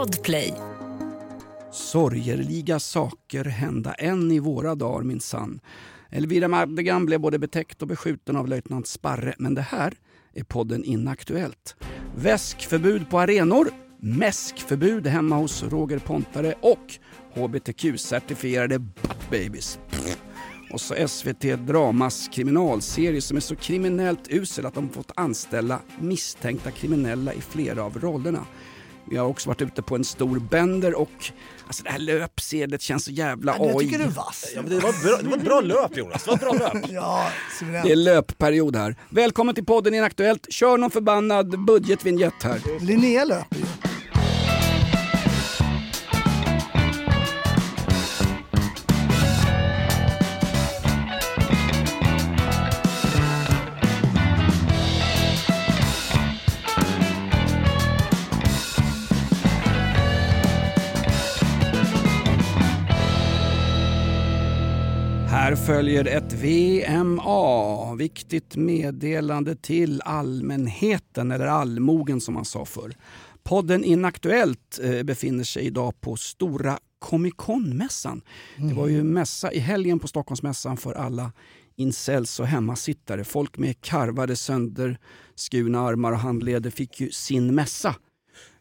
Podplay. 0.00 0.54
Sorgerliga 1.72 2.80
saker 2.80 3.44
hända 3.44 3.92
än 3.94 4.30
i 4.30 4.38
våra 4.38 4.74
dagar 4.74 5.02
minsann. 5.02 5.60
Elvira 6.10 6.48
Madigan 6.48 7.06
blev 7.06 7.20
både 7.20 7.38
betäckt 7.38 7.82
och 7.82 7.88
beskjuten 7.88 8.36
av 8.36 8.48
löjtnant 8.48 8.86
Sparre, 8.86 9.34
men 9.38 9.54
det 9.54 9.60
här 9.60 9.94
är 10.34 10.44
podden 10.44 10.84
Inaktuellt. 10.84 11.76
Väskförbud 12.16 13.10
på 13.10 13.18
arenor, 13.18 13.68
mäskförbud 13.98 15.06
hemma 15.06 15.36
hos 15.36 15.62
Roger 15.62 15.98
Pontare 15.98 16.54
och 16.60 16.98
hbtq-certifierade 17.34 18.78
buttbabies. 18.78 19.78
Och 20.72 20.80
så 20.80 21.08
SVT 21.08 21.66
Dramas 21.66 22.28
kriminalserie 22.32 23.20
som 23.20 23.36
är 23.36 23.40
så 23.40 23.56
kriminellt 23.56 24.28
usel 24.28 24.66
att 24.66 24.74
de 24.74 24.88
fått 24.88 25.12
anställa 25.16 25.80
misstänkta 25.98 26.70
kriminella 26.70 27.32
i 27.34 27.40
flera 27.40 27.82
av 27.82 27.98
rollerna. 28.00 28.46
Vi 29.10 29.16
har 29.16 29.26
också 29.26 29.48
varit 29.48 29.62
ute 29.62 29.82
på 29.82 29.96
en 29.96 30.04
stor 30.04 30.38
bender 30.38 30.94
och 30.94 31.10
alltså 31.66 31.82
det 31.82 31.90
här 31.90 31.98
löpsedet 31.98 32.82
känns 32.82 33.04
så 33.04 33.10
jävla 33.10 33.56
Jag 33.58 33.76
oj. 33.76 33.84
tycker 33.84 33.98
du 33.98 34.04
är 34.04 34.08
vass. 34.08 34.52
Ja, 34.54 34.62
det, 34.62 34.74
var 34.74 35.02
bra, 35.04 35.16
det 35.22 35.28
var 35.28 35.36
ett 35.36 35.44
bra 35.44 35.60
löp 35.60 35.96
Jonas, 35.96 36.24
det 36.24 36.30
var 36.30 36.36
ett 36.36 36.42
bra 36.42 36.52
löp. 36.52 36.84
Ja, 36.90 37.28
suveränt. 37.58 37.86
Det 37.86 37.92
är 37.92 37.96
löpperiod 37.96 38.76
här. 38.76 38.96
Välkommen 39.08 39.54
till 39.54 39.64
podden 39.64 39.94
Inaktuellt. 39.94 40.52
Kör 40.52 40.76
någon 40.78 40.90
förbannad 40.90 41.64
budgetvinjett 41.64 42.42
här. 42.42 42.60
Linnea 42.80 43.24
löper 43.24 43.56
ju. 43.56 43.64
Här 65.50 65.56
följer 65.56 66.04
ett 66.04 66.32
VMA, 66.32 67.94
viktigt 67.94 68.56
meddelande 68.56 69.56
till 69.56 70.02
allmänheten, 70.04 71.30
eller 71.30 71.46
allmogen 71.46 72.20
som 72.20 72.34
man 72.34 72.44
sa 72.44 72.64
förr. 72.64 72.96
Podden 73.42 73.84
Inaktuellt 73.84 74.80
eh, 74.82 75.02
befinner 75.02 75.44
sig 75.44 75.62
idag 75.62 76.00
på 76.00 76.16
Stora 76.16 76.78
Comic 76.98 77.34
Con-mässan. 77.36 78.22
Det 78.56 78.74
var 78.74 78.88
ju 78.88 79.02
mässa 79.02 79.52
i 79.52 79.58
helgen 79.58 79.98
på 79.98 80.08
Stockholmsmässan 80.08 80.76
för 80.76 80.94
alla 80.94 81.32
incels 81.76 82.40
och 82.40 82.46
hemmasittare. 82.46 83.24
Folk 83.24 83.58
med 83.58 83.80
karvade 83.80 84.36
sönderskurna 84.36 85.80
armar 85.80 86.12
och 86.12 86.18
handleder 86.18 86.70
fick 86.70 87.00
ju 87.00 87.10
sin 87.10 87.54
mässa. 87.54 87.94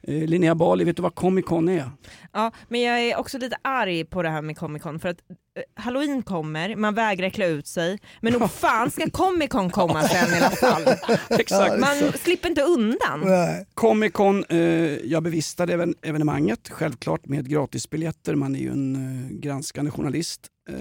Eh, 0.08 0.28
Linnea 0.28 0.56
Bali, 0.56 0.84
vet 0.84 0.96
du 0.96 1.02
vad 1.02 1.16
Comic 1.16 1.46
Con 1.46 1.70
är? 1.70 1.92
Ja, 2.34 2.52
men 2.68 2.82
jag 2.82 3.02
är 3.02 3.18
också 3.18 3.38
lite 3.38 3.58
arg 3.62 4.06
på 4.06 4.22
det 4.24 4.30
här 4.30 4.42
med 4.42 4.58
Comic 4.58 4.84
Con 4.84 5.00
för 5.00 5.10
att 5.10 5.18
eh, 5.58 5.84
Halloween 5.84 6.24
kommer, 6.24 6.76
man 6.76 6.94
vägrar 6.96 7.30
klä 7.30 7.48
ut 7.48 7.68
sig, 7.68 8.00
men 8.22 8.34
nog 8.34 8.52
fan 8.60 8.92
ska 8.92 9.10
Comic 9.10 9.50
Con 9.50 9.70
komma 9.70 10.04
sen 10.08 10.34
i 10.34 10.38
alla 10.38 10.50
fall. 10.50 10.84
Exakt. 11.40 11.80
Man 11.80 12.12
slipper 12.24 12.50
inte 12.50 12.62
undan. 12.62 13.22
Nej. 13.26 13.66
Comic 13.74 14.14
Con, 14.14 14.44
eh, 14.50 14.58
jag 15.06 15.24
bevistade 15.24 15.74
even- 15.74 15.96
evenemanget, 16.02 16.70
självklart 16.70 17.26
med 17.28 17.50
gratisbiljetter. 17.50 18.36
Man 18.36 18.56
är 18.56 18.60
ju 18.60 18.72
en 18.72 18.96
eh, 18.96 19.38
granskande 19.40 19.92
journalist. 19.92 20.48
Eh, 20.70 20.76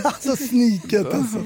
Alltså 0.04 0.36
sniket 0.36 1.14
alltså. 1.14 1.38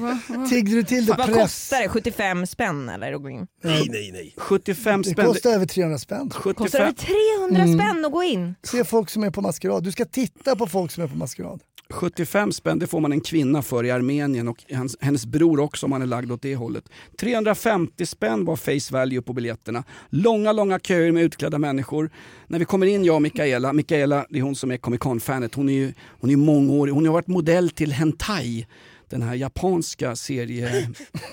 Tiggde 0.49 0.71
du 0.75 0.83
till 0.83 1.05
det 1.05 1.13
Vad 1.17 1.25
press? 1.27 1.37
kostar 1.37 1.81
det? 1.81 1.89
75 1.89 2.45
spänn 2.47 2.89
eller? 2.89 3.19
Nej, 3.19 3.87
nej, 3.89 4.11
nej. 4.13 4.33
75 4.37 5.01
Det 5.01 5.09
spänn. 5.09 5.25
kostar 5.25 5.49
över 5.51 5.65
300 5.65 5.97
spänn. 5.97 6.29
Kostar 6.29 6.79
det 6.79 6.85
75, 6.85 6.95
300 7.05 7.63
Mm. 7.63 7.79
spänn 7.79 8.05
att 8.05 8.11
gå 8.11 8.23
in? 8.23 8.55
Se 8.63 8.83
folk 8.83 9.09
som 9.09 9.23
är 9.23 9.31
på 9.31 9.41
maskerad. 9.41 9.83
Du 9.83 9.91
ska 9.91 10.05
titta 10.05 10.55
på 10.55 10.67
folk 10.67 10.91
som 10.91 11.03
är 11.03 11.07
på 11.07 11.15
maskerad. 11.17 11.61
75 11.89 12.51
spänn 12.51 12.79
det 12.79 12.87
får 12.87 12.99
man 12.99 13.11
en 13.11 13.21
kvinna 13.21 13.61
för 13.61 13.83
i 13.83 13.91
Armenien 13.91 14.47
och 14.47 14.63
hans, 14.73 14.97
hennes 15.01 15.25
bror 15.25 15.59
också 15.59 15.85
om 15.85 15.91
han 15.91 16.01
är 16.01 16.05
lagd 16.05 16.31
åt 16.31 16.41
det 16.41 16.55
hållet. 16.55 16.83
350 17.19 18.05
spänn 18.05 18.45
var 18.45 18.55
face 18.55 18.93
value 18.93 19.21
på 19.21 19.33
biljetterna. 19.33 19.83
Långa, 20.09 20.51
långa 20.51 20.79
köer 20.79 21.11
med 21.11 21.23
utklädda 21.23 21.57
människor. 21.59 22.09
När 22.47 22.59
vi 22.59 22.65
kommer 22.65 22.85
in, 22.87 23.03
jag 23.05 23.15
och 23.15 23.21
Mikaela, 23.21 23.73
Mikaela 23.73 24.25
det 24.29 24.39
är 24.39 24.43
hon 24.43 24.55
som 24.55 24.71
är 24.71 24.77
Comic 24.77 24.99
Con-fanet, 25.01 25.55
hon 25.55 25.69
är 25.69 25.73
ju 25.73 25.93
hon 26.21 26.29
är 26.29 26.35
mångårig, 26.35 26.93
hon 26.93 27.05
har 27.05 27.13
varit 27.13 27.27
modell 27.27 27.69
till 27.69 27.91
Hentai. 27.91 28.67
Den 29.15 29.21
här 29.23 29.35
japanska 29.35 30.15
serie... 30.15 30.69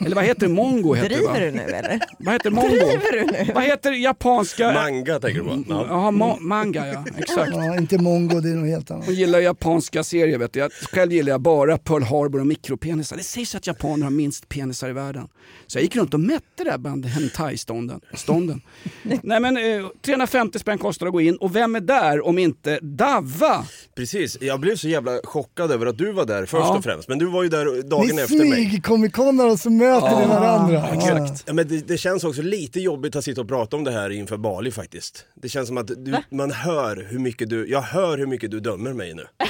Eller 0.07 0.15
vad 0.17 0.25
heter 0.25 0.47
det? 0.47 0.53
Mongo 0.53 0.95
heter 0.95 1.09
det 1.09 1.27
va? 1.27 1.33
Driver 1.33 1.47
du 1.47 1.51
nu 1.57 1.63
eller? 1.63 2.01
Vad 2.19 2.33
heter 2.35 2.51
Mongo? 2.51 2.69
Driver 2.69 3.13
du 3.13 3.45
nu? 3.45 3.53
Vad 3.55 3.65
heter 3.65 3.93
japanska... 3.93 4.73
Manga 4.73 5.21
tänker 5.21 5.41
du 5.41 5.47
på? 5.49 5.65
Ja. 5.69 5.87
Ja, 5.89 6.11
ma- 6.11 6.41
manga 6.41 6.87
ja, 6.93 7.05
exakt. 7.19 7.53
Ja, 7.55 7.77
inte 7.77 7.99
mongo, 7.99 8.41
det 8.41 8.51
är 8.51 8.55
något 8.55 8.69
helt 8.69 8.91
annat. 8.91 9.07
Hon 9.07 9.15
gillar 9.15 9.39
japanska 9.39 10.05
serier 10.05 10.39
vet 10.39 10.53
du. 10.53 10.61
Jag, 10.61 10.73
själv 10.73 11.13
gillar 11.13 11.31
jag 11.33 11.41
bara 11.41 11.79
Pearl 11.79 12.03
Harbor 12.03 12.41
och 12.41 12.47
mikropenisar. 12.47 13.17
Det 13.17 13.23
sägs 13.23 13.55
att 13.55 13.67
japaner 13.67 14.05
har 14.05 14.11
minst 14.11 14.49
penisar 14.49 14.89
i 14.89 14.93
världen. 14.93 15.29
Så 15.67 15.79
jag 15.79 15.83
gick 15.83 15.97
runt 15.97 16.15
och 16.15 16.21
mätte 16.21 16.65
där 16.65 16.79
bland 16.79 17.07
hentai-stånden. 17.07 18.01
Stånden. 18.15 18.61
Nej 19.23 19.41
men 19.41 19.57
eh, 19.57 19.87
350 20.05 20.59
spänn 20.59 20.79
kostar 20.79 21.07
att 21.07 21.13
gå 21.13 21.21
in 21.21 21.37
och 21.37 21.57
vem 21.57 21.77
är 21.77 21.81
där 21.81 22.27
om 22.27 22.39
inte 22.39 22.79
Davva? 22.83 23.65
Precis, 23.97 24.39
jag 24.41 24.61
blev 24.61 24.77
så 24.77 24.89
jävla 24.89 25.21
chockad 25.25 25.71
över 25.73 25.87
att 25.87 25.99
du 25.99 26.13
var 26.13 26.25
där 26.25 26.47
först 26.47 26.53
Ja. 26.67 26.77
och 26.77 26.85
främst. 26.85 27.09
Men 27.09 27.19
du 27.19 27.27
var 27.27 27.43
ju 27.43 27.49
där 27.49 27.72
dagen 27.85 28.17
Ni 28.17 28.23
efter 28.23 28.37
mig. 28.37 28.51
smyg-comiconar 28.51 29.51
och 29.51 29.59
så 29.61 29.71
möter 29.71 30.21
ni 30.21 30.27
varandra. 30.27 30.89
Exakt. 30.93 31.45
Ja, 31.47 31.53
men 31.53 31.69
det, 31.69 31.89
det 31.89 31.99
känns 31.99 32.25
också 32.25 32.43
lite 32.43 32.81
jobbigt 32.81 33.17
att 33.17 33.25
sitta 33.25 33.41
och 33.41 33.49
prata 33.49 33.77
om 33.77 33.85
det 33.85 33.91
här 33.93 34.11
inför 34.11 34.37
Bali 34.37 34.71
faktiskt. 34.71 35.25
Det 35.43 35.49
känns 35.49 35.69
som 35.69 35.79
att 35.79 35.87
du, 35.87 36.15
man 36.31 36.51
hör 36.51 37.07
hur 37.11 37.19
mycket 37.19 37.51
du, 37.51 37.71
jag 37.71 37.83
hör 37.83 38.19
hur 38.19 38.27
mycket 38.27 38.51
du 38.51 38.61
dömer 38.61 38.93
mig 38.93 39.15
nu. 39.15 39.27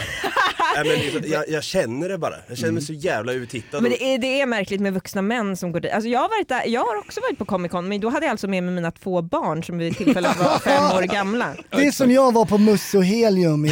Nej, 0.84 1.10
men 1.12 1.30
jag, 1.30 1.48
jag 1.48 1.62
känner 1.64 2.08
det 2.08 2.18
bara, 2.18 2.34
jag 2.48 2.58
känner 2.58 2.72
mig 2.72 2.82
så 2.82 2.92
jävla 2.92 3.32
uttittad. 3.32 3.82
Men 3.82 3.90
det 3.90 4.14
är, 4.14 4.18
det 4.18 4.40
är 4.40 4.46
märkligt 4.46 4.80
med 4.80 4.94
vuxna 4.94 5.22
män 5.22 5.56
som 5.56 5.72
går 5.72 5.80
dit. 5.80 5.92
Alltså 5.92 6.08
jag, 6.08 6.20
har 6.20 6.28
varit 6.28 6.48
där, 6.48 6.62
jag 6.66 6.80
har 6.80 6.96
också 6.98 7.20
varit 7.20 7.38
på 7.38 7.44
Comic 7.44 7.72
Con 7.72 7.88
men 7.88 8.00
då 8.00 8.08
hade 8.08 8.26
jag 8.26 8.30
alltså 8.30 8.48
med 8.48 8.62
mig 8.62 8.74
mina 8.74 8.90
två 8.90 9.22
barn 9.22 9.64
som 9.64 9.78
vid 9.78 9.96
tillfället 9.96 10.38
var 10.38 10.58
fem 10.58 10.84
år 10.96 11.02
gamla. 11.02 11.54
Det 11.70 11.86
är 11.86 11.90
som 11.90 12.10
jag 12.10 12.32
var 12.32 12.44
på 12.44 12.58
Musse 12.58 12.98
och 12.98 13.04
Helium 13.04 13.66
i, 13.66 13.70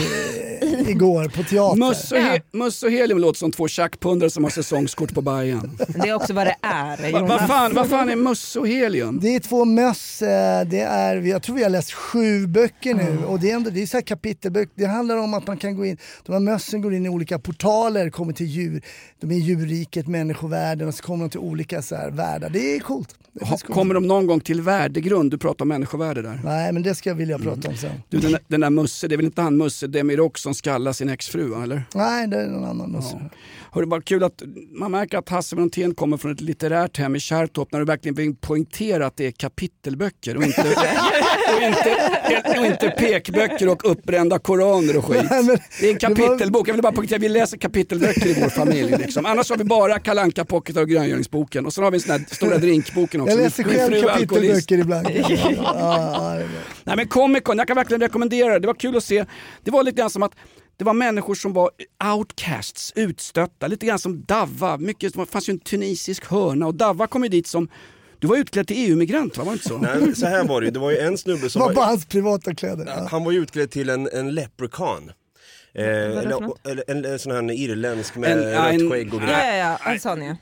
igår 0.90 1.24
på 1.28 1.42
teater. 1.42 1.76
Muss 1.78 2.12
och, 2.12 2.18
he- 2.18 2.40
Muss 2.52 2.82
och 2.82 2.90
Helium 2.90 3.18
låter 3.18 3.38
som 3.38 3.52
två 3.52 3.68
tjackpundare 3.68 4.30
som 4.30 4.44
har 4.44 4.50
säsongskort 4.50 5.14
på 5.14 5.22
Bajen. 5.22 5.78
Det 5.88 6.08
är 6.08 6.14
också 6.14 6.32
vad 6.32 6.46
det 6.46 6.56
är. 6.62 7.12
Va-. 7.12 7.20
Vad 7.26 7.46
fan, 7.48 7.74
vad 7.74 7.88
fan 7.88 8.08
är 8.08 8.16
Muss 8.16 8.56
och 8.56 8.68
Helium? 8.68 9.18
Det 9.22 9.34
är 9.34 9.40
två 9.40 9.64
möss, 9.64 10.18
det 10.66 10.80
är, 10.80 11.16
jag 11.16 11.42
tror 11.42 11.56
vi 11.56 11.62
har 11.62 11.70
läst 11.70 11.92
sju 11.92 12.46
böcker 12.46 12.94
nu 12.94 13.18
och 13.26 13.40
det 13.40 13.50
är, 13.50 13.54
ändå, 13.56 13.70
det 13.70 13.82
är 13.82 13.86
så 13.86 13.96
här 13.96 14.02
kapitelböcker. 14.02 14.72
Det 14.74 14.86
handlar 14.86 15.16
om 15.16 15.34
att 15.34 15.46
man 15.46 15.56
kan 15.56 15.76
gå 15.76 15.86
in, 15.86 15.96
de 16.26 16.32
här 16.32 16.40
mössen 16.40 16.82
går 16.82 16.94
in 16.94 17.06
i 17.06 17.08
olika 17.08 17.38
portaler, 17.38 18.10
kommer 18.10 18.32
till 18.32 18.46
djur, 18.46 18.82
de 19.20 19.30
är 19.30 19.34
i 19.34 19.38
djurriket, 19.38 20.06
människovärlden 20.06 20.88
och 20.88 20.94
så 20.94 21.02
kommer 21.02 21.24
de 21.24 21.30
till 21.30 21.40
olika 21.40 21.82
så 21.82 21.94
här 21.96 22.10
världar. 22.10 22.50
Det 22.50 22.76
är 22.76 22.80
coolt. 22.80 23.14
Det 23.32 23.40
är 23.40 23.46
Ha, 23.46 23.50
coolt. 23.58 23.74
kommer 23.74 23.94
de 23.94 24.06
någon 24.06 24.26
gång 24.26 24.40
till 24.40 24.60
värdegrund? 24.62 25.30
Du 25.30 25.38
pratar 25.38 25.64
om 25.64 25.68
människovärde 25.68 26.22
där. 26.22 26.40
Nej 26.44 26.72
men 26.72 26.82
det 26.82 26.94
ska 26.94 27.10
jag 27.10 27.14
vilja 27.14 27.38
prata 27.38 27.68
om 27.68 27.76
sen. 27.76 27.90
Du, 28.08 28.18
den, 28.18 28.36
den 28.48 28.60
där 28.60 28.70
Musse, 28.70 29.08
det 29.08 29.14
är 29.14 29.16
väl 29.16 29.26
inte 29.26 29.42
han 29.42 29.56
Musse 29.56 29.86
Demirock 29.86 30.38
som 30.38 30.54
skallar 30.80 30.92
sin 30.92 31.08
exfru 31.08 31.62
eller? 31.62 31.82
Nej 31.94 32.28
det 32.28 32.36
är 32.36 32.46
någon 32.46 32.64
annan 32.64 32.92
mössa. 32.92 33.20
Hörru, 33.72 33.86
bara 33.86 34.02
kul 34.02 34.24
att 34.24 34.42
man 34.72 34.90
märker 34.90 35.18
att 35.18 35.28
Hasse 35.28 35.56
Brontén 35.56 35.94
kommer 35.94 36.16
från 36.16 36.32
ett 36.32 36.40
litterärt 36.40 36.96
hem 36.98 37.16
i 37.16 37.20
Kärrtorp 37.20 37.72
när 37.72 37.78
du 37.78 37.84
verkligen 37.84 38.14
vill 38.14 38.34
poängtera 38.36 39.06
att 39.06 39.16
det 39.16 39.26
är 39.26 39.30
kapitelböcker 39.30 40.36
och 40.36 40.42
inte, 40.42 40.62
och 41.56 41.62
inte, 41.62 42.58
och 42.60 42.66
inte 42.66 42.88
pekböcker 42.90 43.68
och 43.68 43.90
uppbrända 43.90 44.38
koraner 44.38 44.96
och 44.96 45.04
skit. 45.04 45.24
Nej, 45.30 45.44
men 45.44 45.58
Det 45.80 45.86
är 45.86 45.92
en 45.92 45.98
kapitelbok, 45.98 46.68
jag 46.68 46.72
vill 46.74 46.82
bara 46.82 46.92
poängtera 46.92 47.18
vi 47.18 47.28
läser 47.28 47.56
kapitelböcker 47.56 48.26
i 48.26 48.40
vår 48.42 48.48
familj. 48.48 48.96
Liksom. 48.98 49.26
Annars 49.26 49.50
har 49.50 49.56
vi 49.56 49.64
bara 49.64 49.98
kalanka 49.98 50.44
Pocket 50.44 50.76
och 50.76 50.88
Gröngölingsboken 50.88 51.66
och 51.66 51.72
sen 51.72 51.84
har 51.84 51.90
vi 51.90 51.96
en 51.96 52.00
sån 52.00 52.10
här 52.10 52.24
stora 52.30 52.58
drinkboken 52.58 53.20
också. 53.20 53.36
Jag 53.36 53.42
läser 53.42 53.64
själv 53.64 54.02
kapitelböcker 54.06 54.78
ibland. 54.78 55.08
Ja, 55.20 56.38
ja. 56.40 56.46
Nej 56.84 56.96
men 56.96 57.08
Comic 57.08 57.42
Con, 57.44 57.58
jag 57.58 57.66
kan 57.66 57.76
verkligen 57.76 58.00
rekommendera 58.00 58.52
det. 58.52 58.58
Det 58.58 58.66
var 58.66 58.74
kul 58.74 58.96
att 58.96 59.04
se. 59.04 59.24
Det 59.64 59.70
var 59.70 59.82
lite 59.82 59.96
grann 59.96 60.10
som 60.10 60.22
att 60.22 60.32
det 60.80 60.84
var 60.84 60.94
människor 60.94 61.34
som 61.34 61.52
var 61.52 61.70
outcasts, 62.14 62.92
utstötta, 62.96 63.66
lite 63.66 63.86
grann 63.86 63.98
som 63.98 64.24
Davva. 64.24 64.78
Mycket, 64.78 65.14
det 65.14 65.26
fanns 65.26 65.48
ju 65.48 65.50
en 65.50 65.58
tunisisk 65.58 66.24
hörna 66.24 66.66
och 66.66 66.74
Davva 66.74 67.06
kom 67.06 67.22
ju 67.22 67.28
dit 67.28 67.46
som, 67.46 67.68
du 68.18 68.26
var 68.26 68.36
utklädd 68.36 68.66
till 68.66 68.90
EU-migrant 68.90 69.38
va? 69.38 69.44
Var 69.44 69.52
det 69.52 69.54
inte 69.54 69.68
så? 69.68 69.78
Nej, 69.78 70.16
så 70.16 70.26
här 70.26 70.44
var 70.44 70.60
det 70.60 70.64
ju, 70.64 70.70
det 70.70 70.78
var 70.78 70.90
ju 70.90 70.98
en 70.98 71.18
snubbe 71.18 71.42
Det 71.42 71.50
som 71.50 71.60
var 71.60 71.68
var, 71.68 71.74
bara 71.74 71.86
hans 71.86 72.06
privata 72.06 72.54
kläder. 72.54 72.86
Ja. 72.86 73.08
han 73.10 73.24
var 73.24 73.32
ju 73.32 73.38
utklädd 73.38 73.70
till 73.70 73.88
en, 73.88 74.08
en 74.12 74.34
leprechaun. 74.34 75.12
Eh, 75.74 75.84
eller, 75.84 76.90
en, 76.90 77.04
en 77.04 77.18
sån 77.18 77.32
här 77.32 77.50
irländsk 77.52 78.16
med 78.16 78.32
En- 78.32 78.52
ja, 78.52 78.68
en- 78.68 78.80
rött 78.80 78.90
skägg 78.92 79.14
och 79.14 79.20
Ja, 79.22 79.26
grejer. 79.26 79.58
ja, 79.58 79.78
ja, 79.84 79.92
en 79.92 80.00
sån 80.00 80.22
ja. 80.24 80.36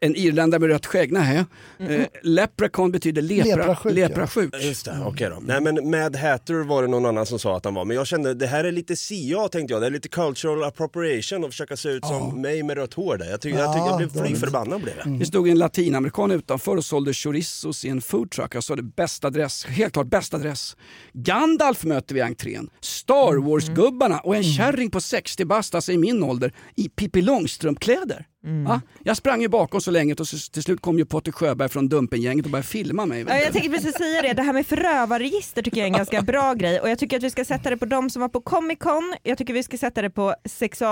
En 0.00 0.16
irländare 0.16 0.58
med 0.60 0.68
rött 0.70 0.86
skägg? 0.86 1.12
Nej. 1.12 1.44
Eh, 1.78 2.00
leprechaun 2.22 2.92
betyder 2.92 3.22
lepra, 3.22 3.56
Leprasjuk, 3.56 3.96
ja. 3.98 4.08
leprasjuk. 4.08 4.54
Just 4.62 4.84
det, 4.84 4.98
okej 5.06 5.30
då. 5.30 5.38
Nej 5.42 5.60
men 5.60 5.90
Mad 5.90 6.16
Hatter 6.16 6.54
var 6.54 6.82
det 6.82 6.88
någon 6.88 7.06
annan 7.06 7.26
som 7.26 7.38
sa 7.38 7.56
att 7.56 7.64
han 7.64 7.74
var, 7.74 7.84
men 7.84 7.96
jag 7.96 8.06
kände 8.06 8.34
det 8.34 8.46
här 8.46 8.64
är 8.64 8.72
lite 8.72 8.96
CIA 8.96 9.48
tänkte 9.48 9.72
jag, 9.74 9.82
det 9.82 9.86
är 9.86 9.90
lite 9.90 10.08
cultural 10.08 10.64
appropriation 10.64 11.44
att 11.44 11.50
försöka 11.50 11.76
se 11.76 11.88
ut 11.88 12.06
som 12.06 12.40
mig 12.42 12.62
med 12.62 12.76
rött 12.76 12.94
hår 12.94 13.16
där. 13.16 13.30
Jag, 13.30 13.40
tycker, 13.40 13.58
jag, 13.58 13.72
tycker 13.74 13.86
jag 13.86 13.96
blev 13.96 14.10
Ja, 14.14 14.24
fly 14.24 14.36
förbannad 14.36 14.82
blev 14.82 14.94
jag. 15.04 15.18
Det 15.18 15.26
stod 15.26 15.48
en 15.48 15.58
latinamerikan 15.58 16.30
utanför 16.30 16.76
och 16.76 16.84
sålde 16.84 17.12
chorizos 17.12 17.84
i 17.84 17.88
en 17.88 18.00
foodtruck. 18.00 18.54
Jag 18.54 18.64
sa 18.64 18.76
det 18.76 18.82
bästa 18.82 19.26
adress, 19.26 19.64
helt 19.66 19.92
klart 19.92 20.06
bästa 20.06 20.36
adress. 20.36 20.76
Gandalf 21.12 21.84
möter 21.84 22.14
vi 22.14 22.20
i 22.20 22.22
entrén. 22.22 22.70
Star 22.80 23.36
Wars-gubbarna 23.36 24.18
och 24.20 24.36
en 24.36 24.42
kärring 24.60 24.90
på 24.90 25.00
60 25.00 25.44
bast, 25.44 25.74
alltså 25.74 25.92
i 25.92 25.98
min 25.98 26.22
ålder, 26.22 26.52
i 26.76 26.88
Pippi 26.88 27.22
Långstrump-kläder. 27.22 28.26
Ja, 28.66 28.80
jag 29.04 29.16
sprang 29.16 29.40
ju 29.42 29.48
bakom 29.48 29.80
så 29.80 29.90
länge 29.90 30.14
och 30.14 30.28
så- 30.28 30.50
till 30.52 30.62
slut 30.62 30.80
kom 30.80 30.98
ju 30.98 31.04
Potter 31.04 31.32
Sjöberg 31.32 31.68
från 31.68 31.88
Dumpengänget 31.88 32.44
och 32.46 32.50
började 32.52 32.68
filma 32.68 33.06
mig. 33.06 33.24
Ja, 33.28 33.36
jag 33.36 33.52
tänkte 33.52 33.70
precis 33.70 33.94
säga 33.94 34.22
det, 34.22 34.32
det 34.32 34.42
här 34.42 34.52
med 34.52 34.66
förövarregister 34.66 35.62
tycker 35.62 35.76
jag 35.78 35.84
är 35.84 35.90
en 35.90 35.96
ganska 35.96 36.22
bra 36.22 36.54
grej 36.58 36.80
och 36.80 36.90
jag 36.90 36.98
tycker 36.98 37.16
att 37.16 37.22
vi 37.22 37.30
ska 37.30 37.44
sätta 37.44 37.70
det 37.70 37.76
på 37.76 37.84
de 37.86 38.10
som 38.10 38.20
var 38.20 38.28
på 38.28 38.40
Comic 38.40 38.78
Con, 38.78 39.14
jag 39.22 39.38
tycker 39.38 39.54
vi 39.54 39.62
ska 39.62 39.76
sätta 39.78 40.02
det 40.02 40.10
på 40.10 40.34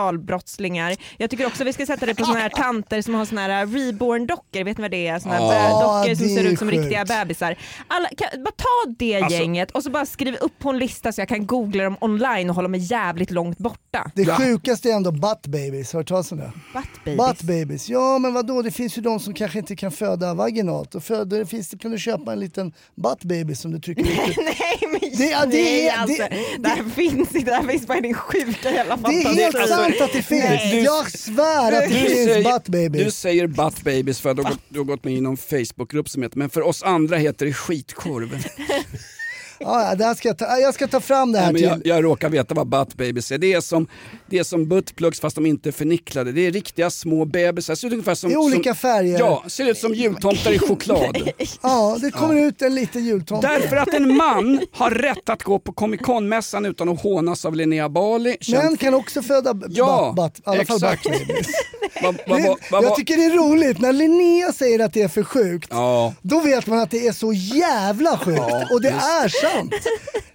sexualbrottslingar, 0.03 0.97
jag 1.19 1.31
tycker 1.31 1.47
också 1.47 1.65
vi 1.65 1.73
ska 1.73 1.87
sätta 1.87 2.07
det 2.07 2.15
på 2.15 2.25
såna 2.25 2.39
här 2.39 2.49
tanter 2.49 3.03
som 3.03 3.15
har 3.15 3.25
såna 3.25 3.41
här 3.41 3.67
reborn-dockor, 3.67 4.65
vet 4.65 4.79
ni 4.79 4.83
vad 4.83 4.91
det 4.91 5.07
är? 5.07 5.19
Såna 5.19 5.35
här 5.35 5.43
Ja, 5.43 6.03
dockor 6.03 6.15
som 6.15 6.29
ser 6.29 6.45
ut 6.45 6.59
som 6.59 6.69
sjukt. 6.69 6.81
riktiga 6.83 7.05
bebisar. 7.05 7.57
Alla, 7.89 8.09
kan, 8.09 8.43
bara 8.45 8.51
ta 8.57 8.93
det 8.99 9.17
Alltså- 9.17 9.39
gänget 9.39 9.71
och 9.71 9.83
så 9.83 9.91
bara 9.91 10.07
skriv 10.07 10.35
upp 10.41 10.59
på 10.59 10.71
en 10.71 10.79
lista 10.79 11.13
så 11.13 11.21
jag 11.21 11.29
kan 11.29 11.47
googla 11.47 11.85
dem 11.85 11.97
online 12.01 12.51
och 12.51 12.57
hålla 12.57 12.69
mig 12.69 12.81
jävligt 12.81 13.31
långt 13.31 13.59
borta. 13.59 14.11
Det 14.15 14.23
Ja. 14.23 14.37
sjukaste 14.37 14.91
är 14.91 14.95
ändå 14.95 15.13
butt 15.13 15.47
babies, 15.47 15.93
har 15.93 15.99
du 15.99 16.01
hört 16.01 16.09
talas 16.09 16.33
om 16.33 16.39
det? 16.39 16.53
Butt 16.75 17.05
babies. 17.05 17.29
Butt 17.29 17.38
babies, 17.43 17.89
ja 17.89 18.19
men 18.19 18.35
vadå 18.35 18.63
det 18.63 18.71
finns 18.71 18.99
ju 18.99 19.03
de 19.03 19.21
som 19.21 19.35
kanske 19.35 19.59
inte 19.59 19.77
kan 19.77 19.91
föda 19.93 20.35
vaginalt 20.35 20.95
och 20.95 21.05
föder, 21.05 21.45
finns 21.45 21.69
det, 21.69 21.79
kan 21.79 21.91
du 21.91 21.99
köpa 21.99 22.33
en 22.33 22.41
liten 22.41 22.73
butt 22.95 23.25
baby 23.25 23.55
som 23.55 23.71
du 23.71 23.81
trycker 23.81 24.03
ut. 24.03 24.37
Nej 24.37 24.79
men 24.91 25.01
Det- 25.19 25.25
ja, 25.31 25.41
det 25.41 25.49
nej, 25.49 25.87
är- 25.89 25.97
alltså, 25.97 26.23
det- 26.23 26.37
det, 26.59 26.69
här 26.69 26.85
finns 26.91 27.35
inte, 27.35 27.51
det 27.51 27.55
här 27.57 27.63
finns 27.69 27.87
bara 27.87 27.99
i 27.99 28.01
din 28.01 28.15
sjuka 28.15 28.71
jävla 28.71 28.97
Det 28.97 29.03
är 29.09 29.13
fantasi. 29.23 29.43
helt 29.43 29.57
Alltså, 29.57 29.77
sant 29.77 30.01
att 30.01 30.13
det 30.13 30.23
finns, 30.23 30.71
du- 30.73 30.81
jag 30.81 31.11
svär 31.11 31.73
att 31.73 31.81
det 31.83 31.87
Du 31.89 31.95
finns 31.95 32.09
säger, 32.13 32.53
butt 32.53 32.65
du 32.65 32.73
babies. 32.89 33.19
säger 33.19 33.47
butt 33.47 33.83
babies 33.85 34.21
för 34.21 34.31
att 34.31 34.37
du 34.37 34.43
har, 34.43 34.51
gått, 34.51 34.61
du 34.69 34.79
har 34.79 34.85
gått 34.85 35.05
med 35.05 35.15
i 35.15 35.21
någon 35.21 35.37
Facebookgrupp 35.37 36.09
som 36.09 36.23
heter, 36.23 36.39
men 36.39 36.51
för 36.51 36.63
oss 36.63 36.83
andra 36.83 37.17
heter 37.17 37.47
det 37.47 37.53
skitkorv. 37.53 38.45
Ja, 39.61 39.89
ja, 39.89 39.95
det 39.95 40.15
ska 40.15 40.29
jag, 40.29 40.39
ta, 40.39 40.59
jag 40.59 40.75
ska 40.75 40.89
ta 40.89 41.01
fram 41.01 41.33
det 41.33 41.39
här 41.39 41.53
Nej, 41.53 41.63
men 41.63 41.81
till. 41.81 41.89
jag, 41.89 41.97
jag 41.99 42.05
råkar 42.05 42.29
veta 42.29 42.55
vad 42.55 42.67
butt 42.67 42.95
babies 42.95 43.33
är. 43.33 43.39
Det 43.39 43.53
är 43.53 43.61
som, 43.61 43.87
det 44.27 44.39
är 44.39 44.43
som 44.45 44.69
buttplugs 44.69 45.21
fast 45.21 45.35
de 45.37 45.47
inte 45.47 45.69
är 45.69 45.73
förnicklade. 45.73 46.33
Det 46.33 46.47
är 46.47 46.51
riktiga 46.53 46.91
små 46.91 47.25
bebisar. 47.25 47.75
Ser 47.75 47.87
ut 47.87 47.93
ungefär 47.93 48.15
som, 48.15 48.31
I 48.31 48.37
olika 48.37 48.75
som, 48.75 48.77
färger. 48.77 49.19
Ja, 49.19 49.45
ser 49.47 49.71
ut 49.71 49.79
som 49.79 49.95
jultomtar 49.95 50.53
i 50.53 50.59
choklad. 50.59 51.19
Ja, 51.63 51.97
det 52.01 52.11
kommer 52.11 52.35
ut 52.35 52.63
en 52.63 52.75
liten 52.75 53.05
jultomte. 53.05 53.49
Därför 53.49 53.77
att 53.77 53.95
en 53.95 54.17
man 54.17 54.61
har 54.73 54.91
rätt 54.91 55.29
att 55.29 55.43
gå 55.43 55.59
på 55.59 55.73
Comic 55.73 56.01
Con-mässan 56.01 56.67
utan 56.67 56.89
att 56.89 57.03
hånas 57.03 57.45
av 57.45 57.55
Linnea 57.57 57.89
Bali. 57.89 58.37
Män 58.53 58.77
kan 58.77 58.95
också 58.95 59.23
föda 59.23 59.55
Ja, 59.69 60.13
butt, 60.17 60.35
butt, 60.35 60.39
i 60.39 60.43
alla 60.45 60.65
fall 60.65 60.77
exakt. 60.77 61.03
butt 61.05 61.13
babies. 61.29 61.47
vad, 62.03 62.17
vad, 62.27 62.57
vad, 62.71 62.85
Jag 62.85 62.97
tycker 62.97 63.17
det 63.17 63.25
är 63.25 63.37
roligt 63.37 63.81
när 63.81 63.93
Linnea 63.93 64.53
säger 64.53 64.79
att 64.85 64.93
det 64.93 65.03
är 65.03 65.09
för 65.09 65.23
sjukt. 65.23 65.69
Ja. 65.71 66.15
Då 66.23 66.41
vet 66.41 66.67
man 66.67 66.79
att 66.79 66.91
det 66.91 67.07
är 67.07 67.13
så 67.13 67.33
jävla 67.33 68.19
sjukt 68.19 68.41
och 68.73 68.81
det 68.83 68.89
är 68.89 69.29
sant. 69.55 69.75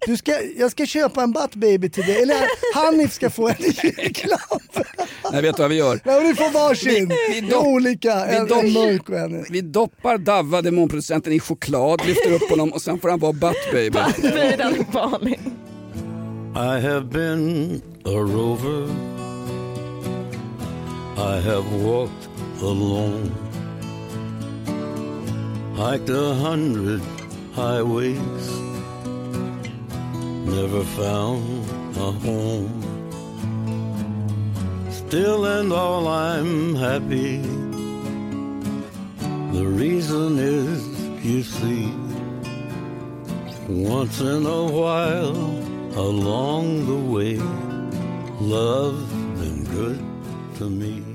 Du 0.08 0.18
ska, 0.18 0.42
jag 0.58 0.72
ska 0.72 0.86
köpa 0.86 1.24
en 1.24 1.32
butt 1.32 1.56
baby 1.56 1.90
till 1.90 2.04
dig, 2.04 2.22
eller 2.22 2.36
Hanif 2.76 3.14
ska 3.14 3.30
få 3.30 3.48
en 3.50 3.56
julklapp. 3.60 4.78
Nej, 5.32 5.42
vet 5.42 5.56
du 5.56 5.62
vad 5.62 5.70
vi 5.72 5.78
gör? 5.78 6.00
Nej, 6.06 6.28
du 6.28 6.36
får 6.36 6.50
varsin. 6.52 7.08
Vi- 7.30 7.42
vi 7.42 7.48
dopp- 7.48 7.66
Olika, 7.66 8.26
vi 8.26 8.36
en, 8.36 8.48
dopp- 8.48 8.64
en 8.64 8.74
mörk 8.74 9.10
och 9.10 9.18
en... 9.18 9.46
Vi 9.50 9.62
doppar 9.62 10.18
Davva, 10.18 10.62
demonproducenten, 10.62 11.34
i 11.34 11.40
choklad, 11.40 12.02
lyfter 12.06 12.32
upp 12.34 12.50
honom 12.50 12.74
och 12.74 12.82
sen 12.82 13.00
får 13.00 13.10
han 13.10 13.20
vara 13.20 13.34
butt 13.34 13.72
baby. 13.72 14.00
I 16.56 16.80
have 16.82 17.02
been 17.02 17.82
a 18.06 18.10
rover. 18.10 18.88
I 21.18 21.42
have 21.42 21.64
walked 21.84 22.30
alone. 22.62 23.32
Hiked 25.76 26.10
a 26.16 26.34
hundred 26.34 27.02
highways. 27.56 28.73
Never 30.46 30.84
found 30.84 31.66
a 31.98 32.12
home. 32.12 32.82
Still 34.92 35.46
and 35.46 35.72
all 35.72 36.08
I'm 36.08 36.76
happy. 36.76 37.38
The 39.54 39.66
reason 39.66 40.38
is, 40.40 40.86
you 41.24 41.44
see, 41.44 41.94
once 43.70 44.20
in 44.20 44.46
a 44.46 44.64
while 44.72 45.38
along 45.98 46.88
the 46.88 47.12
way, 47.14 47.38
love's 48.42 49.14
been 49.40 49.64
good 49.66 50.00
to 50.58 50.70
me. 50.70 51.13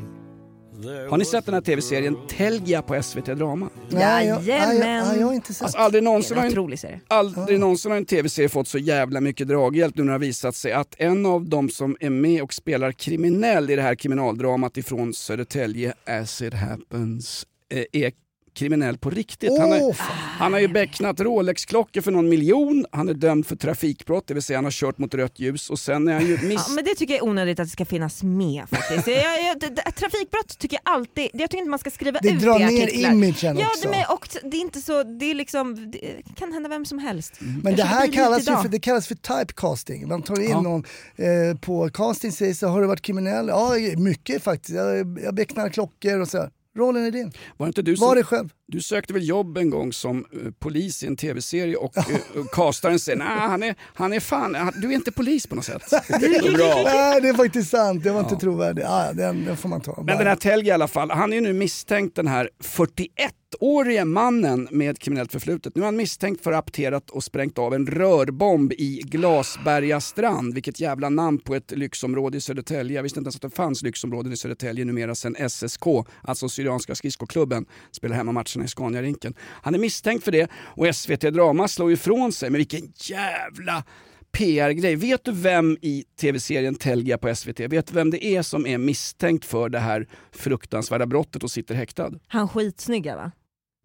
Har 1.10 1.18
ni 1.18 1.24
sett 1.24 1.44
den 1.44 1.54
här 1.54 1.60
tv-serien 1.60 2.16
Telgia 2.28 2.82
på 2.82 3.02
SVT 3.02 3.24
Drama? 3.24 3.70
Jajamän. 3.88 4.78
nej, 4.78 5.18
jag 5.18 5.26
har 5.26 5.34
inte 5.34 5.54
sett. 5.54 5.62
Alltså, 5.62 5.78
aldrig 5.78 6.02
Det 6.02 6.04
någonsin 6.04 6.36
är 6.36 6.40
har 6.40 6.46
en 6.46 6.52
en 6.52 6.58
otrolig 6.58 6.78
serie. 6.78 7.00
Aldrig 7.08 7.60
någonsin 7.60 7.90
har 7.90 7.98
en 7.98 8.04
tv-serie 8.04 8.48
fått 8.48 8.68
så 8.68 8.78
jävla 8.78 9.20
mycket 9.20 9.48
draghjälp 9.48 9.96
nu 9.96 10.02
när 10.02 10.06
det 10.06 10.14
har 10.14 10.18
visat 10.18 10.54
sig 10.56 10.72
att 10.72 10.94
en 10.98 11.26
av 11.26 11.48
de 11.48 11.68
som 11.68 11.96
är 12.00 12.10
med 12.10 12.42
och 12.42 12.54
spelar 12.54 12.92
kriminell 12.92 13.70
i 13.70 13.76
det 13.76 13.82
här 13.82 13.94
kriminaldramat 13.94 14.76
ifrån 14.76 15.14
Södertälje, 15.14 15.94
As 16.06 16.42
it 16.42 16.54
happens, 16.54 17.46
eh, 17.70 17.84
är 17.92 18.12
kriminell 18.58 18.98
på 18.98 19.10
riktigt. 19.10 19.58
Han, 19.58 19.72
Åh, 19.72 19.78
har, 19.78 19.94
han 20.38 20.52
har 20.52 20.60
ju 20.60 20.68
becknat 20.68 21.20
Rolex-klockor 21.20 22.00
för 22.00 22.10
någon 22.10 22.28
miljon, 22.28 22.86
han 22.92 23.08
är 23.08 23.14
dömd 23.14 23.46
för 23.46 23.56
trafikbrott, 23.56 24.26
det 24.26 24.34
vill 24.34 24.42
säga 24.42 24.56
han 24.56 24.64
har 24.64 24.70
kört 24.70 24.98
mot 24.98 25.14
rött 25.14 25.38
ljus 25.40 25.70
och 25.70 25.78
sen 25.78 26.08
är 26.08 26.12
han 26.12 26.26
ju 26.26 26.38
miss... 26.42 26.64
Ja, 26.68 26.74
men 26.74 26.84
det 26.84 26.94
tycker 26.94 27.14
jag 27.14 27.22
är 27.24 27.28
onödigt 27.28 27.60
att 27.60 27.66
det 27.66 27.70
ska 27.70 27.84
finnas 27.84 28.22
med 28.22 28.64
faktiskt. 28.70 29.06
Jag, 29.08 29.16
jag, 29.44 29.60
det, 29.60 29.68
det, 29.68 29.82
trafikbrott 29.90 30.58
tycker 30.58 30.78
jag 30.84 30.92
alltid, 30.94 31.28
jag 31.32 31.50
tycker 31.50 31.58
inte 31.58 31.70
man 31.70 31.78
ska 31.78 31.90
skriva 31.90 32.18
Det 32.22 32.28
ut 32.28 32.40
drar 32.40 32.60
i 32.60 32.64
ner 32.64 32.82
artiklar. 32.84 33.10
imagen 33.12 33.58
Ja, 33.58 33.66
också. 33.66 33.82
det, 33.82 33.88
med, 33.90 34.06
och 34.10 34.28
det 34.50 34.56
är 34.56 34.60
inte 34.60 34.80
så, 34.80 35.02
det 35.02 35.30
är 35.30 35.34
liksom, 35.34 35.90
det 35.90 36.22
kan 36.36 36.52
hända 36.52 36.68
vem 36.68 36.84
som 36.84 36.98
helst. 36.98 37.32
Men 37.40 37.62
Jag 37.64 37.76
det 37.76 37.84
här 37.84 38.06
bil 38.06 38.14
kallas 38.14 38.44
för, 38.44 38.68
det 38.68 38.80
kallas 38.80 39.06
för 39.06 39.14
typecasting. 39.14 40.08
Man 40.08 40.22
tar 40.22 40.40
in 40.40 40.50
Ja. 40.50 40.60
någon 40.60 40.84
eh, 41.16 41.58
på 41.60 41.88
casting 41.90 42.32
säger 42.32 42.54
så 42.54 42.66
har 42.68 42.80
du 42.80 42.86
varit 42.86 43.00
kriminell? 43.02 43.48
Ja, 43.48 43.72
mycket 43.96 44.42
faktiskt. 44.42 44.74
Jag, 44.76 45.18
jag 45.24 45.34
becknar 45.34 45.68
klockor 45.68 46.20
och 46.20 46.28
så. 46.28 46.48
Rollen 46.76 47.04
är 47.04 47.10
din. 47.10 47.32
Var 47.56 47.66
inte 47.66 47.82
du 47.82 47.94
Var 47.94 48.08
som... 48.08 48.16
det 48.16 48.24
själv. 48.24 48.48
Du 48.72 48.80
sökte 48.80 49.12
väl 49.12 49.28
jobb 49.28 49.56
en 49.58 49.70
gång 49.70 49.92
som 49.92 50.26
eh, 50.32 50.50
polis 50.58 51.02
i 51.02 51.06
en 51.06 51.16
tv-serie 51.16 51.76
och 51.76 51.96
uh, 51.96 52.46
castaren 52.52 52.98
säger 52.98 53.18
nej 53.18 53.26
han 53.28 53.62
är, 53.62 53.74
han 53.94 54.12
är 54.12 54.20
fan, 54.20 54.72
du 54.82 54.88
är 54.88 54.92
inte 54.92 55.12
polis 55.12 55.46
på 55.46 55.54
något 55.54 55.64
sätt. 55.64 55.90
Bra. 56.56 56.82
Nej, 56.84 57.20
det 57.20 57.28
är 57.28 57.34
faktiskt 57.34 57.70
sant. 57.70 58.04
Det 58.04 58.10
var 58.10 58.20
inte 58.20 58.36
trovärdigt. 58.36 58.84
Ja, 58.88 59.12
den, 59.12 59.44
den 59.44 59.56
får 59.56 59.68
man 59.68 59.80
ta. 59.80 60.02
Men 60.06 60.18
den 60.18 60.26
här 60.26 60.36
Telge 60.36 60.68
i 60.68 60.70
alla 60.70 60.88
fall, 60.88 61.10
han 61.10 61.32
är 61.32 61.36
ju 61.36 61.42
nu 61.42 61.52
misstänkt 61.52 62.16
den 62.16 62.26
här 62.26 62.50
41-årige 62.64 64.04
mannen 64.04 64.68
med 64.70 64.98
kriminellt 64.98 65.32
förflutet. 65.32 65.76
Nu 65.76 65.82
är 65.82 65.86
han 65.86 65.96
misstänkt 65.96 66.44
för 66.44 66.52
apterat 66.52 67.10
och 67.10 67.24
sprängt 67.24 67.58
av 67.58 67.74
en 67.74 67.86
rörbomb 67.86 68.72
i 68.72 69.02
Glasberga 69.04 70.00
strand. 70.00 70.54
Vilket 70.54 70.80
jävla 70.80 71.08
namn 71.08 71.38
på 71.38 71.54
ett 71.54 71.70
lyxområde 71.70 72.38
i 72.38 72.40
Södertälje. 72.40 72.96
Jag 72.96 73.02
visste 73.02 73.20
inte 73.20 73.28
ens 73.28 73.36
att 73.36 73.42
det 73.42 73.50
fanns 73.50 73.82
lyxområden 73.82 74.32
i 74.32 74.36
Södertälje 74.36 74.84
numera 74.84 75.14
sedan 75.14 75.50
SSK, 75.50 75.86
alltså 76.22 76.48
Syrianska 76.48 76.94
skridskoklubben, 76.94 77.66
spelar 77.90 78.16
hemma 78.16 78.32
matcherna 78.58 78.64
i 78.64 78.68
Scaniarinken. 78.68 79.34
Han 79.62 79.74
är 79.74 79.78
misstänkt 79.78 80.24
för 80.24 80.32
det 80.32 80.50
och 80.76 80.94
SVT 80.96 81.20
Drama 81.20 81.68
slår 81.68 81.92
ifrån 81.92 82.32
sig. 82.32 82.50
Men 82.50 82.58
vilken 82.58 82.92
jävla 82.96 83.84
PR-grej. 84.32 84.96
Vet 84.96 85.24
du 85.24 85.32
vem 85.32 85.76
i 85.82 86.04
tv-serien 86.20 86.74
Telgia 86.74 87.18
på 87.18 87.34
SVT, 87.34 87.60
vet 87.60 87.86
du 87.86 87.94
vem 87.94 88.10
det 88.10 88.24
är 88.24 88.42
som 88.42 88.66
är 88.66 88.78
misstänkt 88.78 89.44
för 89.44 89.68
det 89.68 89.78
här 89.78 90.08
fruktansvärda 90.32 91.06
brottet 91.06 91.42
och 91.42 91.50
sitter 91.50 91.74
häktad? 91.74 92.10
Han 92.28 92.48
skitsnygga 92.48 93.16
va? 93.16 93.30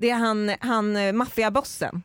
Det 0.01 0.10
är 0.10 0.15
han, 0.15 0.51
han 0.60 0.96
eh, 0.96 1.13
maffiabossen. 1.13 2.01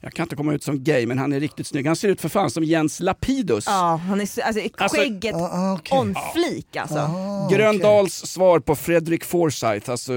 Jag 0.00 0.12
kan 0.12 0.22
inte 0.24 0.36
komma 0.36 0.54
ut 0.54 0.62
som 0.62 0.84
gay 0.84 1.06
men 1.06 1.18
han 1.18 1.32
är 1.32 1.40
riktigt 1.40 1.66
snygg. 1.66 1.86
Han 1.86 1.96
ser 1.96 2.08
ut 2.08 2.20
för 2.20 2.28
fan 2.28 2.50
som 2.50 2.64
Jens 2.64 3.00
Lapidus. 3.00 3.64
Ja, 3.66 4.00
han 4.06 4.20
är, 4.20 4.26
så- 4.26 4.42
alltså, 4.42 4.62
Alltså- 4.78 4.96
skägget 5.00 5.34
okej. 5.78 5.98
on 5.98 6.14
flik 6.34 6.76
alltså. 6.76 6.98
Ah, 6.98 7.48
Gröndals 7.52 8.14
svar 8.14 8.60
på 8.60 8.76
Fredrik 8.76 9.24
Forsyth, 9.24 9.90
alltså 9.90 10.12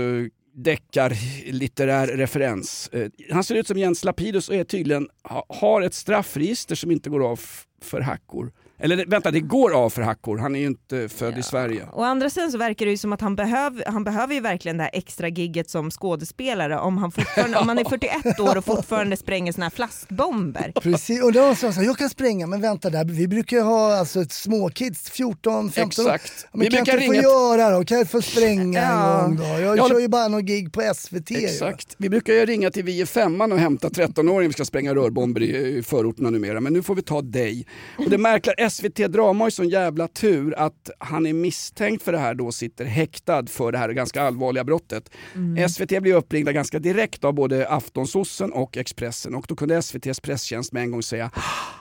deckar 0.54 1.18
litterär 1.52 2.08
referens. 2.08 2.90
Eh, 2.94 3.10
han 3.32 3.44
ser 3.44 3.56
ut 3.56 3.68
som 3.68 3.78
Jens 3.78 4.04
Lapidus 4.04 4.50
och 4.50 4.56
är 4.56 4.64
tydligen, 4.64 5.10
har 5.48 5.82
ett 5.82 5.94
straffregister 5.94 6.76
som 6.76 6.92
inte 6.92 7.10
går 7.10 7.32
av 7.32 7.40
för 7.82 8.02
hackor. 8.02 8.52
Eller 8.84 9.06
vänta, 9.06 9.32
det 9.32 9.40
går 9.40 9.74
av 9.74 9.90
för 9.90 10.02
hackor. 10.02 10.38
Han 10.38 10.56
är 10.56 10.60
ju 10.60 10.66
inte 10.66 11.10
född 11.10 11.38
i 11.38 11.44
Sverige. 11.44 11.88
Å 11.94 12.04
andra 12.04 12.30
sidan 12.30 12.52
så 12.52 12.58
verkar 12.58 12.86
det 12.86 12.92
ju 12.92 12.98
som 12.98 13.14
att 13.14 13.22
han, 13.22 13.36
behöv, 13.36 13.84
han 13.88 14.04
behöver 14.04 14.34
ju 14.34 14.40
verkligen 14.40 14.78
det 14.78 14.84
här 14.84 14.90
extra 14.94 15.28
gigget 15.28 15.70
som 15.70 15.92
skådespelare 15.92 16.80
om 16.80 16.98
han, 16.98 17.12
fortfarande, 17.12 17.58
om 17.58 17.68
han 17.68 17.78
är 17.80 17.84
41 17.90 18.40
år 18.40 18.58
och 18.58 18.66
fortfarande 18.66 19.18
spränger 19.18 19.52
såna 19.52 19.66
här 19.66 19.70
flaskbomber. 19.72 20.72
Precis, 20.82 21.24
och 21.24 21.34
då 21.34 21.56
sa 21.56 21.68
han 21.68 21.74
så 21.74 21.80
här, 21.80 21.88
jag 21.88 21.98
kan 21.98 22.10
spränga 22.10 22.48
men 22.48 22.62
vänta 22.62 22.90
där, 22.90 23.06
vi 23.06 23.28
brukar 23.28 23.58
ju 23.58 23.64
ha 23.64 23.96
alltså, 23.98 24.26
småkids, 24.30 25.10
14, 25.10 25.72
15 25.72 26.06
år. 26.06 26.12
Exakt. 26.14 26.34
Ja, 26.44 26.50
Vi 26.54 26.60
Men 26.60 26.68
kan 26.70 26.78
jag 26.78 26.86
brukar 26.86 26.94
inte 27.02 27.06
få 27.06 27.12
ringa- 27.14 27.22
göra 27.58 27.78
då? 27.78 27.86
Kan 27.86 27.98
jag 27.98 28.10
få 28.10 28.22
spränga 28.22 28.80
Ja. 28.82 29.26
en 29.26 29.36
gång 29.36 29.38
då? 29.38 29.62
Jag 29.62 29.78
Ja, 29.78 29.90
kör 29.90 30.00
ju 30.00 30.08
bara 30.08 30.28
någon 30.28 30.46
gig 30.46 30.74
på 30.74 30.82
SVT. 30.96 31.32
ju. 31.32 31.46
Exakt. 31.46 31.96
Vi 31.98 32.10
brukar 32.10 32.34
ju 32.34 32.46
ringa 32.46 32.72
till 32.72 32.84
Vi 32.84 33.02
är 33.02 33.06
femman 33.06 33.52
och 33.52 33.60
hämta 33.60 33.90
13-åringar 33.90 34.48
vi 34.48 34.54
ska 34.54 34.66
spränga 34.66 34.96
rörbomber 34.96 35.42
i, 35.44 35.78
i 35.78 35.84
förorterna 35.84 36.30
numera. 36.30 36.60
Men 36.60 36.74
nu 36.74 36.84
får 36.84 36.96
vi 36.96 37.02
ta 37.02 37.22
dig. 37.22 37.66
Och 37.98 38.10
det 38.10 38.18
märkliga, 38.18 38.56
SVT 38.74 38.96
Drama 38.96 39.44
har 39.44 39.48
ju 39.48 39.52
sån 39.52 39.70
jävla 39.70 40.08
tur 40.08 40.60
att 40.60 40.90
han 41.00 41.26
är 41.26 41.34
misstänkt 41.34 42.04
för 42.04 42.12
det 42.12 42.18
här 42.18 42.34
då 42.36 42.52
sitter 42.52 42.86
häktad 42.86 43.46
för 43.48 43.72
det 43.72 43.78
här 43.78 43.90
ganska 43.90 44.22
allvarliga 44.22 44.64
brottet. 44.64 45.10
SVT 45.70 46.02
blev 46.02 46.16
uppringda 46.16 46.52
ganska 46.52 46.80
direkt 46.80 47.24
av 47.24 47.34
både 47.34 47.68
Aftonsossen 47.70 48.52
och 48.52 48.78
Expressen 48.78 49.36
och 49.36 49.46
då 49.48 49.56
kunde 49.56 49.76
SVTs 49.76 50.20
presstjänst 50.20 50.72
med 50.72 50.84
en 50.84 50.92
gång 50.92 51.04
säga 51.04 51.32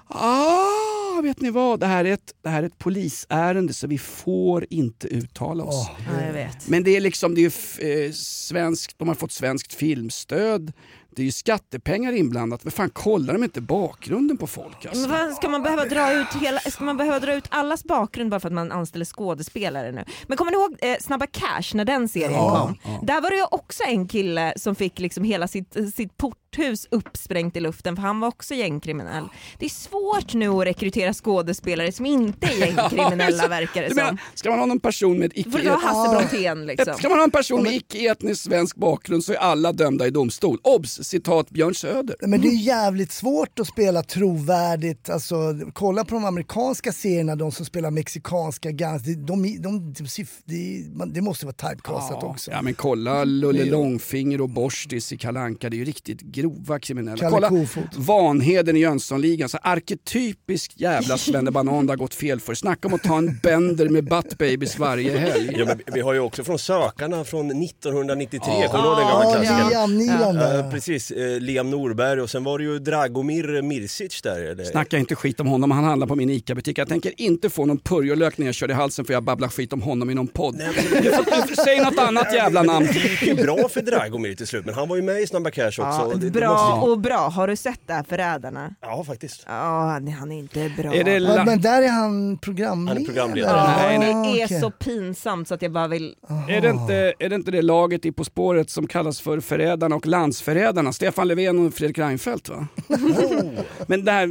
Ah, 0.08 1.20
vet 1.22 1.40
ni 1.40 1.50
vad? 1.50 1.80
Det 1.80 1.86
här, 1.86 2.04
är 2.04 2.12
ett, 2.12 2.32
det 2.42 2.48
här 2.48 2.62
är 2.62 2.66
ett 2.66 2.78
polisärende 2.78 3.72
så 3.72 3.86
vi 3.86 3.98
får 3.98 4.66
inte 4.70 5.08
uttala 5.08 5.64
oss. 5.64 5.86
Ja, 5.98 6.26
jag 6.26 6.32
vet. 6.32 6.68
Men 6.68 6.84
det 6.84 6.96
är 6.96 7.00
liksom, 7.00 7.34
det 7.34 7.40
är 7.40 7.42
ju 7.42 7.48
f- 7.48 7.78
eh, 7.78 8.12
svenskt, 8.12 8.98
de 8.98 9.08
har 9.08 9.14
fått 9.14 9.32
svenskt 9.32 9.74
filmstöd. 9.74 10.72
Det 11.16 11.22
är 11.22 11.26
ju 11.26 11.32
skattepengar 11.32 12.12
inblandat. 12.12 12.64
Men 12.64 12.70
fan 12.70 12.90
kollar 12.90 13.32
de 13.32 13.44
inte 13.44 13.60
bakgrunden 13.60 14.36
på 14.36 14.46
folk 14.46 14.86
alltså? 14.86 15.08
Men 15.08 15.10
vad, 15.10 15.36
ska, 15.36 15.48
man 15.48 15.62
behöva 15.62 15.84
dra 15.84 16.12
ut 16.12 16.26
hela, 16.40 16.60
ska 16.60 16.84
man 16.84 16.96
behöva 16.96 17.20
dra 17.20 17.34
ut 17.34 17.44
allas 17.48 17.84
bakgrund 17.84 18.30
bara 18.30 18.40
för 18.40 18.48
att 18.48 18.54
man 18.54 18.72
anställer 18.72 19.04
skådespelare 19.04 19.92
nu? 19.92 20.04
Men 20.26 20.36
kommer 20.36 20.50
ni 20.50 20.56
ihåg 20.56 20.76
eh, 20.82 20.96
Snabba 21.00 21.26
Cash 21.26 21.74
när 21.74 21.84
den 21.84 22.08
serien 22.08 22.38
kom? 22.38 22.78
Där 23.02 23.20
var 23.20 23.30
det 23.30 23.36
ju 23.36 23.44
också 23.50 23.82
en 23.86 24.08
kille 24.08 24.52
som 24.56 24.74
fick 24.74 24.98
liksom 24.98 25.24
hela 25.24 25.48
sitt, 25.48 25.76
sitt 25.94 26.16
porthus 26.52 26.86
uppsprängt 26.90 27.56
i 27.56 27.60
luften 27.60 27.96
för 27.96 28.02
han 28.02 28.20
var 28.20 28.28
också 28.28 28.54
gängkriminell. 28.54 29.24
Det 29.58 29.64
är 29.64 29.70
svårt 29.70 30.34
nu 30.34 30.48
att 30.48 30.66
rekrytera 30.66 31.14
skådespelare 31.14 31.92
som 31.92 32.06
inte 32.06 32.46
är 32.46 32.56
gängkriminella 32.66 33.48
verkar 33.48 33.82
det 33.82 33.94
som. 33.94 34.18
ska 34.34 34.50
man 34.50 34.58
ha 34.58 34.66
någon 34.66 34.80
person 34.80 35.18
med 35.18 35.32
Då 35.36 35.50
får 35.50 35.58
det 35.58 35.64
vara 35.68 35.78
icke 35.78 35.86
Hasse 35.86 36.16
Brontén 36.16 36.66
liksom. 36.66 36.94
Ska 36.94 37.08
man 37.08 37.18
ha 37.18 37.24
en 37.24 37.30
person 37.30 37.62
med 37.62 37.74
icke-etnisk 37.74 38.42
svensk 38.42 38.76
bakgrund 38.76 39.24
så 39.24 39.32
är 39.32 39.36
alla 39.36 39.72
dömda 39.72 40.06
i 40.06 40.10
domstol. 40.10 40.58
Obs! 40.62 41.04
Citat 41.04 41.50
Björn 41.50 41.74
Söder. 41.74 42.16
Men 42.20 42.40
det 42.40 42.48
är 42.48 42.52
jävligt 42.66 43.12
svårt 43.12 43.58
att 43.58 43.66
spela 43.66 44.02
trovärdigt. 44.02 45.10
Alltså, 45.10 45.36
kolla 45.72 46.04
på 46.04 46.14
de 46.14 46.24
amerikanska 46.24 46.92
serierna, 46.92 47.36
de 47.36 47.52
som 47.52 47.66
spelar 47.66 47.90
mexikanska 47.90 48.70
guns. 48.70 49.02
De, 49.02 49.14
de, 49.14 49.42
de, 49.42 49.92
de, 49.92 50.06
de, 50.44 50.90
man- 50.94 51.12
det 51.12 51.20
måste 51.20 51.46
vara 51.46 51.70
typecastat 51.70 52.22
också. 52.22 52.50
Ja 52.50 52.62
men 52.62 52.74
kolla 52.74 53.24
Lulle 53.24 53.64
Långfinger 53.64 54.40
och 54.40 54.48
Borstis 54.48 55.12
i 55.12 55.18
Kalanka 55.18 55.70
det 55.70 55.76
är 55.76 55.78
ju 55.78 55.84
riktigt 55.84 56.20
grova 56.42 56.78
kriminella. 56.78 57.16
Kalle 57.16 57.30
kolla 57.30 57.48
Kofot. 57.48 57.84
Vanheden 57.96 58.76
i 58.76 58.80
Jönssonligan, 58.80 59.48
så 59.48 59.58
arketypisk 59.62 60.72
jävla 60.76 61.18
svennebanan 61.18 61.86
det 61.86 61.92
har 61.92 61.96
gått 61.96 62.14
fel 62.14 62.40
för. 62.40 62.54
Snacka 62.54 62.88
om 62.88 62.94
att 62.94 63.02
ta 63.02 63.18
en 63.18 63.38
bender 63.42 63.88
med 63.88 64.04
buttbabies 64.04 64.78
varje 64.78 65.18
helg. 65.18 65.54
Ja, 65.58 65.64
men 65.64 65.80
vi 65.94 66.00
har 66.00 66.12
ju 66.12 66.20
också 66.20 66.44
från 66.44 66.58
Sökarna 66.58 67.24
från 67.24 67.62
1993, 67.62 68.68
kommer 68.70 68.82
du 68.84 68.88
ihåg 68.88 68.98
den 68.98 69.08
gamla 69.08 69.24
Ja, 69.24 69.32
klassikern? 69.32 69.68
Liam 69.68 69.98
Nilan 69.98 70.34
Ja, 70.36 70.42
där. 70.42 70.70
precis, 70.70 71.10
eh, 71.10 71.40
Liam 71.40 71.70
Norberg 71.70 72.20
och 72.20 72.30
sen 72.30 72.44
var 72.44 72.58
det 72.58 72.64
ju 72.64 72.78
Dragomir 72.78 73.62
Mirsic 73.62 74.22
där. 74.22 74.42
Eller? 74.42 74.64
Snacka 74.64 74.98
inte 74.98 75.14
skit 75.14 75.40
om 75.40 75.46
honom, 75.46 75.70
han 75.70 75.84
handlar 75.84 76.06
på 76.06 76.16
min 76.16 76.30
ICA-butik. 76.30 76.78
Jag 76.78 76.88
tänker 76.88 77.12
inte 77.16 77.50
få 77.50 77.66
någon 77.66 77.78
purjolök 77.78 78.38
när 78.38 78.46
jag 78.46 78.54
kör 78.54 78.70
i 78.70 78.72
halsen 78.72 79.04
för 79.04 79.12
jag 79.12 79.22
babblar 79.24 79.48
skit 79.48 79.72
om 79.72 79.82
honom 79.82 80.10
i 80.10 80.14
någon 80.14 80.26
podd. 80.28 80.54
Nej, 80.58 80.68
men- 80.92 81.02
Du 81.02 81.10
får- 81.10 81.24
du 81.24 81.54
får- 81.56 81.62
Säg 81.64 81.80
något 81.80 81.98
annat 81.98 82.34
jävla 82.34 82.62
namn. 82.62 82.86
Det 82.92 82.98
gick 82.98 83.22
ju 83.22 83.34
bra 83.34 83.68
för 83.68 83.82
Dragomir 83.82 84.34
till 84.34 84.46
slut, 84.46 84.64
men 84.66 84.74
han 84.74 84.88
var 84.88 84.96
ju 84.96 85.02
med 85.02 85.20
i 85.22 85.26
Snabba 85.26 85.50
Cash 85.50 85.66
också. 85.66 85.80
Ja, 85.82 86.12
det 86.14 86.30
bra 86.32 86.82
och 86.82 87.00
bra. 87.00 87.28
Har 87.28 87.48
du 87.48 87.56
sett 87.56 87.80
det 87.86 87.92
här 87.92 88.02
Förrädarna? 88.02 88.74
Ja, 88.80 89.04
faktiskt. 89.04 89.44
Ja, 89.46 89.52
han, 89.52 90.08
han 90.08 90.32
är 90.32 90.38
inte 90.38 90.72
bra. 90.76 90.94
Är 90.94 91.04
det 91.04 91.18
Ja, 91.18 91.44
men 91.44 91.60
där 91.60 91.82
är 91.82 91.88
han 91.88 92.38
programledare. 92.38 92.94
Han 92.94 93.02
är 93.02 93.06
programledare. 93.06 93.56
Ja, 93.56 93.76
Nej, 93.76 93.98
nej. 93.98 94.34
det 94.34 94.42
är 94.42 94.46
okej. 94.46 94.60
så 94.60 94.70
pinsamt 94.70 95.48
så 95.48 95.54
att 95.54 95.62
jag 95.62 95.72
bara 95.72 95.88
vill... 95.88 96.14
Är 96.48 96.60
det, 96.60 96.70
inte, 96.70 97.12
är 97.18 97.28
det 97.28 97.34
inte 97.34 97.50
det 97.50 97.62
laget 97.62 98.04
i 98.04 98.12
På 98.12 98.24
spåret 98.24 98.70
som 98.70 98.86
kallas 98.86 99.20
för 99.20 99.40
Förrädarna 99.40 99.96
och 99.96 100.06
Landsförrädarna? 100.06 100.92
Stefan 100.92 101.28
Löfven 101.28 101.66
och 101.66 101.74
Fredrik 101.74 101.98
Reinfeldt 101.98 102.48
va? 102.48 102.66
Men 103.86 104.04
det 104.04 104.12
här, 104.12 104.28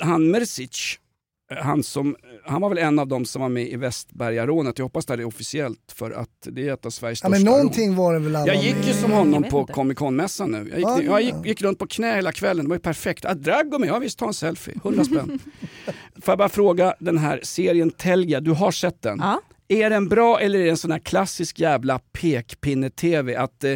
han 0.00 0.30
Merzic, 0.30 0.98
han, 1.60 1.82
som, 1.82 2.16
han 2.48 2.60
var 2.60 2.68
väl 2.68 2.78
en 2.78 2.98
av 2.98 3.08
dem 3.08 3.24
som 3.24 3.42
var 3.42 3.48
med 3.48 3.68
i 3.68 3.76
Västbergarånet. 3.76 4.78
Jag 4.78 4.84
hoppas 4.84 5.06
det 5.06 5.12
här 5.12 5.18
är 5.20 5.24
officiellt 5.24 5.92
för 5.94 6.10
att 6.10 6.28
det 6.42 6.68
är 6.68 6.72
ett 6.74 6.86
av 6.86 6.90
Sveriges 6.90 7.22
Ja, 7.22 7.28
största 7.28 7.44
men 7.44 7.46
rån. 7.52 7.56
någonting 7.58 7.96
var 7.96 8.12
det 8.14 8.18
väl 8.20 8.32
Jag 8.32 8.56
gick 8.56 8.86
ju 8.86 8.92
som 8.92 9.12
honom 9.12 9.42
på. 9.42 9.66
Comic 9.66 9.98
Con-mässan 9.98 10.50
nu. 10.50 10.58
Jag 10.58 10.78
gick, 10.78 10.86
Ja, 10.88 11.02
jag 11.02 11.12
ja. 11.12 11.20
gick, 11.20 11.46
gick 11.46 11.62
runt 11.62 11.78
på 11.78 11.86
knä 11.86 12.14
hela 12.14 12.32
kvällen, 12.32 12.64
det 12.64 12.68
var 12.68 12.76
ju 12.76 12.80
perfekt. 12.80 13.24
Ah, 13.24 13.34
Dragomir, 13.34 13.88
ja 13.88 13.98
visst 13.98 14.18
ta 14.18 14.26
en 14.26 14.34
selfie, 14.34 14.74
100 14.84 15.04
spänn. 15.04 15.38
Får 16.22 16.32
jag 16.32 16.38
bara 16.38 16.48
fråga 16.48 16.94
den 16.98 17.18
här 17.18 17.40
serien 17.42 17.90
Telga, 17.90 18.40
du 18.40 18.50
har 18.50 18.70
sett 18.70 19.02
den? 19.02 19.18
Ja. 19.22 19.40
Är 19.68 19.90
den 19.90 20.08
bra 20.08 20.40
eller 20.40 20.58
är 20.58 20.64
det 20.64 20.70
en 20.70 20.76
sån 20.76 20.90
här 20.90 20.98
klassisk 20.98 21.58
jävla 21.60 21.98
pekpinne-tv? 21.98 23.36
Att 23.36 23.64
eh, 23.64 23.74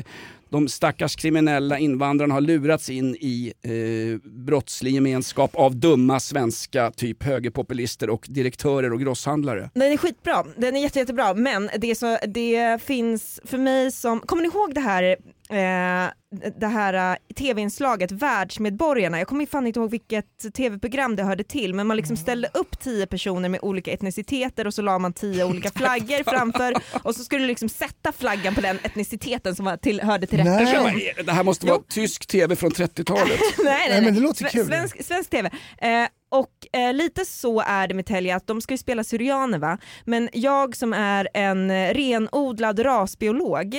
de 0.52 0.68
stackars 0.68 1.16
kriminella 1.16 1.78
invandrarna 1.78 2.34
har 2.34 2.40
lurats 2.40 2.90
in 2.90 3.16
i 3.20 3.52
eh, 3.62 4.30
brottslig 4.30 4.94
gemenskap 4.94 5.50
av 5.54 5.76
dumma 5.76 6.20
svenska 6.20 6.90
typ 6.90 7.22
högerpopulister 7.22 8.10
och 8.10 8.26
direktörer 8.28 8.92
och 8.92 9.00
grosshandlare. 9.00 9.70
Den 9.74 9.92
är 9.92 9.96
skitbra, 9.96 10.44
den 10.56 10.76
är 10.76 10.80
jätte, 10.80 10.98
jättebra 10.98 11.34
men 11.34 11.70
det, 11.78 11.90
är 11.90 11.94
så, 11.94 12.18
det 12.26 12.82
finns 12.82 13.40
för 13.44 13.58
mig 13.58 13.92
som, 13.92 14.20
kommer 14.20 14.42
ni 14.42 14.48
ihåg 14.48 14.74
det 14.74 14.80
här 14.80 15.16
eh, 15.52 16.10
det 16.56 16.66
här 16.66 17.12
eh, 17.12 17.34
tv-inslaget 17.34 18.12
Världsmedborgarna, 18.12 19.18
jag 19.18 19.28
kommer 19.28 19.46
fan 19.46 19.66
inte 19.66 19.80
ihåg 19.80 19.90
vilket 19.90 20.54
tv-program 20.54 21.16
det 21.16 21.22
hörde 21.22 21.44
till 21.44 21.74
men 21.74 21.86
man 21.86 21.96
liksom 21.96 22.16
ställde 22.16 22.48
upp 22.54 22.80
tio 22.80 23.06
personer 23.06 23.48
med 23.48 23.60
olika 23.62 23.92
etniciteter 23.92 24.66
och 24.66 24.74
så 24.74 24.82
la 24.82 24.98
man 24.98 25.12
tio 25.12 25.44
olika 25.44 25.70
flaggor 25.76 26.30
framför 26.30 26.74
och 27.02 27.14
så 27.14 27.24
skulle 27.24 27.42
du 27.42 27.46
liksom 27.46 27.68
sätta 27.68 28.12
flaggan 28.12 28.54
på 28.54 28.60
den 28.60 28.78
etniciteten 28.82 29.54
som 29.54 29.78
till, 29.82 30.00
hörde 30.00 30.26
till 30.26 30.38
rätt 30.38 30.46
Nej. 30.46 30.66
person. 30.66 31.24
Det? 31.26 31.32
Här 31.32 31.44
måste 31.44 31.66
vara 31.66 31.80
tysk 31.88 32.26
tv 32.26 32.56
från 32.56 32.70
30-talet. 32.70 33.28
nej, 33.58 33.64
nej, 33.64 33.88
Nej, 33.90 34.02
men 34.02 34.14
det 34.14 34.20
låter 34.20 34.44
kul. 34.44 34.66
Svensk, 34.66 35.04
svensk 35.04 35.30
TV. 35.30 35.50
Eh, 35.78 36.08
och 36.32 36.78
eh, 36.80 36.92
lite 36.94 37.24
så 37.24 37.60
är 37.60 37.88
det 37.88 37.94
med 37.94 38.06
Telia, 38.06 38.36
att 38.36 38.46
de 38.46 38.60
ska 38.60 38.74
ju 38.74 38.78
spela 38.78 39.04
syrianer 39.04 39.58
va, 39.58 39.78
men 40.04 40.28
jag 40.32 40.76
som 40.76 40.92
är 40.92 41.28
en 41.34 41.70
renodlad 41.94 42.84
rasbiolog 42.84 43.74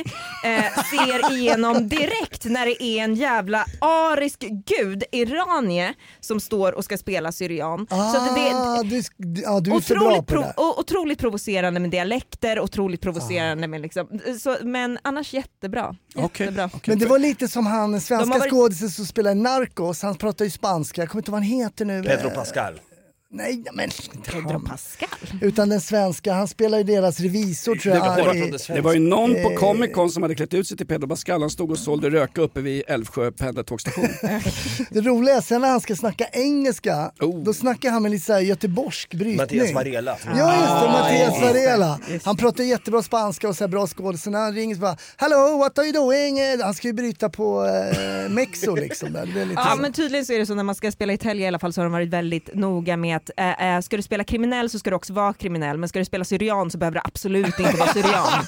eh, 0.45 0.63
ser 0.91 1.33
igenom 1.33 1.89
direkt 1.89 2.45
när 2.45 2.65
det 2.65 2.83
är 2.83 3.03
en 3.03 3.15
jävla 3.15 3.65
arisk 3.79 4.39
gud, 4.65 5.03
iranier, 5.12 5.93
som 6.19 6.39
står 6.39 6.72
och 6.72 6.83
ska 6.86 6.98
spela 6.98 7.31
syrian. 7.31 7.88
så 7.89 7.95
att 8.17 8.36
det, 8.36 8.43
Ah, 8.53 8.83
du, 8.83 9.01
ja, 9.41 9.60
du 9.60 9.72
är 9.75 9.79
för 9.79 9.95
bra 9.95 10.03
Otroligt, 10.07 10.27
på 10.27 10.36
det 10.36 10.41
prov, 10.41 10.43
där. 10.43 10.53
o- 10.63 10.75
otroligt 10.79 11.19
provocerande 11.19 11.79
med 11.79 11.89
dialekter, 11.89 12.60
otroligt 12.60 13.01
provocerande 13.01 13.67
med 13.67 13.81
liksom, 13.81 14.07
så, 14.39 14.55
men 14.63 15.00
annars 15.01 15.33
jättebra. 15.33 15.95
Okej. 16.15 16.45
jättebra. 16.45 16.69
Men 16.88 17.00
det 17.00 17.05
var 17.05 17.19
lite 17.19 17.48
som 17.48 17.65
han 17.65 18.01
svenska 18.01 18.38
varit- 18.39 18.50
skådisen 18.51 18.89
som 18.89 19.05
spelar 19.05 19.36
Narcos, 19.36 20.01
han 20.01 20.15
pratar 20.15 20.45
ju 20.45 20.51
spanska, 20.51 21.01
jag 21.01 21.10
kommer 21.10 21.19
inte 21.22 21.29
ihåg 21.31 21.33
vad 21.33 21.41
han 21.43 21.51
heter 21.60 21.86
nu. 21.86 22.03
Pedro 22.03 22.29
Pascal. 22.43 22.92
Nej, 23.36 23.63
men 23.74 23.90
inte 24.16 24.32
han. 24.52 24.63
Pascal. 24.66 25.10
Utan 25.42 25.70
den 25.70 25.82
svenska, 25.82 26.34
han 26.34 26.48
spelar 26.48 26.78
ju 26.78 26.84
deras 26.84 27.20
revisor 27.20 27.75
tror 27.75 27.92
Det 27.94 27.98
jag. 28.00 28.06
var- 28.06 28.24
Bara 28.24 28.36
i- 28.36 28.40
från 28.40 28.52
det 28.52 28.60
svenska. 28.60 28.74
Det 28.74 28.82
var 28.82 28.94
ju 28.94 29.00
någon 29.00 29.36
Eh. 29.36 29.44
på 29.44 29.50
Comic 29.56 29.94
Con 29.94 30.10
som 30.10 30.24
hade 30.24 30.36
klätt 30.36 30.54
ut 30.54 30.68
sig 30.68 30.78
till 30.78 30.88
Pedro 30.88 31.08
Pascal. 31.08 31.42
Han 31.42 31.50
stod 31.50 31.72
och 31.72 31.78
sålde 31.80 32.10
röka 32.10 32.42
uppe 32.42 32.62
vid 32.62 32.84
Älvsjö 32.88 33.32
pendeltågsstation. 33.32 34.08
Det 34.90 35.02
roliga 35.02 35.36
är 35.38 35.42
sen 35.42 35.62
när 35.62 35.70
han 35.70 35.82
ska 35.82 35.96
snacka 35.96 36.25
engelska, 36.32 37.12
Oh. 37.22 37.44
då 37.44 37.54
snackar 37.54 37.90
han 37.92 38.02
med 38.02 38.12
lite 38.12 38.25
så 38.25 38.34
här 38.34 38.40
göteborgsk 38.40 39.13
brytning. 39.13 39.38
Mattias 39.38 39.74
Varela. 39.74 40.18
Ja 40.38 40.56
just 40.60 40.82
det, 40.82 40.88
Mattias 40.92 41.42
just 41.42 41.54
det, 41.54 41.68
Varela. 41.68 42.00
Han 42.24 42.38
pratar 42.38 42.63
jättebra 42.63 43.04
spanska 43.04 43.50
och 43.50 43.56
så 43.58 43.63
här 43.63 43.70
bra 43.70 43.88
skådis. 43.88 44.24
Så 44.24 44.30
när 44.30 44.40
han 44.40 44.54
ringer 44.56 44.75
så 44.75 44.82
bara 44.82 44.98
“Hello, 45.18 45.58
what 45.58 45.78
are 45.80 45.86
you 45.88 45.94
doing?” 45.94 46.40
Eh, 46.40 46.60
Han 46.63 46.74
ska 46.74 46.88
ju 46.88 46.94
bryta 46.94 47.30
på 47.30 47.66
eh, 47.66 48.30
Mexo 48.30 48.75
liksom. 48.75 49.13
Där. 49.13 49.25
Det 49.34 49.42
är 49.42 49.46
lite 49.46 49.62
Ja 49.66 49.74
så. 49.75 49.82
men 49.82 49.94
tydligen 49.94 50.25
så 50.25 50.34
är 50.34 50.40
det 50.40 50.46
så 50.46 50.56
när 50.56 50.63
man 50.63 50.75
ska 50.75 50.92
spela 50.92 51.13
i 51.13 51.18
Telia 51.18 51.46
i 51.46 51.48
alla 51.48 51.60
fall 51.60 51.74
så 51.74 51.82
har 51.82 51.86
de 51.86 51.92
varit 51.94 52.10
väldigt 52.10 52.50
noga 52.56 52.98
med 52.98 53.16
att 53.16 53.23
äh, 53.38 53.75
äh, 53.75 53.82
ska 53.82 53.98
du 53.98 54.03
spela 54.03 54.24
kriminell 54.24 54.70
så 54.70 54.80
ska 54.80 54.89
du 54.89 54.96
också 54.96 55.13
vara 55.13 55.34
kriminell 55.34 55.77
men 55.77 55.89
ska 55.89 56.00
du 56.00 56.06
spela 56.06 56.25
syrian 56.25 56.72
så 56.72 56.77
behöver 56.77 56.96
du 56.96 57.01
absolut 57.03 57.60
inte 57.60 57.77
vara 57.77 57.94
syrian. 57.94 58.46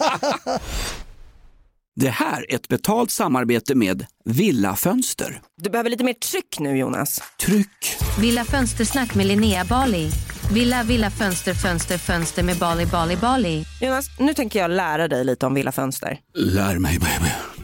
Det 1.95 2.09
här 2.09 2.51
är 2.51 2.55
ett 2.55 2.67
betalt 2.67 3.11
samarbete 3.11 3.75
med 3.75 4.05
Villa 4.25 4.75
Fönster. 4.75 5.41
Du 5.57 5.69
behöver 5.69 5.89
lite 5.89 6.03
mer 6.03 6.13
tryck 6.13 6.59
nu 6.59 6.77
Jonas. 6.77 7.21
Tryck! 7.45 7.97
Villa 8.19 8.45
Fönstersnack 8.45 9.15
med 9.15 9.25
Linnea 9.25 9.65
Bali. 9.65 10.09
Villa, 10.53 10.83
villa, 10.83 11.11
fönster, 11.11 11.53
fönster, 11.53 11.97
fönster 11.97 12.43
med 12.43 12.57
Bali, 12.57 12.85
Bali, 12.85 13.17
Bali. 13.17 13.65
Jonas, 13.81 14.05
nu 14.19 14.33
tänker 14.33 14.59
jag 14.59 14.71
lära 14.71 15.07
dig 15.07 15.25
lite 15.25 15.45
om 15.45 15.53
Villa 15.53 15.71
Fönster. 15.71 16.19
Lär 16.33 16.79
mig 16.79 16.99
baby. 16.99 17.54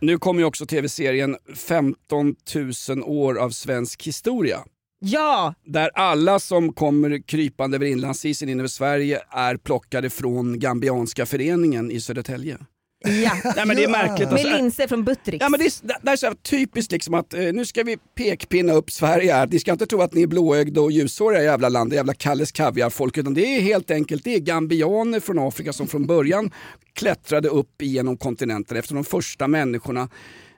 Nu 0.00 0.18
kommer 0.18 0.40
ju 0.40 0.46
också 0.46 0.66
tv-serien 0.66 1.36
15 1.54 2.34
000 2.88 3.02
år 3.02 3.38
av 3.38 3.50
svensk 3.50 4.06
historia. 4.06 4.58
Ja! 5.00 5.54
Där 5.64 5.90
alla 5.94 6.38
som 6.38 6.72
kommer 6.72 7.22
krypande 7.22 7.76
över 7.76 7.86
inlandsisen 7.86 8.48
in 8.48 8.58
över 8.58 8.68
Sverige 8.68 9.20
är 9.30 9.56
plockade 9.56 10.10
från 10.10 10.58
Gambianska 10.58 11.26
föreningen 11.26 11.90
i 11.90 12.00
Södertälje. 12.00 12.58
Ja. 13.04 13.32
Nej, 13.56 13.66
men 13.66 13.76
det 13.76 13.84
är 13.84 13.88
märkligt. 13.88 14.30
Med 14.30 14.40
Alltså, 14.40 14.56
linser 14.56 14.86
från 14.86 15.04
Buttericks. 15.04 15.42
Ja, 15.42 15.48
men 15.48 15.60
det, 15.60 15.66
är, 15.66 16.04
det 16.04 16.10
är 16.10 16.16
så 16.16 16.34
typiskt 16.34 16.92
liksom 16.92 17.14
att 17.14 17.34
eh, 17.34 17.40
nu 17.40 17.66
ska 17.66 17.82
vi 17.82 17.96
pekpinna 17.96 18.72
upp 18.72 18.90
Sverige 18.90 19.32
här. 19.32 19.46
Ni 19.46 19.58
ska 19.58 19.72
inte 19.72 19.86
tro 19.86 20.02
att 20.02 20.14
ni 20.14 20.22
är 20.22 20.26
blåögda 20.26 20.80
och 20.80 20.92
ljushåriga 20.92 21.42
jävla 21.42 21.68
land, 21.68 21.92
jävla 21.92 22.14
Kalles 22.14 22.52
kaviarfolk. 22.52 23.18
Utan 23.18 23.34
det 23.34 23.56
är 23.56 23.60
helt 23.60 23.90
enkelt 23.90 24.24
det 24.24 24.34
är 24.34 24.38
gambianer 24.40 25.20
från 25.20 25.38
Afrika 25.38 25.72
som 25.72 25.86
från 25.86 26.06
början 26.06 26.50
klättrade 26.92 27.48
upp 27.48 27.82
genom 27.82 28.16
kontinenten 28.16 28.76
efter 28.76 28.94
de 28.94 29.04
första 29.04 29.48
människorna 29.48 30.08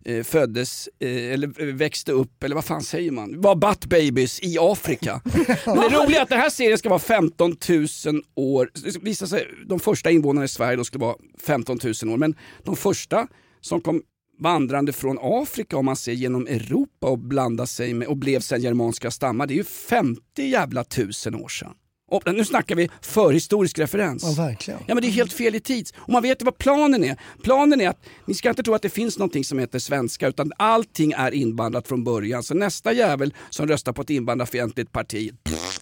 eh, 0.04 0.22
föddes 0.22 0.88
eh, 0.98 1.32
eller 1.32 1.68
eh, 1.68 1.74
växte 1.74 2.12
upp, 2.12 2.44
eller 2.44 2.54
vad 2.54 2.64
fan 2.64 2.82
säger 2.82 3.10
man, 3.10 3.40
var 3.40 3.54
butt 3.54 3.86
babies 3.86 4.40
i 4.42 4.56
Afrika. 4.60 5.20
Men 5.66 5.76
det 5.76 5.88
roliga 5.88 6.18
är 6.18 6.22
att 6.22 6.28
den 6.28 6.40
här 6.40 6.50
serien 6.50 6.78
ska 6.78 6.88
vara 6.88 6.98
15 6.98 7.56
000 7.68 7.86
år, 8.34 8.70
visar 9.00 9.26
sig, 9.26 9.46
de 9.66 9.80
första 9.80 10.10
invånarna 10.10 10.44
i 10.44 10.48
Sverige 10.48 10.76
då 10.76 10.84
skulle 10.84 11.04
vara 11.04 11.16
15 11.46 11.78
000 12.02 12.12
år, 12.12 12.16
men 12.16 12.34
de 12.64 12.76
första 12.76 13.26
som 13.60 13.80
kom 13.80 14.02
vandrande 14.40 14.92
från 14.92 15.18
Afrika 15.20 15.76
om 15.76 15.84
man 15.84 15.96
ser 15.96 16.12
genom 16.12 16.46
Europa 16.46 17.06
och 17.06 17.18
blandade 17.18 17.66
sig 17.66 17.94
med 17.94 18.08
och 18.08 18.16
blev 18.16 18.40
sen 18.40 18.60
germanska 18.60 19.10
stammar, 19.10 19.46
det 19.46 19.54
är 19.54 19.56
ju 19.56 19.64
50 19.64 20.22
jävla 20.36 20.84
tusen 20.84 21.34
år 21.34 21.48
sedan. 21.48 21.72
Och 22.10 22.34
nu 22.34 22.44
snackar 22.44 22.74
vi 22.74 22.88
förhistorisk 23.00 23.78
referens. 23.78 24.22
Ja, 24.22 24.44
verkligen. 24.44 24.80
Ja 24.86 24.94
men 24.94 25.02
det 25.02 25.08
är 25.08 25.12
helt 25.12 25.32
fel 25.32 25.54
i 25.54 25.60
tid. 25.60 25.90
Och 25.96 26.12
man 26.12 26.22
vet 26.22 26.42
ju 26.42 26.44
vad 26.44 26.58
planen 26.58 27.04
är. 27.04 27.16
Planen 27.42 27.80
är 27.80 27.88
att 27.88 28.04
ni 28.26 28.34
ska 28.34 28.48
inte 28.50 28.62
tro 28.62 28.74
att 28.74 28.82
det 28.82 28.88
finns 28.88 29.18
någonting 29.18 29.44
som 29.44 29.58
heter 29.58 29.78
svenska 29.78 30.28
utan 30.28 30.52
allting 30.56 31.12
är 31.12 31.34
invandrat 31.34 31.88
från 31.88 32.04
början. 32.04 32.42
Så 32.42 32.54
nästa 32.54 32.92
jävel 32.92 33.34
som 33.50 33.66
röstar 33.68 33.92
på 33.92 34.02
ett 34.02 34.10
invandrarfientligt 34.10 34.92
parti 34.92 35.30
pff, 35.44 35.80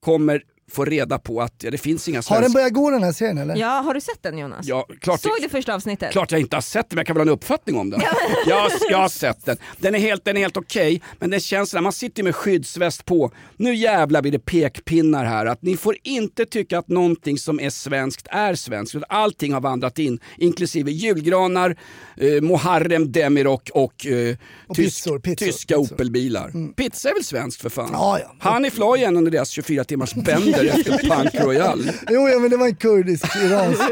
kommer 0.00 0.42
få 0.72 0.84
reda 0.84 1.18
på 1.18 1.40
att 1.42 1.54
ja, 1.62 1.70
det 1.70 1.78
finns 1.78 2.08
inga 2.08 2.18
Har 2.18 2.22
svenskar. 2.22 2.42
den 2.42 2.52
börjat 2.52 2.72
gå 2.72 2.90
den 2.90 3.02
här 3.02 3.12
serien 3.12 3.38
eller? 3.38 3.56
Ja, 3.56 3.68
har 3.68 3.94
du 3.94 4.00
sett 4.00 4.22
den 4.22 4.38
Jonas? 4.38 4.66
Ja, 4.66 4.86
klart, 5.00 5.20
Såg 5.20 5.32
du 5.42 5.48
första 5.48 5.74
avsnittet? 5.74 6.12
klart 6.12 6.32
jag 6.32 6.40
inte 6.40 6.56
har 6.56 6.60
sett 6.60 6.90
den 6.90 6.96
men 6.96 7.00
jag 7.00 7.06
kan 7.06 7.16
väl 7.16 7.20
ha 7.28 7.32
en 7.32 7.34
uppfattning 7.38 7.76
om 7.76 7.90
den. 7.90 8.00
jag, 8.46 8.56
har- 8.56 8.72
jag 8.90 8.98
har 8.98 9.08
sett 9.08 9.44
den. 9.44 9.56
Den 9.78 9.94
är 9.94 9.98
helt, 9.98 10.24
den 10.24 10.36
är 10.36 10.40
helt 10.40 10.56
okej 10.56 11.02
men 11.18 11.30
det 11.30 11.40
känns 11.40 11.74
när 11.74 11.80
man 11.80 11.92
sitter 11.92 12.22
med 12.22 12.34
skyddsväst 12.36 13.04
på. 13.04 13.30
Nu 13.56 13.74
jävlar 13.74 14.22
blir 14.22 14.32
det 14.32 14.38
pekpinnar 14.38 15.24
här 15.24 15.46
att 15.46 15.62
ni 15.62 15.76
får 15.76 15.96
inte 16.02 16.44
tycka 16.46 16.78
att 16.78 16.88
någonting 16.88 17.38
som 17.38 17.60
är 17.60 17.70
svenskt 17.70 18.26
är 18.30 18.54
svenskt. 18.54 18.96
Allting 19.08 19.52
har 19.52 19.60
vandrat 19.60 19.98
in 19.98 20.18
inklusive 20.38 20.90
julgranar, 20.90 21.76
eh, 22.16 22.42
Muharrem 22.42 23.12
Demirok 23.12 23.70
och, 23.74 24.06
eh, 24.06 24.36
Och 24.66 24.76
tysk, 24.76 24.96
pizzor, 25.04 25.18
pizzor, 25.18 25.46
tyska 25.46 25.74
pizzor. 25.78 25.94
Opelbilar. 25.94 26.72
Pizza 26.76 27.08
är 27.10 27.14
väl 27.14 27.24
svenskt 27.24 27.62
för 27.62 27.70
fan? 27.70 27.88
Ja, 27.92 28.18
ja. 28.22 28.34
Han 28.38 28.64
är 28.64 28.70
fly 28.70 28.84
igen 28.96 29.16
under 29.16 29.30
deras 29.30 29.48
24 29.48 29.84
timmars 29.84 30.14
bänder 30.14 30.55
efter 30.64 31.08
Punk 31.16 31.34
Royal. 31.34 31.90
Jo, 32.10 32.28
ja, 32.28 32.38
men 32.38 32.50
det 32.50 32.56
var 32.56 32.66
en 32.66 32.76
kurdisk-iransk 32.76 33.82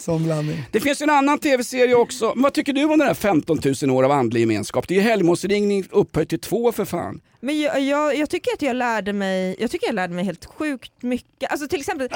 som 0.00 0.24
blandning. 0.24 0.64
Det 0.70 0.80
finns 0.80 1.00
en 1.00 1.10
annan 1.10 1.38
tv-serie 1.38 1.94
också. 1.94 2.32
Vad 2.36 2.52
tycker 2.52 2.72
du 2.72 2.84
om 2.84 2.98
den 2.98 3.08
här 3.08 3.14
15 3.14 3.58
000 3.82 3.90
år 3.90 4.02
av 4.02 4.10
andlig 4.10 4.40
gemenskap? 4.40 4.88
Det 4.88 4.94
är 4.94 4.96
ju 4.96 5.02
helgmålsringning 5.02 5.84
upphöjt 5.90 6.28
till 6.28 6.40
två 6.40 6.72
för 6.72 6.84
fan. 6.84 7.20
Men 7.42 7.60
jag, 7.60 7.80
jag, 7.80 8.16
jag 8.16 8.30
tycker 8.30 8.52
att 8.52 8.62
jag 8.62 8.76
lärde 8.76 9.12
mig, 9.12 9.56
jag 9.58 9.70
tycker 9.70 9.86
jag 9.86 9.94
lärde 9.94 10.14
mig 10.14 10.24
helt 10.24 10.44
sjukt 10.44 11.02
mycket. 11.02 11.50
Alltså 11.50 11.68
till 11.68 11.80
exempel 11.80 12.08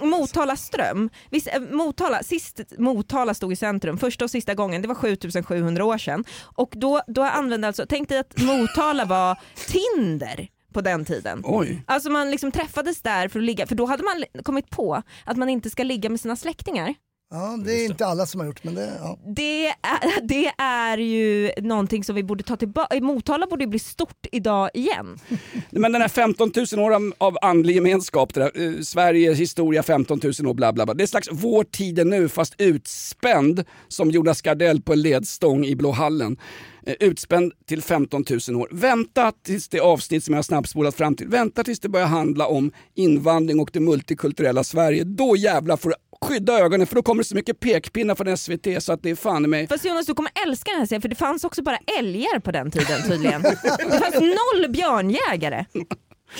Motala 0.00 0.56
ström. 0.56 1.10
Visst, 1.30 1.46
eh, 1.46 1.60
Motala, 1.60 2.22
sist 2.22 2.60
Motala 2.78 3.34
stod 3.34 3.52
i 3.52 3.56
centrum, 3.56 3.98
första 3.98 4.24
och 4.24 4.30
sista 4.30 4.54
gången, 4.54 4.82
det 4.82 4.88
var 4.88 4.94
7700 4.94 5.84
år 5.84 5.98
sedan. 5.98 6.24
Och 6.42 6.72
då, 6.76 7.02
då 7.06 7.22
använde 7.22 7.66
alltså, 7.66 7.86
tänk 7.88 8.08
dig 8.08 8.18
att 8.18 8.38
Motala 8.38 9.04
var 9.04 9.38
Tinder 9.66 10.48
på 10.74 10.80
den 10.80 11.04
tiden. 11.04 11.40
Oj. 11.44 11.82
Alltså 11.86 12.10
man 12.10 12.30
liksom 12.30 12.52
träffades 12.52 13.02
där 13.02 13.28
för 13.28 13.38
att 13.38 13.44
ligga, 13.44 13.66
för 13.66 13.74
då 13.74 13.86
hade 13.86 14.02
man 14.02 14.42
kommit 14.42 14.70
på 14.70 15.02
att 15.24 15.36
man 15.36 15.48
inte 15.48 15.70
ska 15.70 15.82
ligga 15.82 16.10
med 16.10 16.20
sina 16.20 16.36
släktingar. 16.36 16.94
Ja, 17.30 17.58
det 17.64 17.72
är 17.72 17.84
inte 17.84 18.06
alla 18.06 18.26
som 18.26 18.40
har 18.40 18.46
gjort 18.46 18.64
men 18.64 18.74
det, 18.74 18.92
ja. 19.00 19.18
Det 19.36 19.66
är, 19.66 20.20
det 20.22 20.52
är 20.58 20.98
ju 20.98 21.50
någonting 21.62 22.04
som 22.04 22.14
vi 22.14 22.22
borde 22.22 22.44
ta 22.44 22.56
tillbaka, 22.56 23.00
Motala 23.00 23.46
borde 23.46 23.64
ju 23.64 23.70
bli 23.70 23.78
stort 23.78 24.26
idag 24.32 24.70
igen. 24.74 25.18
Men 25.70 25.92
den 25.92 26.00
här 26.02 26.08
15 26.08 26.52
000 26.72 26.84
år 26.86 27.12
av- 27.18 27.38
andlig 27.42 27.74
gemenskap, 27.74 28.34
det 28.34 28.40
där, 28.40 28.66
eh, 28.76 28.80
Sveriges 28.80 29.38
historia 29.38 29.82
15 29.82 30.20
000 30.22 30.32
år 30.50 30.54
bla 30.54 30.72
bla 30.72 30.84
bla. 30.84 30.94
Det 30.94 31.04
är 31.04 31.06
slags 31.06 31.28
vår 31.32 31.64
tid 31.64 31.98
är 31.98 32.04
nu 32.04 32.28
fast 32.28 32.54
utspänd 32.58 33.64
som 33.88 34.10
Jonas 34.10 34.42
Gardell 34.42 34.82
på 34.82 34.92
en 34.92 35.02
ledstång 35.02 35.64
i 35.64 35.76
Blå 35.76 35.90
hallen. 35.90 36.36
Eh, 36.86 36.94
Utspänd 37.00 37.52
till 37.66 37.82
15 37.82 38.24
000 38.48 38.56
år. 38.60 38.68
Vänta 38.70 39.32
tills 39.44 39.68
det 39.68 39.80
avsnitt 39.80 40.24
som 40.24 40.34
jag 40.34 40.38
har 40.38 40.42
snabbspolat 40.42 40.94
fram 40.94 41.16
till, 41.16 41.28
vänta 41.28 41.64
tills 41.64 41.80
det 41.80 41.88
börjar 41.88 42.06
handla 42.06 42.46
om 42.46 42.72
invandring 42.94 43.60
och 43.60 43.70
det 43.72 43.80
multikulturella 43.80 44.64
Sverige. 44.64 45.04
Då 45.04 45.36
jävlar 45.36 45.76
får 45.76 45.88
du 45.90 45.94
skydda 46.26 46.58
ögonen 46.60 46.86
för 46.86 46.94
då 46.94 47.02
kommer 47.02 47.22
det 47.22 47.28
så 47.28 47.34
mycket 47.34 47.60
pekpinnar 47.60 48.14
från 48.14 48.36
SVT 48.36 48.82
så 48.82 48.92
att 48.92 49.02
det 49.02 49.10
är 49.10 49.14
fan 49.14 49.44
i 49.44 49.48
mig. 49.48 49.68
Fast 49.68 49.84
Jonas 49.84 50.06
du 50.06 50.14
kommer 50.14 50.32
älska 50.46 50.70
den 50.70 50.80
här 50.80 50.86
serien 50.86 51.02
för 51.02 51.08
det 51.08 51.14
fanns 51.14 51.44
också 51.44 51.62
bara 51.62 51.78
älgar 51.98 52.38
på 52.38 52.50
den 52.52 52.70
tiden 52.70 53.02
tydligen. 53.08 53.42
Det 53.42 53.98
fanns 54.00 54.14
noll 54.14 54.70
björnjägare. 54.72 55.64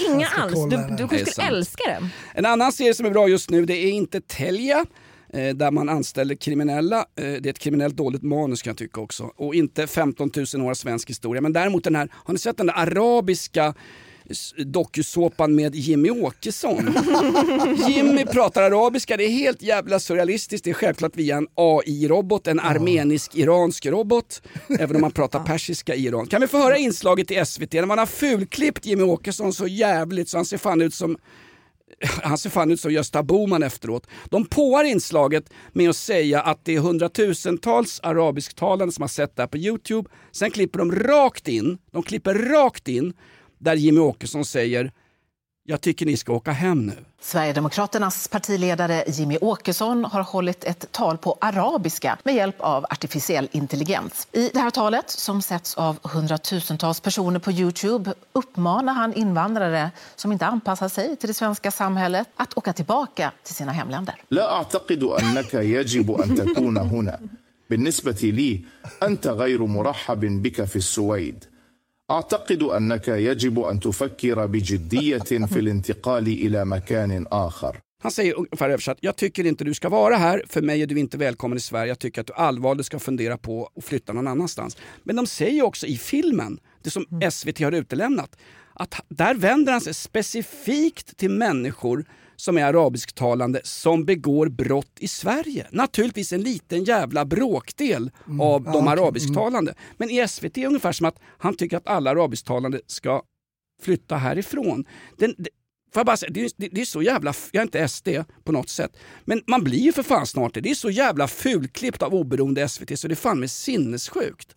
Inga 0.09 0.28
alls. 0.28 0.54
Du, 0.70 1.07
du 1.07 1.24
skulle 1.24 1.48
älska 1.48 1.83
den. 1.87 2.09
En 2.35 2.46
annan 2.46 2.72
serie 2.72 2.94
som 2.94 3.07
är 3.07 3.11
bra 3.11 3.28
just 3.28 3.50
nu 3.50 3.66
det 3.66 3.74
är 3.74 3.90
inte 3.90 4.20
Telja. 4.20 4.87
Eh, 5.35 5.55
där 5.55 5.70
man 5.70 5.88
anställer 5.88 6.35
kriminella. 6.35 6.99
Eh, 6.99 7.05
det 7.14 7.47
är 7.47 7.51
ett 7.51 7.59
kriminellt 7.59 7.97
dåligt 7.97 8.23
manus 8.23 8.62
kan 8.62 8.70
jag 8.70 8.79
tycka 8.79 9.01
också. 9.01 9.31
Och 9.37 9.55
inte 9.55 9.87
15 9.87 10.31
000 10.55 10.66
år 10.66 10.75
svensk 10.75 11.11
historia. 11.11 11.40
Men 11.40 11.53
däremot 11.53 11.85
den 11.85 11.97
här, 11.97 12.09
har 12.12 12.33
ni 12.33 12.38
sett 12.38 12.57
den 12.57 12.66
där 12.66 12.75
arabiska 12.75 13.75
dokusåpan 14.66 15.55
med 15.55 15.75
Jimmy 15.75 16.11
Åkesson. 16.11 16.94
Jimmy 17.88 18.25
pratar 18.25 18.62
arabiska, 18.62 19.16
det 19.16 19.25
är 19.25 19.29
helt 19.29 19.62
jävla 19.62 20.01
surrealistiskt. 20.01 20.64
Det 20.64 20.70
är 20.70 20.75
självklart 20.75 21.16
via 21.16 21.37
en 21.37 21.47
AI-robot, 21.55 22.47
en 22.47 22.61
armenisk-iransk 22.61 23.87
robot. 23.87 24.42
Även 24.79 24.97
om 24.97 25.01
man 25.01 25.11
pratar 25.11 25.44
persiska 25.44 25.94
i 25.94 26.07
Iran. 26.07 26.27
Kan 26.27 26.40
vi 26.40 26.47
få 26.47 26.59
höra 26.59 26.77
inslaget 26.77 27.31
i 27.31 27.44
SVT 27.44 27.73
när 27.73 27.87
man 27.87 27.99
har 27.99 28.07
fulklippt 28.07 28.87
Jimmy 28.87 29.03
Åkesson 29.03 29.53
så 29.53 29.66
jävligt 29.66 30.29
så 30.29 30.38
han 30.38 30.44
ser 30.44 30.59
fan 30.59 30.83
ut 30.83 30.94
som 30.94 31.16
han 32.22 32.38
ser 32.38 32.50
fan 32.50 32.70
ut 32.70 32.80
som 32.80 32.92
Gösta 32.92 33.22
Bohman 33.22 33.62
efteråt. 33.62 34.07
De 34.30 34.46
påar 34.46 34.85
inslaget 34.85 35.50
med 35.72 35.90
att 35.90 35.96
säga 35.96 36.40
att 36.40 36.64
det 36.64 36.74
är 36.74 36.80
hundratusentals 36.80 38.00
arabisktalande 38.02 38.92
som 38.92 39.02
har 39.02 39.09
sett 39.09 39.37
det 39.37 39.42
här 39.42 39.46
på 39.46 39.59
Youtube. 39.59 40.11
Sen 40.33 40.50
klipper 40.50 40.78
de 40.78 40.92
rakt 40.92 41.48
in, 41.48 41.78
de 41.92 42.02
klipper 42.02 42.35
rakt 42.35 42.88
in 42.88 43.12
där 43.59 43.76
Jimmy 43.76 44.00
Åkesson 44.00 44.44
säger 44.44 44.92
jag 45.63 45.82
tycker 45.82 46.05
ni 46.05 46.17
ska 46.17 46.34
åka 46.34 46.51
hem 46.51 46.86
nu. 46.86 46.93
Sverigedemokraternas 47.21 48.27
partiledare 48.27 49.03
Jimmy 49.08 49.38
Åkesson 49.41 50.05
har 50.05 50.23
hållit 50.23 50.63
ett 50.63 50.91
tal 50.91 51.17
på 51.17 51.38
arabiska 51.41 52.17
med 52.23 52.36
hjälp 52.36 52.55
av 52.60 52.86
artificiell 52.89 53.49
intelligens. 53.51 54.27
I 54.32 54.49
det 54.53 54.60
här 54.60 54.69
talet, 54.69 55.10
som 55.10 55.41
setts 55.41 55.77
av 55.77 55.99
hundratusentals 56.03 56.99
personer 56.99 57.39
på 57.39 57.51
Youtube, 57.51 58.13
uppmanar 58.34 58.93
han 58.93 59.13
invandrare 59.13 59.91
som 60.15 60.32
inte 60.32 60.45
anpassar 60.45 60.89
sig 60.89 61.15
till 61.15 61.27
det 61.27 61.34
svenska 61.34 61.71
samhället 61.71 62.27
att 62.36 62.58
åka 62.58 62.73
tillbaka 62.73 63.32
till 63.43 63.55
sina 63.55 63.71
hemländer. 63.71 64.15
لا 64.29 64.53
اعتقد 64.53 65.03
انك 65.03 65.53
يجب 65.53 66.12
ان 66.12 66.36
تكون 66.36 66.77
هنا 66.77 67.19
بالنسبه 67.69 68.19
لي 68.23 68.63
انت 69.03 69.27
غير 69.27 69.65
مرحب 69.65 70.19
بك 70.19 70.63
في 70.63 70.75
السويد 70.75 71.45
اعتقد 72.13 72.63
انك 72.63 73.08
يجب 73.08 73.60
ان 73.60 73.79
تفكر 73.79 74.45
بجديه 74.45 75.17
في 75.19 75.60
الانتقال 75.60 76.27
الى 76.27 76.65
مكان 76.65 77.25
اخر 77.32 77.82
Han 78.03 78.12
säger 78.12 78.34
ungefär 78.34 78.69
översatt, 78.69 78.97
jag 79.01 79.15
tycker 79.15 79.45
inte 79.45 79.63
du 79.63 79.73
ska 79.73 79.89
vara 79.89 80.15
här, 80.15 80.43
för 80.47 80.62
mig 80.62 80.82
är 80.82 80.88
du 80.88 80.99
inte 80.99 81.17
välkommen 81.17 81.58
i 81.58 81.62
Sverige, 81.62 81.88
jag 81.88 81.99
tycker 81.99 82.21
att 82.21 82.27
du 82.27 82.34
allvarligt 82.34 82.86
ska 82.86 82.99
fundera 82.99 83.38
på 83.38 83.69
att 83.75 83.86
flytta 83.86 84.13
någon 84.13 84.27
annanstans. 84.27 84.77
Men 85.03 85.15
de 85.15 85.27
säger 85.27 85.63
också 85.63 85.88
i 85.88 85.97
filmen, 85.97 86.60
det 86.84 86.89
som 86.89 87.05
SVT 87.32 87.60
har 87.60 87.71
utelämnat, 87.71 88.38
att 88.73 89.01
där 89.10 89.36
vänder 89.36 89.71
han 89.71 89.82
sig 89.82 89.93
specifikt 89.93 91.17
till 91.17 91.29
människor 91.29 92.05
som 92.37 92.59
är 92.59 92.64
arabisktalande 92.64 93.61
som 93.64 94.05
begår 94.05 94.49
brott 94.49 94.92
i 94.99 95.09
Sverige. 95.09 95.66
Naturligtvis 95.70 96.33
en 96.33 96.42
liten 96.42 96.85
jävla 96.85 97.25
bråkdel 97.25 98.11
av 98.40 98.62
Ja, 98.66 98.73
de 98.73 98.88
okej. 98.88 98.92
arabisktalande. 98.92 99.75
Men 99.97 100.11
i 100.11 100.29
SVT 100.29 100.44
är 100.44 100.61
det 100.61 100.66
ungefär 100.66 100.92
som 100.92 101.07
att 101.07 101.18
han 101.38 101.57
tycker 101.57 101.77
att 101.77 101.87
alla 101.88 102.11
arabisktalande 102.11 102.81
ska 102.87 103.23
flytta 103.83 104.16
härifrån. 104.16 104.85
Den, 105.18 105.35
det, 105.38 105.49
får 105.94 106.05
bara 106.05 106.16
säga, 106.16 106.31
det, 106.33 106.44
är, 106.44 106.51
det, 106.57 106.68
det 106.68 106.81
är 106.81 106.85
så 106.85 107.03
jävla, 107.03 107.35
jag 107.53 107.61
är 107.61 107.64
inte 107.64 107.88
SD 107.88 108.09
på 108.44 108.53
något 108.53 108.68
sätt, 108.68 108.97
men 109.25 109.42
man 109.47 109.64
blir 109.64 109.79
ju 109.79 109.92
för 109.92 110.03
fan 110.03 110.27
snart 110.27 110.55
det. 110.55 110.61
Det 110.61 110.70
är 110.70 110.75
så 110.75 110.90
jävla 110.90 111.29
fulklippt 111.29 112.03
av 112.03 112.14
oberoende 112.14 112.68
SVT 112.68 112.99
så 112.99 113.09
det 113.09 113.14
är 113.14 113.16
fan 113.16 113.40
med 113.40 113.51
sinnessjukt. 113.51 114.57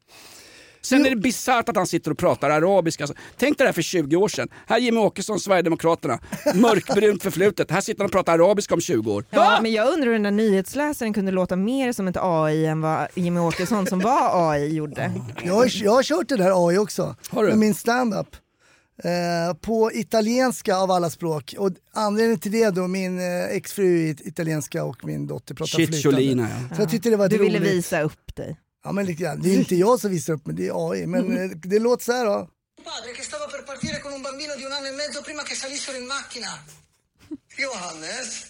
Sen 0.82 1.06
är 1.06 1.10
det 1.10 1.16
bisarrt 1.16 1.70
att 1.70 1.76
han 1.76 1.88
sitter 1.88 2.12
och 2.12 2.18
pratar 2.18 2.50
arabiska. 2.50 3.04
Alltså, 3.04 3.18
tänk 3.38 3.58
dig 3.58 3.66
det 3.66 3.68
här 3.68 3.74
för 3.74 3.82
20 3.82 4.16
år 4.16 4.28
sedan. 4.28 4.48
Här 4.68 4.78
är 4.78 4.82
Jimmy 4.82 5.00
Åkesson, 5.00 5.40
Sverigedemokraterna. 5.40 6.20
Mörkbrunt 6.56 7.24
förflutet. 7.24 7.72
Här 7.72 7.82
sitter 7.82 8.00
han 8.00 8.06
och 8.06 8.12
pratar 8.12 8.34
arabiska 8.34 8.74
om 8.74 8.82
20 8.82 9.12
år. 9.14 9.26
Ja, 9.30 9.60
men 9.62 9.72
jag 9.72 9.94
undrar 9.94 10.06
hur 10.06 10.14
den 10.14 10.24
där 10.24 10.32
nyhetsläsaren 10.32 11.14
kunde 11.14 11.32
låta 11.32 11.56
mer 11.56 11.92
som 11.92 12.08
ett 12.08 12.18
AI 12.20 12.66
än 12.66 12.82
vad 12.82 13.08
Jimmy 13.16 13.40
Åkesson 13.40 13.88
som 13.88 14.00
var 14.00 14.52
AI 14.52 14.74
gjorde. 14.76 15.12
Jag 15.44 15.54
har, 15.54 15.84
jag 15.84 15.92
har 15.92 16.04
kört 16.04 16.30
det 16.30 16.38
där 16.38 16.68
AI 16.70 16.78
också, 16.78 17.16
Har 17.30 17.44
du? 17.44 17.50
med 17.50 17.58
min 17.58 17.74
standup. 17.76 18.28
Eh, 19.04 19.54
på 19.62 19.92
italienska 19.94 20.76
av 20.78 20.92
alla 20.92 21.10
språk. 21.10 21.56
Och 21.58 21.72
anledningen 21.94 22.40
till 22.40 22.52
det 22.52 22.70
då, 22.70 22.88
min 22.88 23.20
eh, 23.20 23.46
exfru 23.46 24.10
är 24.10 24.28
italienska 24.28 24.84
och 24.84 25.06
min 25.06 25.28
dotter 25.28 25.56
pratar 25.56 25.78
flytande. 25.86 26.22
ja. 26.70 26.76
Så 26.76 26.82
jag 26.82 26.90
tyckte 26.90 27.10
det 27.10 27.16
var 27.18 27.30
Du 27.30 27.38
ville 27.38 27.60
roligt. 27.60 27.72
visa 27.72 28.02
upp 28.02 28.36
dig. 28.36 28.58
Ja 28.84 28.92
men 28.92 29.06
lite 29.06 29.24
grann. 29.24 29.42
Det 29.42 29.50
är 29.50 29.58
inte 29.60 29.76
jag 29.76 30.00
som 30.00 30.12
visar 30.12 30.34
upp 30.34 30.46
men 30.46 30.56
det 30.56 30.68
är 30.68 30.92
AI. 30.92 31.08
Men 31.08 31.38
eh, 31.38 31.50
det 31.50 31.80
låter 31.80 32.06
så 32.06 32.12
här 32.12 32.26
då. 32.26 32.50
padre 32.84 33.14
che 33.14 33.24
stava 33.24 33.48
per 33.48 33.64
partire 33.64 34.00
con 34.00 34.14
un 34.14 34.22
bambino 34.22 34.56
di 34.56 34.64
un 34.64 34.72
anno 34.72 34.88
e 34.88 34.92
mezzo 34.92 35.22
prima 35.22 35.44
che 35.44 35.56
salissero 35.56 35.98
in 35.98 36.06
macchina. 36.06 36.52
Johannes, 37.58 38.46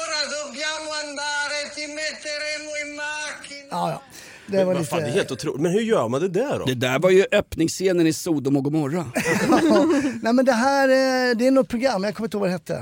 ora 0.00 0.20
dobbiamo 0.34 0.90
andare, 1.02 1.58
ti 1.74 1.86
metteremo 1.98 2.70
in 2.82 2.90
macchina. 2.96 3.68
Ja, 3.70 3.90
ja. 3.90 4.02
Det 4.46 4.64
var 4.64 4.74
Vad 4.74 4.88
fan, 4.88 4.98
det 4.98 5.04
är 5.04 5.06
lite... 5.06 5.18
helt 5.18 5.30
otroligt. 5.30 5.60
Men 5.60 5.72
hur 5.72 5.80
gör 5.80 6.08
man 6.08 6.20
det 6.20 6.28
där 6.28 6.58
då? 6.58 6.64
Det 6.64 6.74
där 6.74 6.98
var 6.98 7.10
ju 7.10 7.26
öppningsscenen 7.32 8.06
i 8.06 8.12
Sodom 8.12 8.56
och 8.56 8.64
Gomorra. 8.64 9.06
Nej 10.22 10.32
men 10.32 10.44
det 10.44 10.52
här, 10.52 10.88
eh, 10.88 11.36
det 11.36 11.46
är 11.46 11.50
något 11.50 11.68
program, 11.68 12.04
jag 12.04 12.14
kommer 12.14 12.26
inte 12.26 12.36
ihåg 12.36 12.40
vad 12.40 12.48
det 12.50 12.52
hette. 12.52 12.74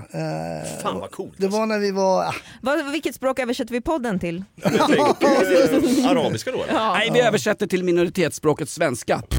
Eh, 0.72 0.82
Fan 0.82 1.00
vad 1.00 1.10
coolt. 1.10 1.34
Det 1.36 1.48
var 1.48 1.66
när 1.66 1.78
vi 1.78 1.90
var... 1.90 2.24
ah, 2.24 2.34
Vad, 2.62 2.92
vilket 2.92 3.14
språk 3.14 3.38
översätter 3.38 3.72
vi 3.72 3.80
podden 3.80 4.18
till? 4.18 4.44
Arabiska 4.64 6.50
då 6.52 6.62
eller? 6.62 6.72
Nej, 6.92 7.10
vi 7.12 7.20
översätter 7.20 7.66
till 7.66 7.84
minoritetsspråket 7.84 8.68
svenska. 8.68 9.22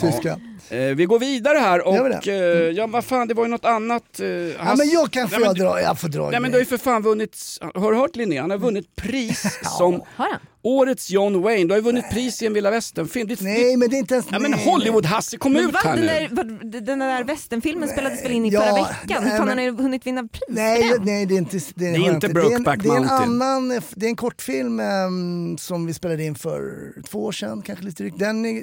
Tyska. 0.00 0.40
Eh, 0.70 0.78
vi 0.80 1.04
går 1.04 1.18
vidare 1.18 1.58
här 1.58 1.78
Gör 1.78 2.08
vi 2.08 2.14
och 2.16 2.28
eh, 2.28 2.70
ja, 2.70 2.86
vad 2.86 3.04
fan, 3.04 3.28
det 3.28 3.34
var 3.34 3.44
ju 3.44 3.50
något 3.50 3.64
annat. 3.64 4.20
Eh, 4.20 4.26
Ja 4.28 4.74
men 4.78 4.88
jag 4.90 5.10
kan 5.10 5.28
få 5.28 5.38
Nej, 5.38 5.40
men 5.48 5.56
jag 5.56 5.66
dra, 5.74 5.80
jag 5.80 6.00
får 6.00 6.08
dra 6.08 6.30
Nej 6.30 6.40
men 6.40 6.50
du 6.50 6.56
har 6.56 6.60
ju 6.60 6.66
för 6.66 6.78
fan 6.78 7.02
vunnit, 7.02 7.38
har 7.74 7.92
du 7.92 7.98
hört 7.98 8.16
Linnea? 8.16 8.40
Han 8.40 8.50
har 8.50 8.58
vunnit 8.58 8.96
pris 8.96 9.58
som 9.78 9.92
Har 10.16 10.28
han? 10.30 10.40
årets 10.64 11.10
John 11.10 11.42
Wayne. 11.42 11.64
Du 11.64 11.70
har 11.70 11.76
ju 11.76 11.82
vunnit 11.82 12.10
pris 12.10 12.42
i 12.42 12.46
en 12.46 12.52
Villa 12.52 12.70
Western-film. 12.70 13.28
Det- 13.28 13.40
Nej 13.40 13.76
men 13.76 13.90
det 13.90 13.96
är 13.96 13.98
inte 13.98 14.14
ens... 14.14 14.26
Ja 14.30 14.38
men. 14.38 14.54
Hollywood-Hasse 14.54 15.38
kom 15.38 15.52
Men 15.52 15.64
ut 15.64 15.72
vad, 15.72 15.82
här 15.82 15.96
den, 15.96 16.06
där, 16.06 16.28
vad, 16.30 16.72
den 16.84 16.98
där 16.98 17.24
västernfilmen 17.24 17.88
spelades 17.88 18.24
väl 18.24 18.32
in 18.32 18.44
i 18.46 18.48
Ja, 18.48 18.60
förra 18.60 18.74
veckan? 18.74 19.24
Hur 19.24 19.30
fan 19.36 19.48
har 19.48 19.54
ni 19.54 19.70
hunnit 19.70 20.06
vinna 20.06 20.22
pris 20.22 20.42
Nej, 20.48 20.82
för 20.88 20.94
den? 20.98 21.04
nej 21.06 21.26
det 21.26 21.34
är 21.34 21.38
inte 21.38 21.60
det, 21.74 21.86
är 21.86 21.94
inte 22.14 22.26
det 22.26 22.26
är 22.26 22.28
en, 22.28 22.32
Brokeback 22.34 22.82
det 22.82 22.88
är 22.88 22.92
en 22.96 22.98
Mountain. 23.06 23.42
annan, 23.42 23.68
det 23.94 24.06
är 24.06 24.10
en 24.10 24.16
kortfilm 24.16 24.80
ehm, 24.80 25.58
som 25.58 25.86
vi 25.86 25.94
spelade 25.94 26.24
in 26.24 26.34
för 26.34 26.92
två 27.10 27.24
år 27.24 27.32
sedan, 27.32 27.62
kanske 27.62 27.84
lite 27.84 28.02
drygt. 28.02 28.18
Den, 28.18 28.46
är- 28.46 28.62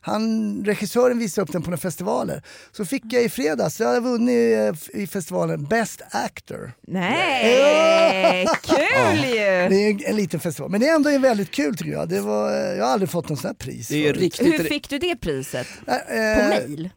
han, 0.00 0.62
regissören 0.64 1.18
visade 1.20 1.42
upp 1.42 1.52
den 1.52 1.62
på 1.62 1.70
några 1.70 1.80
festivaler. 1.80 2.42
Så 2.72 2.84
fick 2.84 3.02
jag 3.10 3.22
i 3.22 3.28
fredags, 3.28 3.80
jag 3.80 3.86
hade 3.86 4.00
vunnit 4.00 4.58
eh, 4.94 5.00
i 5.02 5.06
festivalen 5.06 5.64
Best 5.64 6.02
Actor. 6.10 6.72
Nej, 6.86 8.48
kul 8.62 9.24
ju! 9.24 9.34
Det 9.68 9.76
är 9.76 9.90
en, 9.90 10.00
en 10.04 10.16
liten 10.16 10.40
festival, 10.40 10.70
men 10.70 10.80
det 10.80 10.88
är 10.88 10.94
ändå 10.94 11.18
väldigt 11.18 11.50
kul 11.50 11.76
tycker 11.76 11.92
jag. 11.92 12.08
Det 12.08 12.20
var, 12.20 12.50
jag 12.52 12.84
har 12.84 12.92
aldrig 12.92 13.10
fått 13.10 13.28
något 13.28 13.40
sånt 13.40 13.58
här 13.60 13.66
pris 13.66 13.88
Det 13.88 14.08
är 14.08 14.12
riktigt... 14.12 14.46
Hur 14.46 14.64
fick 14.64 14.90
du 14.90 14.98
det 14.98 15.16
priset? 15.16 15.66
Äh, 15.86 15.96
På 15.96 16.14
eh, 16.14 16.48
mail? 16.48 16.90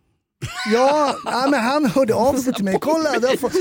Ja, 0.74 1.16
ja, 1.26 1.48
men 1.52 1.60
han 1.60 1.86
hörde 1.86 2.14
av 2.14 2.34
sig 2.34 2.54
till 2.54 2.64
mig. 2.64 2.78
Kolla, 2.82 3.20
du 3.20 3.28
har, 3.28 3.38
fått, 3.38 3.54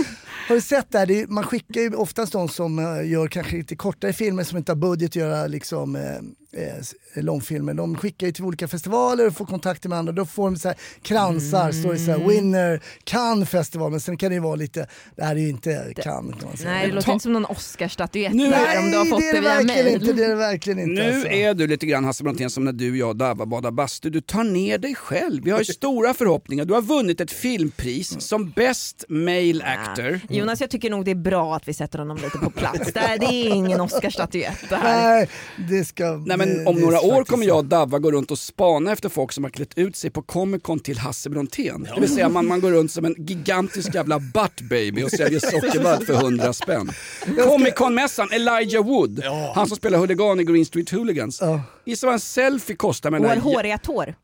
har 0.48 0.54
du 0.54 0.60
sett 0.60 0.90
det 0.90 0.98
här? 0.98 1.06
Det 1.06 1.20
är, 1.20 1.26
man 1.26 1.44
skickar 1.44 1.80
ju 1.80 1.94
oftast 1.94 2.32
de 2.32 2.48
som 2.48 2.78
eh, 2.78 3.10
gör 3.10 3.28
kanske 3.28 3.56
lite 3.56 3.76
kortare 3.76 4.12
filmer 4.12 4.44
som 4.44 4.58
inte 4.58 4.72
har 4.72 4.76
budget 4.76 5.10
att 5.10 5.16
göra 5.16 5.46
liksom, 5.46 5.96
eh, 6.56 7.22
långfilmer. 7.22 7.74
De 7.74 7.96
skickar 7.96 8.26
ju 8.26 8.32
till 8.32 8.44
olika 8.44 8.68
festivaler 8.68 9.26
och 9.26 9.34
får 9.36 9.46
kontakter 9.46 9.88
med 9.88 9.98
andra. 9.98 10.12
Då 10.12 10.26
får 10.26 10.44
de 10.44 10.56
så 10.56 10.68
här 10.68 10.76
kransar, 11.02 11.72
står 11.72 11.92
det 11.92 11.98
så 11.98 12.10
här 12.10 12.28
winner 12.28 12.80
Cannes 13.04 13.48
festival. 13.48 13.90
Men 13.90 14.00
sen 14.00 14.16
kan 14.16 14.28
det 14.28 14.34
ju 14.34 14.40
vara 14.40 14.56
lite, 14.56 14.86
det 15.16 15.24
här 15.24 15.36
är 15.36 15.40
ju 15.40 15.48
inte 15.48 15.92
Cannes 15.96 16.34
kan 16.40 16.48
man 16.48 16.56
säga. 16.56 16.70
Nej, 16.70 16.86
det 16.86 16.92
låter 16.94 17.12
inte 17.12 17.22
som 17.22 17.32
någon 17.32 17.44
Oscarsstatyett 17.44 18.32
om 18.32 18.90
du 18.90 18.98
har 18.98 19.04
fått 19.04 19.20
det 19.20 19.28
är 19.28 19.32
det 19.32 19.40
det 19.40 19.40
via 19.40 19.54
verkligen 19.54 19.84
mail. 19.84 19.94
inte. 19.94 20.12
Det 20.12 20.24
är 20.24 20.28
det 20.28 20.34
verkligen 20.34 20.78
inte. 20.78 21.02
Nu 21.02 21.12
alltså. 21.12 21.28
är 21.28 21.54
du 21.54 21.66
lite 21.66 21.86
grann 21.86 22.04
Hasse 22.04 22.24
Brontén 22.24 22.50
som 22.50 22.64
när 22.64 22.72
du, 22.72 22.98
jag 22.98 23.08
och 23.08 23.16
Dava 23.16 23.46
badar 23.46 23.70
bastu. 23.70 24.10
Du 24.10 24.20
tar 24.20 24.44
ner 24.44 24.78
dig 24.78 24.94
själv. 24.94 25.44
Vi 25.44 25.50
har 25.50 25.58
ju 25.58 25.64
stora 25.82 26.14
förhoppningar. 26.14 26.64
Du 26.64 26.74
har 26.74 26.82
vunnit 26.82 27.20
ett 27.20 27.30
filmpris 27.30 28.20
som 28.20 28.50
Best 28.50 29.04
Male 29.08 29.64
Actor. 29.64 30.20
Jonas, 30.28 30.60
jag 30.60 30.70
tycker 30.70 30.90
nog 30.90 31.04
det 31.04 31.10
är 31.10 31.14
bra 31.14 31.56
att 31.56 31.68
vi 31.68 31.74
sätter 31.74 31.98
honom 31.98 32.16
lite 32.16 32.38
på 32.38 32.50
plats. 32.50 32.92
Det, 32.92 33.00
här, 33.00 33.18
det 33.18 33.26
är 33.26 33.54
ingen 33.54 33.80
Oscarsstatyett 33.80 34.68
det 34.68 34.76
här. 34.76 35.14
Nej, 35.14 35.28
det 35.68 35.84
ska... 35.84 36.22
Nej 36.26 36.36
men 36.48 36.58
det- 36.64 36.70
om 36.70 36.76
några 36.80 37.00
år 37.00 37.24
kommer 37.24 37.46
jag 37.46 37.56
och 37.56 37.64
Davva 37.64 37.98
gå 37.98 38.10
runt 38.12 38.30
och 38.30 38.38
spana 38.38 38.92
efter 38.92 39.08
folk 39.08 39.32
som 39.32 39.44
har 39.44 39.50
klätt 39.50 39.78
ut 39.78 39.96
sig 39.96 40.10
på 40.10 40.22
Comic 40.22 40.62
Con 40.62 40.80
till 40.80 40.98
Hasse 40.98 41.30
Brontén. 41.30 41.88
Det 41.94 42.00
vill 42.00 42.14
säga 42.14 42.28
man, 42.28 42.46
man 42.46 42.60
går 42.60 42.70
runt 42.70 42.92
som 42.92 43.04
en 43.04 43.14
gigantisk 43.18 43.94
jävla 43.94 44.18
butt 44.18 44.60
baby 44.70 45.02
och 45.02 45.10
säljer 45.10 45.40
sockervadd 45.50 46.06
för 46.06 46.14
100 46.14 46.52
spänn. 46.52 46.90
Comic 47.48 47.74
Con-mässan, 47.74 48.28
Elijah 48.32 48.84
Wood, 48.84 49.24
han 49.54 49.66
som 49.68 49.76
spelar 49.76 49.98
huligan 49.98 50.40
i 50.40 50.44
Green 50.44 50.64
Street 50.66 50.90
Hooligans. 50.90 51.38
Ja. 51.40 51.60
Gissa 51.84 52.06
vad 52.06 52.14
en 52.14 52.20
selfie 52.20 52.76
kostar 52.76 53.10
med 53.10 53.20
Och 53.20 53.26
den 53.28 53.34
här... 53.40 53.40
håriga 53.54 53.78
tår. 53.78 54.14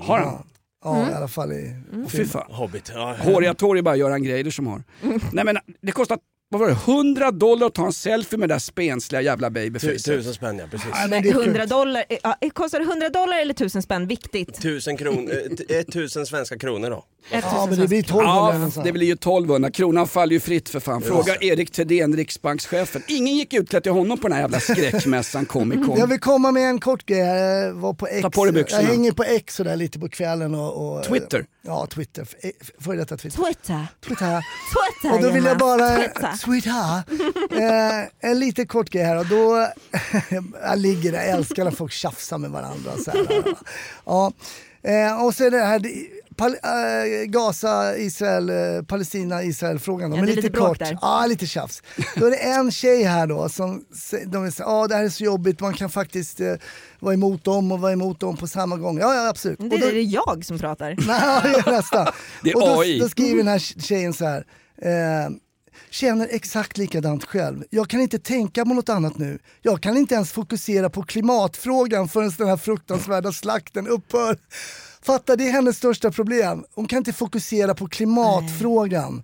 Har 0.00 0.18
han? 0.18 0.42
Ja, 0.84 1.10
i 1.10 1.14
alla 1.14 1.28
fall 1.28 1.52
i... 1.52 1.74
Fy 2.08 2.24
fan. 2.24 2.52
Hobbit. 2.52 2.90
Ja, 2.94 3.16
Håriga 3.22 3.54
tår 3.54 3.78
är 3.78 3.82
bara 3.82 3.96
Göran 3.96 4.22
Greider 4.22 4.50
som 4.50 4.66
har. 4.66 4.82
Nej 5.32 5.44
men 5.44 5.58
det 5.82 5.92
kostar 5.92 6.18
vad 6.50 6.60
var 6.60 6.68
det, 6.68 6.92
100 6.92 7.30
dollar 7.30 7.66
att 7.66 7.74
ta 7.74 7.86
en 7.86 7.92
selfie 7.92 8.38
med 8.38 8.48
det 8.48 8.54
där 8.54 8.58
spensliga 8.58 9.22
jävla 9.22 9.50
babyfacet. 9.50 10.04
Tusen 10.04 10.34
spänn 10.34 10.58
ja, 10.58 10.64
precis. 10.70 10.88
Men 11.08 11.28
100 11.28 11.66
dollar, 11.66 12.04
ja, 12.22 12.36
kostar 12.52 12.78
det 12.78 12.84
100 12.84 13.08
dollar 13.08 13.38
eller 13.38 13.54
1000 13.54 13.82
spänn? 13.82 14.06
Viktigt. 14.06 14.62
Tusen 14.62 14.96
kron, 14.96 15.30
eh, 15.30 15.76
ett 15.78 15.92
tusen 15.92 16.26
svenska 16.26 16.58
kronor 16.58 16.90
då. 16.90 17.04
Ja, 17.30 17.66
men 17.70 17.80
det 17.80 17.88
blir 17.88 17.98
1200 17.98 18.70
Ja, 18.76 18.82
det 18.84 18.92
blir 18.92 19.06
ju 19.06 19.12
1200. 19.12 19.70
Kronan 19.70 20.08
faller 20.08 20.32
ju 20.32 20.40
fritt 20.40 20.68
för 20.68 20.80
fan. 20.80 21.02
Fråga 21.02 21.36
Erik 21.40 21.70
Thedéen, 21.70 22.16
riksbankschefen. 22.16 23.02
Ingen 23.08 23.36
gick 23.36 23.54
utklädd 23.54 23.82
till 23.82 23.92
honom 23.92 24.18
på 24.18 24.28
den 24.28 24.32
här 24.32 24.42
jävla 24.42 24.60
skräckmässan 24.60 25.46
Comic 25.46 25.86
Con. 25.86 25.98
Jag 25.98 26.06
vill 26.06 26.20
komma 26.20 26.52
med 26.52 26.62
en 26.62 26.80
kort 26.80 27.06
grej. 27.06 27.18
Jag 27.18 27.72
var 27.74 27.94
på 27.94 28.06
X. 28.06 28.22
Ta 28.22 28.30
på 28.30 28.44
dig 28.44 28.54
byxorna. 28.54 28.82
Jag 28.82 28.88
hänger 28.88 29.12
på 29.12 29.24
X 29.24 29.54
sådär 29.54 29.76
lite 29.76 29.98
på 29.98 30.08
kvällen 30.08 30.54
och... 30.54 30.98
och 30.98 31.04
Twitter. 31.04 31.46
Ja, 31.68 31.86
Twitter. 31.86 32.28
Eh, 32.40 32.50
Före 32.78 32.96
detta 32.96 33.16
Twitter. 33.16 33.44
Twitter. 33.44 33.86
Twitter. 34.00 34.44
Twitter 35.02 35.14
Och 35.14 35.22
då 35.22 35.30
vill 35.30 35.44
jag 35.44 35.58
bara... 35.58 35.96
Twitter. 35.96 36.36
Twitter. 36.44 37.02
Eh, 37.62 38.30
en 38.30 38.38
lite 38.38 38.66
kort 38.66 38.90
grej 38.90 39.04
här 39.04 39.18
och 39.18 39.26
då... 39.26 39.68
jag 40.62 40.78
ligger 40.78 41.12
där, 41.12 41.18
jag 41.18 41.28
älskar 41.28 41.64
när 41.64 41.70
folk 41.70 41.92
tjafsar 41.92 42.38
med 42.38 42.50
varandra. 42.50 42.92
Så 43.04 43.10
här, 43.10 43.44
ja. 44.04 44.32
eh, 44.82 45.24
och 45.24 45.34
så 45.34 45.44
är 45.44 45.50
det 45.50 45.58
här... 45.58 45.80
Pal- 46.38 46.56
eh, 46.62 47.24
Gaza, 47.24 47.96
Israel, 47.96 48.50
eh, 48.50 48.82
Palestina, 48.86 49.42
Israel-frågan. 49.42 50.10
då, 50.10 50.16
Ja, 50.16 50.20
men 50.20 50.26
det 50.26 50.32
är 50.32 50.36
lite, 50.36 50.48
lite 50.48 50.58
kort. 50.60 50.78
Ja, 51.00 51.26
lite 51.28 51.46
tjafs. 51.46 51.82
Då 52.16 52.26
är 52.26 52.30
det 52.30 52.36
en 52.36 52.70
tjej 52.70 53.02
här 53.02 53.26
då 53.26 53.48
som 53.48 53.84
de 54.26 54.50
säga, 54.52 54.66
ja 54.68 54.86
det 54.86 54.94
här 54.94 55.04
är 55.04 55.08
så 55.08 55.24
jobbigt, 55.24 55.60
man 55.60 55.74
kan 55.74 55.90
faktiskt 55.90 56.40
eh, 56.40 56.54
vara 57.00 57.14
emot 57.14 57.44
dem 57.44 57.72
och 57.72 57.80
vara 57.80 57.92
emot 57.92 58.20
dem 58.20 58.36
på 58.36 58.46
samma 58.46 58.76
gång. 58.76 58.98
Ja, 58.98 59.14
ja 59.14 59.28
absolut. 59.28 59.58
Det 59.58 59.64
Och 59.64 59.80
då- 59.80 59.86
är 59.86 59.92
det 59.92 60.02
jag 60.02 60.44
som 60.44 60.58
pratar. 60.58 60.86
Nej, 61.06 61.52
det 61.64 61.70
är 61.70 61.72
nästan. 61.76 62.06
Det 62.42 62.50
är 62.50 62.56
och 62.56 62.60
då, 62.62 62.80
AI. 62.80 62.98
då 62.98 63.08
skriver 63.08 63.36
den 63.36 63.48
här 63.48 63.58
tjejen 63.58 64.12
så 64.12 64.24
här. 64.24 64.44
Eh, 64.82 65.30
känner 65.90 66.28
exakt 66.30 66.78
likadant 66.78 67.24
själv. 67.24 67.64
Jag 67.70 67.88
kan 67.88 68.00
inte 68.00 68.18
tänka 68.18 68.64
på 68.64 68.74
något 68.74 68.88
annat 68.88 69.18
nu. 69.18 69.38
Jag 69.62 69.80
kan 69.82 69.96
inte 69.96 70.14
ens 70.14 70.32
fokusera 70.32 70.90
på 70.90 71.02
klimatfrågan 71.02 72.08
förrän 72.08 72.30
den 72.38 72.48
här 72.48 72.56
fruktansvärda 72.56 73.32
slakten 73.32 73.86
upphör. 73.88 74.38
Fatta, 75.12 75.36
det 75.36 75.44
är 75.48 75.52
hennes 75.52 75.76
största 75.76 76.10
problem. 76.10 76.64
Hon 76.74 76.86
kan 76.88 76.96
inte 76.98 77.12
fokusera 77.12 77.74
på 77.74 77.88
klimatfrågan. 77.88 79.22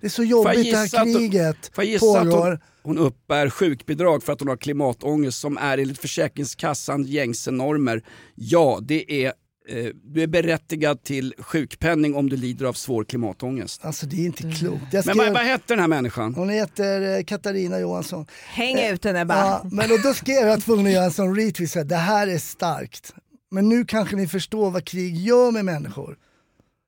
Det 0.00 0.06
är 0.06 0.10
så 0.10 0.24
jobbigt 0.24 0.64
det 0.72 0.76
här 0.76 0.84
att 0.84 0.92
hon- 0.92 1.14
kriget 1.14 1.56
att 1.76 2.00
pågår. 2.00 2.50
hon, 2.50 2.58
hon 2.96 2.98
uppbär 2.98 3.50
sjukbidrag 3.50 4.22
för 4.22 4.32
att 4.32 4.40
hon 4.40 4.48
har 4.48 4.56
klimatångest 4.56 5.38
som 5.40 5.56
är 5.56 5.78
enligt 5.78 5.98
Försäkringskassans 5.98 7.08
gängse 7.08 7.50
normer. 7.50 8.02
Ja, 8.34 8.78
det 8.82 9.24
är 9.24 9.32
eh, 9.68 9.86
du 10.04 10.22
är 10.22 10.26
berättigad 10.26 11.02
till 11.04 11.34
sjukpenning 11.38 12.14
om 12.16 12.28
du 12.28 12.36
lider 12.36 12.66
av 12.66 12.72
svår 12.72 13.04
klimatångest. 13.04 13.84
Alltså 13.84 14.06
det 14.06 14.16
är 14.16 14.24
inte 14.26 14.42
klokt. 14.42 14.82
Jag 14.92 15.06
Men 15.06 15.14
skrev- 15.14 15.16
vad, 15.16 15.32
vad 15.32 15.42
hette 15.44 15.64
den 15.66 15.78
här 15.80 15.88
människan? 15.88 16.34
Hon 16.34 16.48
heter 16.48 17.16
eh, 17.18 17.24
Katarina 17.24 17.80
Johansson. 17.80 18.26
Häng 18.46 18.76
Eh, 18.78 18.92
ut 18.94 19.04
henne 19.04 19.24
bara. 19.24 19.38
Ja, 19.38 19.62
men 19.72 19.88
då, 19.88 19.96
då 19.96 20.14
skrev 20.14 20.48
jag 20.48 20.62
tvungen 20.62 20.86
att 20.86 20.92
göra 20.92 21.04
en 21.04 21.12
sån 21.12 21.36
retweet, 21.36 21.88
det 21.88 21.96
här 21.96 22.26
är 22.26 22.38
starkt. 22.38 23.14
Men 23.52 23.68
nu 23.68 23.84
kanske 23.84 24.16
ni 24.16 24.28
förstår 24.28 24.70
vad 24.70 24.84
krig 24.84 25.16
gör 25.16 25.50
med 25.50 25.64
människor. 25.64 26.16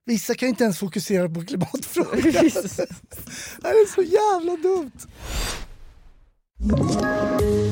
Vissa 0.07 0.35
kan 0.35 0.49
inte 0.49 0.65
ens 0.65 0.79
fokusera 0.79 1.29
på 1.29 1.45
klimatfrågan. 1.45 2.21
det 3.61 3.69
är 3.69 3.95
så 3.95 4.03
jävla 4.03 4.57
dumt. 4.57 4.93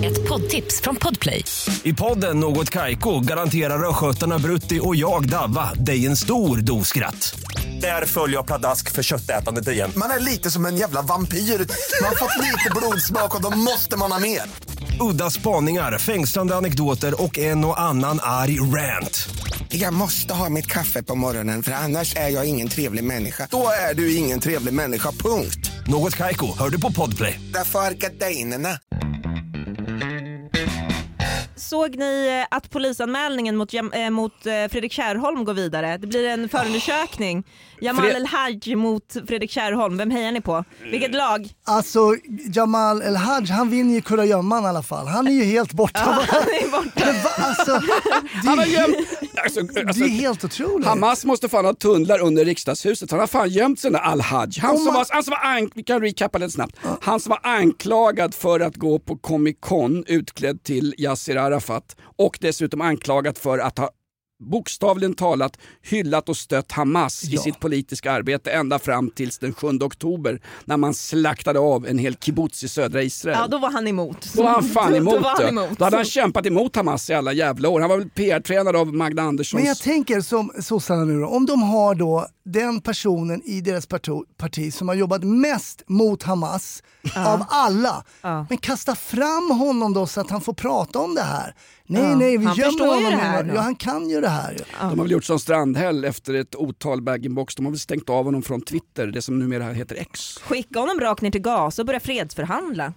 Ett 0.05 0.28
poddtips 0.28 0.81
från 0.81 0.96
Podplay. 0.96 1.44
I 1.83 1.92
podden 1.92 2.40
Något 2.40 2.70
Kaiko 2.70 3.20
garanterar 3.20 3.88
östgötarna 3.88 4.38
Brutti 4.38 4.81
och 4.83 4.96
jag, 4.96 5.28
Davva, 5.28 5.74
dig 5.74 6.07
en 6.07 6.16
stor 6.16 6.57
dos 6.57 6.88
skratt. 6.88 7.40
Där 7.81 8.07
följer 8.07 8.37
jag 8.37 8.46
pladask 8.46 8.90
för 8.90 9.02
köttätandet 9.02 9.68
igen. 9.68 9.90
Man 9.96 10.11
är 10.11 10.20
lite 10.20 10.50
som 10.50 10.66
en 10.66 10.76
jävla 10.76 11.02
vampyr. 11.02 11.38
Man 11.38 12.09
har 12.09 12.16
fått 12.16 12.44
lite 12.44 12.70
blodsmak 12.76 13.35
och 13.35 13.42
då 13.42 13.50
måste 13.50 13.96
man 13.96 14.12
ha 14.12 14.18
mer. 14.18 14.42
Udda 15.03 15.31
spaningar, 15.31 15.99
fängslande 15.99 16.55
anekdoter 16.55 17.23
och 17.23 17.38
en 17.38 17.65
och 17.65 17.81
annan 17.81 18.19
arg 18.23 18.61
rant. 18.61 19.29
Jag 19.69 19.95
måste 19.95 20.35
ha 20.35 20.49
mitt 20.49 20.67
kaffe 20.67 21.03
på 21.03 21.15
morgonen 21.15 21.62
för 21.62 21.73
annars 21.73 22.17
är 22.17 22.29
jag 22.29 22.49
ingen 22.49 22.69
trevlig 22.69 23.05
människa. 23.05 23.49
Då 23.51 23.69
är 23.91 23.95
du 23.95 24.17
ingen 24.17 24.41
trevlig 24.41 24.75
människa, 24.75 25.12
punkt. 25.12 25.71
Något 25.87 26.17
Kaiko, 26.17 26.59
hör 26.59 26.71
du 26.71 26.81
på 26.81 26.93
Podplay. 26.93 27.41
Därför 27.55 27.79
är 27.79 27.93
gardinerna. 27.93 28.79
Såg 31.57 31.97
ni 31.97 32.45
eh, 32.51 32.57
att 32.57 32.71
polisanmälningen 32.71 33.57
mot, 33.57 33.75
eh, 33.75 34.11
mot 34.11 34.47
eh, 34.47 34.53
Fredrik 34.53 34.93
Kärrholm 34.93 35.45
går 35.45 35.55
vidare? 35.55 35.99
Det 35.99 36.07
blir 36.07 36.29
en 36.29 36.49
förundersökning. 36.49 37.45
Jamal 37.83 38.07
El-Haj 38.07 38.75
mot 38.77 39.16
Fredrik 39.27 39.51
Kärrholm. 39.51 39.97
Vem 39.97 40.11
hejar 40.11 40.33
ni 40.33 40.40
på? 40.40 40.64
Vilket 40.90 41.14
lag? 41.14 41.49
Alltså 41.64 42.14
Jamal 42.55 43.03
El-Haj, 43.03 43.47
han 43.51 43.71
vinner 43.71 43.95
ju 43.95 44.01
kurragömman 44.03 44.64
i 44.64 44.66
alla 44.66 44.83
fall. 44.83 45.07
Han 45.07 45.27
är 45.27 45.31
ju 45.33 45.45
helt 45.45 45.73
borta. 45.73 46.01
Ja, 46.05 46.25
han 46.29 46.42
är 46.42 46.71
borta. 46.71 46.90
Men 47.07 47.14
va, 47.23 47.31
alltså, 47.38 47.73
det, 47.73 48.49
Han 48.49 48.59
har 48.59 48.66
är- 48.66 48.71
gömt, 48.71 48.97
alltså, 49.45 49.61
det 49.62 49.81
alltså, 49.87 50.05
är 50.05 50.09
helt 50.09 50.45
otroligt. 50.45 50.87
Hamas 50.87 51.25
måste 51.25 51.49
fan 51.49 51.64
ha 51.64 51.75
tunnlar 51.75 52.18
under 52.21 52.45
riksdagshuset. 52.45 53.11
Han 53.11 53.21
har 53.21 53.27
fan 53.27 53.49
gömt 53.49 53.81
sig 53.81 53.90
där 53.90 53.99
Al-Haj. 53.99 54.49
Han, 54.61 54.71
Om 54.71 54.77
som 54.77 54.85
man- 54.85 54.95
var, 54.95 55.07
han 55.11 55.23
som 55.23 55.31
var 55.31 55.51
ank- 55.59 55.73
vi 55.75 55.83
kan 55.83 56.01
recappa 56.01 56.38
lite 56.38 56.51
snabbt. 56.53 56.77
Han 57.01 57.21
som 57.21 57.31
var 57.31 57.40
anklagad 57.42 58.35
för 58.35 58.61
att 58.61 58.77
gå 58.77 58.99
på 58.99 59.16
Comic 59.16 59.57
Con 59.61 60.05
utklädd 60.07 60.62
till 60.62 60.95
Yasser 60.99 61.37
Arafat 61.37 61.97
och 62.18 62.38
dessutom 62.40 62.81
anklagad 62.81 63.38
för 63.38 63.59
att 63.59 63.79
ha 63.79 63.90
bokstavligen 64.50 65.14
talat 65.14 65.59
hyllat 65.83 66.28
och 66.28 66.37
stött 66.37 66.72
Hamas 66.72 67.24
i 67.24 67.26
Ja. 67.31 67.42
sitt 67.42 67.61
politiska 67.61 68.12
arbete 68.12 68.50
ända 68.50 68.78
fram 68.78 69.11
tills 69.11 69.38
den 69.38 69.55
7 69.55 69.66
oktober 69.68 70.40
när 70.64 70.76
man 70.76 70.94
slaktade 70.94 71.59
av 71.59 71.87
en 71.87 71.98
hel 71.98 72.14
kibbutz 72.14 72.64
i 72.64 72.68
södra 72.68 73.02
Israel. 73.02 73.38
Ja, 73.40 73.46
då 73.46 73.59
var 73.59 73.70
han 73.70 73.88
emot. 73.88 74.28
Då 74.35 74.42
var 74.42 74.50
han 74.50 74.64
fan 74.64 74.94
emot, 74.96 75.14
Då 75.14 75.20
var 75.20 75.31
han 75.42 75.48
emot. 75.59 75.78
Då 75.78 75.85
hade 75.85 75.96
han 75.96 76.05
kämpat 76.05 76.46
emot 76.46 76.76
Hamas 76.76 77.11
i 77.11 77.14
alla 77.14 77.33
jävla 77.33 77.68
år. 77.68 77.81
Han 77.81 77.90
var 77.90 77.96
väl 77.98 78.11
PR-tränad 78.11 78.76
av 78.76 78.94
Magda 78.94 79.22
Anderssons... 79.22 79.59
Men 79.61 79.68
jag 79.68 79.78
tänker 79.78 80.20
som 80.20 80.52
sossarna 80.61 81.05
nu 81.05 81.20
då, 81.20 81.26
om 81.26 81.46
de 81.46 81.62
har 81.62 81.94
då 81.94 82.26
den 82.44 82.81
personen 82.81 83.42
i 83.44 83.61
deras 83.61 83.87
parti, 84.38 84.74
som 84.74 84.88
har 84.88 84.94
jobbat 84.94 85.24
mest 85.24 85.83
mot 85.87 86.22
Hamas 86.22 86.83
av 87.16 87.44
alla. 87.48 88.05
Men 88.48 88.59
kasta 88.59 88.94
fram 88.94 89.50
honom 89.50 89.92
då 89.94 90.07
så 90.07 90.20
att 90.20 90.31
han 90.31 90.40
får 90.40 90.52
prata 90.55 90.98
om 90.98 91.14
det 91.14 91.22
här. 91.22 91.55
Nej, 91.92 92.02
Ja. 92.11 92.16
nej, 92.16 92.37
vi 92.37 92.44
Han 92.46 92.57
gömmer 92.57 92.70
förstår 92.70 92.87
ju 92.87 92.94
honom. 93.05 93.11
det 93.11 93.16
här. 93.16 93.50
Ja, 93.55 93.61
han 93.61 93.74
kan 93.74 94.09
ju 94.11 94.20
det 94.20 94.28
här. 94.28 94.52
ju. 94.52 94.59
De 94.81 94.98
har 94.98 95.05
väl 95.05 95.11
gjort 95.12 95.24
som 95.24 95.38
Strandhäll 95.38 96.05
efter 96.05 96.35
ett 96.35 96.55
otal 96.55 97.02
bag-in-box. 97.02 97.55
De 97.55 97.64
har 97.66 97.72
väl 97.72 97.78
stängt 97.78 98.11
av 98.11 98.24
honom 98.24 98.42
från 98.42 98.61
Twitter, 98.62 99.07
det 99.07 99.22
som 99.22 99.38
numera 99.38 99.64
heter 99.72 99.96
X. 99.96 100.38
Skicka 100.44 100.81
honom 100.81 101.00
rakt 101.00 101.22
ner 101.22 101.31
till 101.31 101.40
Gaza 101.42 101.83
och 101.83 101.87
börja 101.87 102.00
fredsförhandla. 102.00 102.92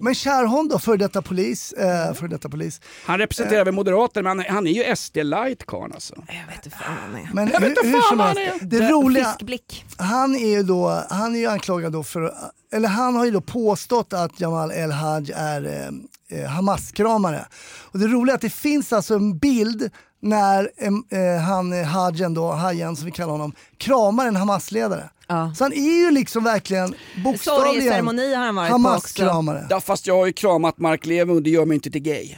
Men 0.00 0.14
Kärrholm 0.14 0.68
då, 0.68 0.78
för 0.78 0.96
detta 0.96 1.22
polis, 1.22 1.72
eh, 1.72 2.14
för 2.14 2.28
detta 2.28 2.48
polis. 2.48 2.80
Han 3.06 3.18
representerar 3.18 3.64
väl 3.64 3.74
Moderaterna, 3.74 4.34
men 4.34 4.44
han, 4.46 4.54
han 4.54 4.66
är 4.66 4.70
ju 4.72 4.96
SD 4.96 5.16
light 5.16 5.66
karln 5.66 5.92
alltså. 5.92 6.14
Jag 6.26 6.54
vet 6.56 6.66
inte 6.66 6.76
fan 6.78 6.96
han 7.12 7.20
är. 7.20 7.28
Men 7.34 7.46
Jag 7.52 7.60
vet 7.60 7.62
hur, 7.62 7.68
inte 7.68 7.86
hur 7.88 8.00
fan 8.00 8.20
han 8.20 8.36
är. 8.36 8.52
det 8.62 8.78
Dö- 8.78 8.88
roliga, 8.90 9.24
Fiskblick. 9.24 9.84
han 9.96 10.34
är 10.36 10.48
ju 10.56 10.62
då, 10.62 11.02
han 11.10 11.34
är 11.34 11.38
ju 11.38 11.46
anklagad 11.46 11.92
då 11.92 12.02
för, 12.02 12.34
eller 12.74 12.88
han 12.88 13.16
har 13.16 13.24
ju 13.24 13.30
då 13.30 13.40
påstått 13.40 14.12
att 14.12 14.40
Jamal 14.40 14.72
El-Haj 14.72 15.32
är 15.36 15.64
eh, 15.66 15.90
eh, 16.32 16.48
Hamas-kramare. 16.48 17.46
Och 17.92 17.98
det 17.98 18.06
roliga 18.06 18.32
är 18.32 18.36
att 18.36 18.42
det 18.42 18.50
finns 18.50 18.92
alltså 18.92 19.14
en 19.14 19.38
bild 19.38 19.90
när 20.20 20.70
eh, 20.76 21.42
han, 21.42 21.72
eh, 21.72 21.86
Hajen 21.86 22.34
då, 22.34 22.52
Hajen 22.52 22.96
som 22.96 23.06
vi 23.06 23.12
kallar 23.12 23.32
honom, 23.32 23.52
kramar 23.78 24.26
en 24.26 24.36
Hamas-ledare. 24.36 25.10
Ja. 25.26 25.54
Så 25.56 25.64
han 25.64 25.72
är 25.72 26.04
ju 26.04 26.10
liksom 26.10 26.44
verkligen 26.44 26.94
bokstavligen. 27.24 28.08
Hamas-kramare. 28.70 29.66
Ja, 29.70 29.80
fast 29.80 30.06
jag 30.06 30.16
har 30.16 30.26
ju 30.26 30.32
kramat 30.32 30.78
Mark 30.78 31.06
Levengood, 31.06 31.36
och 31.36 31.42
det 31.42 31.50
gör 31.50 31.64
mig 31.64 31.74
inte 31.74 31.90
till 31.90 32.02
gay. 32.02 32.36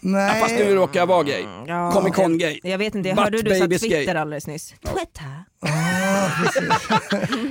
Nej. 0.00 0.28
Ja, 0.28 0.42
fast 0.42 0.54
nu 0.54 0.74
råkar 0.74 1.00
jag 1.00 1.06
vara 1.06 1.22
gay. 1.22 1.44
Ja, 1.66 1.92
Comic 1.92 2.14
Con 2.14 2.38
gay. 2.38 2.60
Jag 2.62 2.78
vet 2.78 2.94
inte, 2.94 3.08
jag 3.08 3.16
hörde 3.16 3.42
du 3.42 3.54
sa 3.54 3.66
Twitter 3.66 3.88
gay. 3.88 4.08
alldeles 4.08 4.46
nyss. 4.46 4.70
Twitter. 4.70 5.44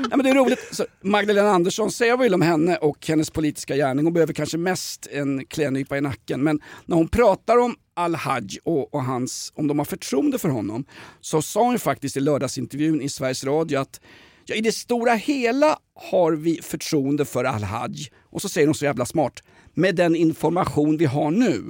Ja, 0.10 0.18
men 0.18 0.24
det 0.24 0.30
är 0.30 0.34
roligt. 0.34 0.68
Så 0.72 0.86
Magdalena 1.04 1.50
Andersson 1.50 1.92
säger 1.92 2.12
vad 2.12 2.24
vill 2.24 2.34
om 2.34 2.42
henne 2.42 2.76
och 2.78 3.08
hennes 3.08 3.30
politiska 3.30 3.76
gärning. 3.76 4.06
Hon 4.06 4.14
behöver 4.14 4.34
kanske 4.34 4.58
mest 4.58 5.08
en 5.12 5.46
klädnypa 5.46 5.98
i 5.98 6.02
nacken. 6.02 6.44
Men 6.44 6.60
när 6.86 6.96
hon 6.96 7.08
pratar 7.08 7.58
om 7.58 7.76
Al-Haj 7.94 8.48
och, 8.64 8.94
och 8.94 9.04
hans, 9.04 9.52
om 9.56 9.68
de 9.68 9.80
har 9.80 9.86
förtroende 9.86 10.40
för 10.40 10.50
honom, 10.50 10.86
så 11.22 11.42
sa 11.42 11.64
hon 11.64 11.72
ju 11.72 11.80
faktiskt 11.80 12.18
i 12.18 12.20
lördagsintervjun 12.20 13.02
i 13.02 13.10
Sveriges 13.10 13.44
Radio 13.44 13.80
att 13.80 14.02
ja, 14.46 14.56
i 14.56 14.62
det 14.62 14.72
stora 14.72 15.14
hela 15.14 15.78
har 16.12 16.32
vi 16.32 16.62
förtroende 16.62 17.26
för 17.26 17.44
Al-Haj. 17.44 18.08
Och 18.32 18.42
så 18.42 18.50
säger 18.50 18.68
hon 18.68 18.76
så 18.76 18.86
jävla 18.86 19.06
smart. 19.06 19.34
Med 19.74 19.96
den 19.96 20.16
information 20.16 20.98
vi 20.98 21.06
har 21.06 21.32
nu. 21.32 21.64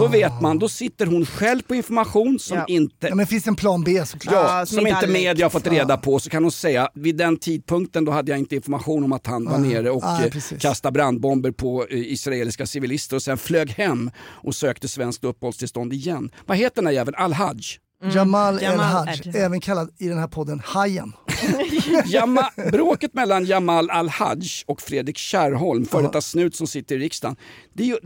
Då 0.00 0.06
vet 0.08 0.40
man, 0.40 0.58
då 0.58 0.68
sitter 0.68 1.06
hon 1.06 1.26
själv 1.26 1.62
på 1.62 1.74
information 1.74 2.38
som 2.38 2.56
Ja. 2.58 2.64
inte 2.68 3.08
Ja, 3.08 3.14
men 3.14 3.26
finns 3.26 3.46
en 3.46 3.56
plan 3.56 3.82
B 3.84 4.06
såklart. 4.06 4.34
Ja, 4.34 4.58
Ja, 4.58 4.66
som 4.66 4.76
som 4.78 4.86
inte 4.86 5.06
media 5.06 5.44
har 5.44 5.50
fått 5.50 5.66
reda 5.66 5.96
på 5.96 6.18
så 6.18 6.30
kan 6.30 6.42
hon 6.42 6.52
säga 6.52 6.88
vid 6.94 7.16
den 7.16 7.36
tidpunkten 7.36 8.04
då 8.04 8.12
hade 8.12 8.30
jag 8.30 8.38
inte 8.38 8.54
information 8.56 9.04
om 9.04 9.12
att 9.12 9.26
han 9.26 9.44
var 9.44 9.58
nere 9.58 9.90
och 9.90 10.04
ah, 10.04 10.22
eh, 10.24 10.32
kastade 10.60 10.92
brandbomber 10.92 11.50
på 11.50 11.86
eh, 11.90 11.98
israeliska 12.12 12.66
civilister 12.66 13.16
och 13.16 13.22
sen 13.22 13.38
flög 13.38 13.70
hem 13.70 14.10
och 14.20 14.54
sökte 14.54 14.88
svenskt 14.88 15.24
uppehållstillstånd 15.24 15.92
igen. 15.92 16.30
Vad 16.46 16.56
heter 16.56 16.76
den 16.76 16.86
här 16.86 16.92
jäveln? 16.94 17.16
Al-Haj? 17.18 17.60
Jamal 18.02 18.14
Jamal 18.14 18.58
El-Haj, 18.62 19.20
El-Haj. 19.24 19.42
även 19.42 19.60
kallad 19.60 19.90
i 19.98 20.08
den 20.08 20.18
här 20.18 20.28
podden 20.28 20.62
Hajen. 20.64 21.12
Jama, 22.06 22.50
bråket 22.72 23.14
mellan 23.14 23.44
Jamal 23.44 23.90
Al-Haj 23.90 24.40
och 24.66 24.82
Fredrik 24.82 25.18
Kärrholm, 25.18 25.86
före 25.86 26.02
detta 26.02 26.20
snut 26.20 26.56
som 26.56 26.66
sitter 26.66 26.96
i 26.96 26.98
riksdagen. 26.98 27.36
Det 27.72 27.82
är, 27.82 27.86
ju, 27.86 27.96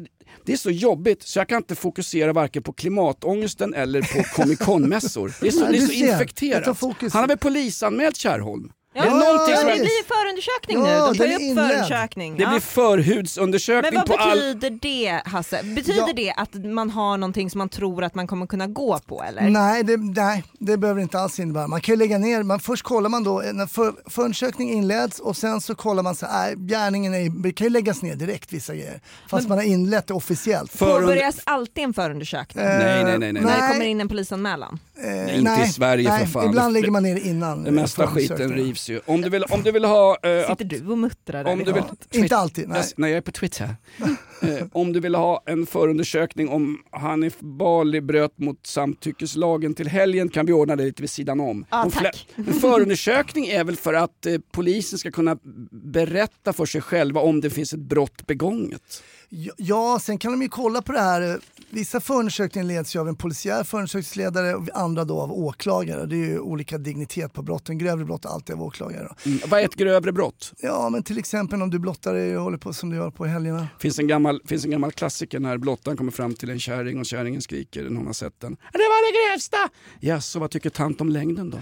det 0.44 0.52
är 0.52 0.56
så 0.56 0.70
jobbigt 0.70 1.22
så 1.22 1.38
jag 1.38 1.48
kan 1.48 1.56
inte 1.56 1.74
fokusera 1.74 2.32
varken 2.32 2.62
på 2.62 2.72
klimatångesten 2.72 3.74
eller 3.74 4.02
på 4.02 4.42
Comic 4.42 4.58
Con-mässor. 4.58 5.32
Det 5.40 5.46
är 5.46 5.50
så, 5.50 5.66
det 5.66 5.76
är 5.76 5.86
så 5.86 5.92
infekterat. 5.92 6.80
Han 7.12 7.20
har 7.20 7.28
väl 7.28 7.38
polisanmält 7.38 8.16
Kärrholm? 8.16 8.70
Ja, 8.96 9.02
är 9.04 9.07
det 9.11 9.11
någonting 9.16 9.54
ja, 9.54 9.61
som 9.61 9.66
det 9.68 9.72
är... 9.74 9.78
blir 9.80 10.04
förundersökning 10.14 10.83
nu. 10.83 10.88
Ja, 10.88 11.07
De 11.12 11.18
tar 11.18 11.24
är 11.24 11.35
upp 11.35 11.40
inledd. 11.40 11.66
förundersökning. 11.68 12.37
Det 12.37 12.42
Ja. 12.42 12.48
blir 12.50 12.61
förhudsundersökning 12.61 13.94
Men 13.94 14.07
på 14.07 14.12
vad 14.12 14.20
all... 14.20 14.38
betyder 14.38 14.70
det 14.83 15.22
Hasse? 15.24 15.61
Betyder 15.62 15.98
Ja. 16.07 16.12
det 16.16 16.33
att 16.37 16.54
man 16.54 16.90
har 16.90 17.16
någonting 17.18 17.50
som 17.50 17.59
man 17.59 17.68
tror 17.68 18.04
att 18.04 18.14
man 18.14 18.26
kommer 18.26 18.46
kunna 18.46 18.66
gå 18.66 18.98
på 19.07 19.22
eller? 19.22 19.42
Nej 19.50 19.83
det, 19.85 19.96
nej, 19.96 20.44
det 20.59 20.76
behöver 20.76 21.02
inte 21.02 21.18
alls 21.18 21.38
innebära. 21.40 21.66
Man 21.66 21.80
kan 21.80 21.92
ju 21.92 21.98
lägga 21.98 22.18
ner, 22.18 22.42
man, 22.42 22.61
först 22.61 22.83
kollar 22.83 23.09
man 23.11 23.24
då, 23.24 23.42
när 23.52 23.66
för, 23.66 23.92
förundersökning 24.11 24.70
inleds 24.72 25.20
och 25.20 25.37
sen 25.37 25.61
så 25.61 25.74
kollar 25.74 26.02
man 26.02 26.14
så 26.14 26.26
här, 26.26 26.57
nej, 26.57 26.66
gärningen 26.68 27.14
är, 27.14 27.28
det 27.42 27.52
kan 27.52 27.64
ju 27.66 27.70
läggas 27.70 28.02
ner 28.02 28.14
direkt 28.16 28.52
vissa 28.52 28.74
grejer. 28.74 29.00
Fast 29.28 29.48
man 29.48 29.59
har 29.59 29.64
inlett 29.64 30.07
det 30.07 30.14
officiellt. 30.14 30.78
Påbörjas 30.78 31.37
alltid 31.44 31.85
en 31.85 31.94
förundersökning? 31.94 32.64
Eh, 32.64 32.78
Nej, 32.78 33.04
nej, 33.04 33.18
nej, 33.18 33.33
nej. 33.33 33.42
När 33.42 33.52
det 33.54 33.61
nej. 33.61 33.72
kommer 33.72 33.85
in 33.87 34.00
en 34.00 34.09
polisanmälan? 34.09 34.78
Eh, 35.04 35.38
inte 35.38 35.62
i 35.66 35.68
Sverige 35.68 36.09
nej, 36.09 36.20
för 36.20 36.26
fan. 36.26 36.46
Ibland 36.48 36.68
Det- 36.74 36.80
lägger 36.80 36.90
man 36.90 37.02
ner 37.02 37.16
innan. 37.26 37.64
Den 37.64 37.74
mesta 37.74 38.02
eh, 38.02 38.09
skiten 38.09 38.37
förundersökningen. 38.37 38.66
rivs 38.68 38.83
ju. 38.90 39.00
Om 39.06 39.20
du 39.20 39.28
vill, 39.28 39.42
om 39.42 39.62
du 39.62 39.72
vill 39.72 39.84
ha... 39.84 40.16
eh, 40.22 40.48
Sitter 40.48 40.64
du 40.64 40.86
och 40.86 40.98
muttrar 40.98 41.44
om 41.44 41.58
du 41.64 41.72
vill, 41.72 41.82
Inte 42.12 42.36
alltid, 42.36 42.68
nej. 42.68 42.76
Jag, 42.78 42.86
nej, 42.96 43.10
jag 43.10 43.16
är 43.16 43.20
på 43.20 43.32
Twitter. 43.32 43.68
eh, 44.42 44.66
om 44.72 44.92
du 44.92 45.00
vill 45.00 45.14
ha 45.14 45.42
en 45.46 45.66
förundersökning 45.66 46.48
om 46.48 46.78
Hanif 46.90 47.40
Bali 47.40 48.00
bröt 48.00 48.38
mot 48.38 48.66
samtyckeslagen 48.66 49.74
till 49.74 49.88
helgen 49.88 50.28
kan 50.28 50.46
vi 50.46 50.52
ordna 50.52 50.76
det 50.76 50.84
lite 50.84 51.02
vid 51.02 51.10
sidan 51.10 51.40
om. 51.40 51.66
De 51.70 51.90
tack. 51.90 52.26
En 52.36 52.44
förundersökning 52.54 53.46
är 53.46 53.64
väl 53.64 53.76
för 53.76 53.94
att 53.94 54.26
eh, 54.26 54.34
polisen 54.52 54.98
ska 54.98 55.10
kunna 55.10 55.36
berätta 55.70 56.52
för 56.52 56.66
sig 56.66 56.80
själva 56.80 57.20
om 57.20 57.40
det 57.40 57.50
finns 57.50 57.72
ett 57.72 57.80
brott 57.80 58.26
begånget. 58.26 59.02
Ja, 59.56 59.98
sen 60.02 60.18
kan 60.18 60.32
de 60.32 60.42
ju 60.42 60.48
kolla 60.48 60.82
på 60.82 60.92
det 60.92 61.00
här. 61.00 61.40
Vissa 61.70 62.00
förundersökningar 62.00 62.66
leds 62.66 62.96
ju 62.96 63.00
av 63.00 63.08
en 63.08 63.16
polisiär 63.16 63.64
förundersökningsledare 63.64 64.54
och 64.54 64.68
andra 64.74 65.04
då 65.04 65.20
av 65.20 65.32
åklagare. 65.32 66.06
Det 66.06 66.16
är 66.16 66.26
ju 66.26 66.38
olika 66.38 66.78
dignitet 66.78 67.32
på 67.32 67.42
brotten. 67.42 67.78
Grövre 67.78 68.04
brott 68.04 68.24
är 68.24 68.28
alltid 68.28 68.54
av 68.54 68.62
åklagare. 68.62 69.08
Mm. 69.26 69.38
Vad 69.46 69.60
är 69.60 69.64
ett 69.64 69.74
grövre 69.74 70.12
brott? 70.12 70.52
Ja, 70.58 70.88
men 70.90 71.02
till 71.02 71.18
exempel 71.18 71.62
om 71.62 71.70
du 71.70 71.78
blottar 71.78 72.14
dig 72.14 72.36
och 72.36 72.42
håller 72.42 72.58
på 72.58 72.72
som 72.72 72.90
du 72.90 72.96
gör 72.96 73.10
på 73.10 73.26
helgerna. 73.26 73.68
finns 73.78 73.98
en 73.98 74.06
gammal, 74.06 74.40
finns 74.46 74.64
en 74.64 74.70
gammal 74.70 74.92
klassiker 74.92 75.40
när 75.40 75.58
blottaren 75.58 75.96
kommer 75.96 76.12
fram 76.12 76.34
till 76.34 76.50
en 76.50 76.60
kärring 76.60 76.98
och 76.98 77.06
kärringen 77.06 77.42
skriker 77.42 77.82
när 77.82 77.96
hon 77.96 78.06
har 78.06 78.12
sett 78.12 78.40
den. 78.40 78.52
Det 78.52 78.78
var 78.78 79.12
det 79.12 79.32
grövsta! 79.32 79.56
Ja, 80.00 80.20
så 80.20 80.38
vad 80.38 80.50
tycker 80.50 80.70
tant 80.70 81.00
om 81.00 81.08
längden 81.08 81.50
då? 81.50 81.58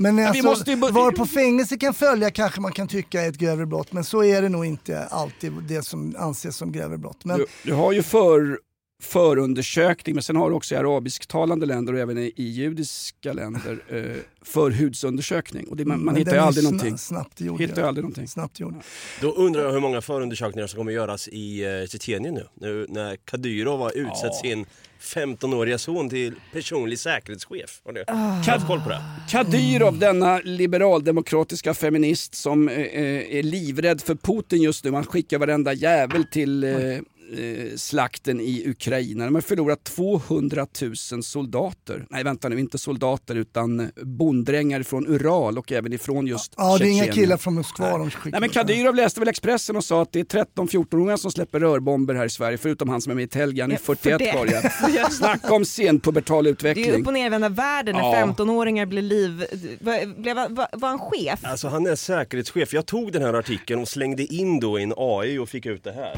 Men 0.00 0.16
vi 0.16 0.24
alltså, 0.24 0.44
måste 0.44 0.70
ju 0.70 0.76
var 0.76 1.12
på 1.12 1.26
fängelse 1.26 1.76
kan 1.76 1.94
följa 1.94 2.30
kanske 2.30 2.60
man 2.60 2.72
kan 2.72 2.88
tycka 2.88 3.22
är 3.22 3.28
ett 3.28 3.38
grövre 3.38 3.66
brott, 3.66 3.92
men 3.92 4.04
så 4.04 4.24
är 4.24 4.42
det 4.42 4.48
nog 4.48 4.66
inte 4.66 5.04
alltid 5.04 5.52
det 5.52 5.82
som 5.82 6.16
anses 6.18 6.56
som 6.56 6.72
grövre 6.72 6.98
brott. 6.98 7.24
Men 7.24 7.38
Du, 7.38 7.46
du 7.64 7.72
har 7.72 7.92
ju 7.92 8.02
för, 8.02 8.58
förundersökning 9.00 10.14
men 10.14 10.22
sen 10.22 10.36
har 10.36 10.50
du 10.50 10.56
också 10.56 10.74
i 10.74 10.78
arabisktalande 10.78 11.66
länder 11.66 11.92
och 11.92 11.98
även 11.98 12.18
i, 12.18 12.32
i 12.36 12.44
judiska 12.44 13.32
länder 13.32 13.78
eh, 13.88 14.16
förhudsundersökning. 14.42 15.68
Och 15.68 15.76
det, 15.76 15.84
man, 15.84 16.04
man 16.04 16.16
hittar 16.16 16.32
ju 16.32 16.38
aldrig 16.38 16.64
sna- 16.64 16.70
någonting. 16.70 16.98
snabbt 16.98 17.40
gjord, 17.40 17.60
hittar 17.60 17.76
ju 17.76 17.80
ja. 17.82 17.88
aldrig 17.88 18.02
någonting. 18.04 18.28
Snabbt 18.28 18.60
gjord. 18.60 18.74
Då 19.20 19.32
undrar 19.32 19.62
jag 19.64 19.72
hur 19.72 19.80
många 19.80 20.00
förundersökningar 20.00 20.66
som 20.66 20.76
kommer 20.78 20.92
göras 20.92 21.28
i 21.28 21.64
eh, 21.64 21.86
Tjetjenien 21.88 22.34
nu. 22.34 22.46
nu 22.54 22.86
när 22.88 23.16
Kadyrov 23.16 23.80
har 23.80 23.92
utsett 23.98 24.34
sin 24.34 24.66
15-åriga 25.00 25.78
son 25.78 26.08
till 26.10 26.34
personlig 26.52 26.98
säkerhetschef. 26.98 27.80
Har 27.84 27.92
du 27.92 28.04
Ah. 28.06 28.14
haft 28.52 28.66
koll 28.66 28.80
på 28.80 28.88
det? 28.88 29.02
Kadyrov, 29.30 29.98
denna 29.98 30.38
liberaldemokratiska 30.44 31.74
feminist 31.74 32.34
som 32.34 32.68
eh, 32.68 32.74
eh, 32.78 33.36
är 33.38 33.42
livrädd 33.42 34.00
för 34.02 34.14
Putin 34.14 34.62
just 34.62 34.84
nu. 34.84 34.90
Man 34.90 35.04
skickar 35.06 35.38
varenda 35.38 35.72
jävel 35.72 36.24
till 36.24 36.64
eh, 36.64 36.98
eh, 37.38 37.76
slakten 37.76 38.40
i 38.40 38.62
Ukraina. 38.66 39.24
De 39.24 39.34
har 39.34 39.42
förlorat 39.42 39.84
200 39.84 40.66
000 41.12 41.22
soldater. 41.22 42.06
Nej 42.10 42.24
vänta 42.24 42.48
nu, 42.48 42.60
inte 42.60 42.78
soldater 42.78 43.34
utan 43.34 43.90
bonddrängar 44.02 44.82
från 44.82 45.06
Ural 45.06 45.58
och 45.58 45.72
även 45.72 45.92
ifrån 45.92 46.26
just 46.26 46.54
Ja, 46.56 46.78
det 46.78 46.84
är 46.84 46.86
inga 46.86 46.94
Tjetjenien. 47.04 47.14
killar 47.14 47.36
från 47.36 47.54
Moskva 47.54 47.98
de 47.98 48.10
skickar. 48.10 48.30
Nej 48.30 48.40
men 48.40 48.48
Kadyrov 48.50 48.94
läste 48.94 49.20
väl 49.20 49.28
Expressen 49.28 49.76
och 49.76 49.84
sa 49.84 50.02
att 50.02 50.12
det 50.12 50.20
är 50.20 50.24
13-14-åringar 50.24 51.16
som 51.16 51.30
släpper 51.30 51.60
rörbomber 51.60 52.14
här 52.14 52.24
i 52.26 52.30
Sverige 52.30 52.58
förutom 52.58 52.88
han 52.88 53.00
som 53.00 53.10
är 53.10 53.14
med 53.14 53.24
i 53.24 53.28
Telge, 53.28 53.62
han 53.62 53.70
är 53.70 53.74
Ja, 53.74 53.78
41 53.94 54.02
för 54.32 54.46
det. 54.46 54.72
var 54.82 54.90
ja. 54.96 55.10
Snacka 55.10 55.54
om 55.54 55.64
senpubertal 55.64 56.44
Det 56.44 56.50
är 56.50 56.52
utveckling. 56.52 56.86
ju 56.86 56.92
upp 57.00 57.06
och 57.06 57.12
nervända 57.12 57.48
världen 57.48 57.94
när 57.96 58.02
Ja. 58.02 58.34
15-åringar 58.38 58.86
blir 58.86 59.02
liv... 59.02 59.44
Var, 59.80 60.20
blev, 60.22 60.36
var, 60.36 60.68
var 60.78 60.88
han 60.88 60.98
chef? 60.98 61.40
Alltså 61.42 61.68
han 61.68 61.86
är 61.86 61.94
säkerhetschef. 61.96 62.72
Jag 62.72 62.86
tog 62.86 63.12
den 63.12 63.22
här 63.22 63.34
artikeln 63.34 63.80
och 63.80 63.88
slängde 63.88 64.24
in 64.24 64.60
då 64.60 64.78
i 64.78 64.82
en 64.82 64.92
AI 64.96 65.38
och 65.38 65.48
fick 65.48 65.66
ut 65.66 65.84
det 65.84 65.92
här. 65.92 66.14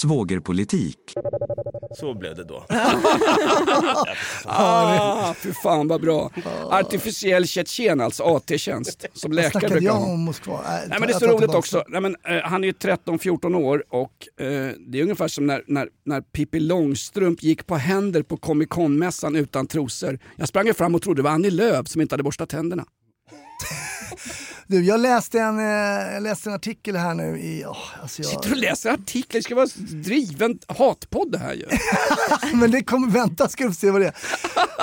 Svågerpolitik. 0.00 0.98
Så 1.96 2.14
blev 2.14 2.36
det 2.36 2.44
då. 2.44 2.64
Ah, 4.44 5.34
fy 5.34 5.52
fan 5.52 5.88
vad 5.88 6.00
bra. 6.00 6.30
Artificiell 6.70 7.46
tjetjen 7.46 8.00
alltså, 8.00 8.22
AT-tjänst. 8.22 9.06
Som 9.12 9.32
läkare 9.32 9.68
brukar 9.68 9.84
jag 9.86 10.02
om 10.02 10.20
Moskva? 10.20 10.54
Äh, 10.54 10.60
Nej, 10.88 11.00
men 11.00 11.02
det 11.02 11.14
är 11.14 11.18
så 11.18 11.26
roligt 11.26 11.54
också. 11.54 11.84
Nej, 11.88 12.00
men, 12.00 12.16
eh, 12.28 12.42
han 12.44 12.64
är 12.64 12.68
ju 12.68 12.72
13-14 12.72 13.54
år 13.54 13.84
och 13.88 14.42
eh, 14.44 14.72
det 14.78 14.98
är 14.98 15.02
ungefär 15.02 15.28
som 15.28 15.46
när, 15.46 15.64
när, 15.66 15.88
när 16.04 16.20
Pippi 16.20 16.60
Långstrump 16.60 17.42
gick 17.42 17.66
på 17.66 17.76
händer 17.76 18.22
på 18.22 18.36
Comic 18.36 18.68
Con-mässan 18.68 19.36
utan 19.36 19.66
trosor. 19.66 20.18
Jag 20.36 20.48
sprang 20.48 20.74
fram 20.74 20.94
och 20.94 21.02
trodde 21.02 21.18
det 21.18 21.24
var 21.24 21.30
Annie 21.30 21.50
Lööf 21.50 21.88
som 21.88 22.00
inte 22.00 22.12
hade 22.12 22.22
borstat 22.22 22.48
tänderna. 22.48 22.84
Du, 24.70 24.84
jag 24.84 25.00
läste 25.00 25.40
en, 25.40 25.58
eh, 25.58 26.14
jag 26.14 26.22
läste 26.22 26.50
en 26.50 26.54
artikel 26.54 26.96
här 26.96 27.14
nu 27.14 27.38
i... 27.38 27.64
Oh, 27.64 28.02
alltså 28.02 28.22
jag... 28.22 28.30
Sitter 28.30 28.50
och 28.50 28.56
läser 28.56 28.90
artiklar, 28.90 29.38
det 29.38 29.42
ska 29.42 29.54
vara 29.54 29.68
driven 29.90 30.58
hatpodd 30.66 31.32
det 31.32 31.38
här 31.38 31.54
ju. 31.54 31.66
men 32.56 32.70
det 32.70 32.82
kommer, 32.82 33.08
vänta 33.08 33.48
ska 33.48 33.66
du 33.66 33.74
se 33.74 33.90
vad 33.90 34.00
det 34.00 34.06
är. 34.06 34.14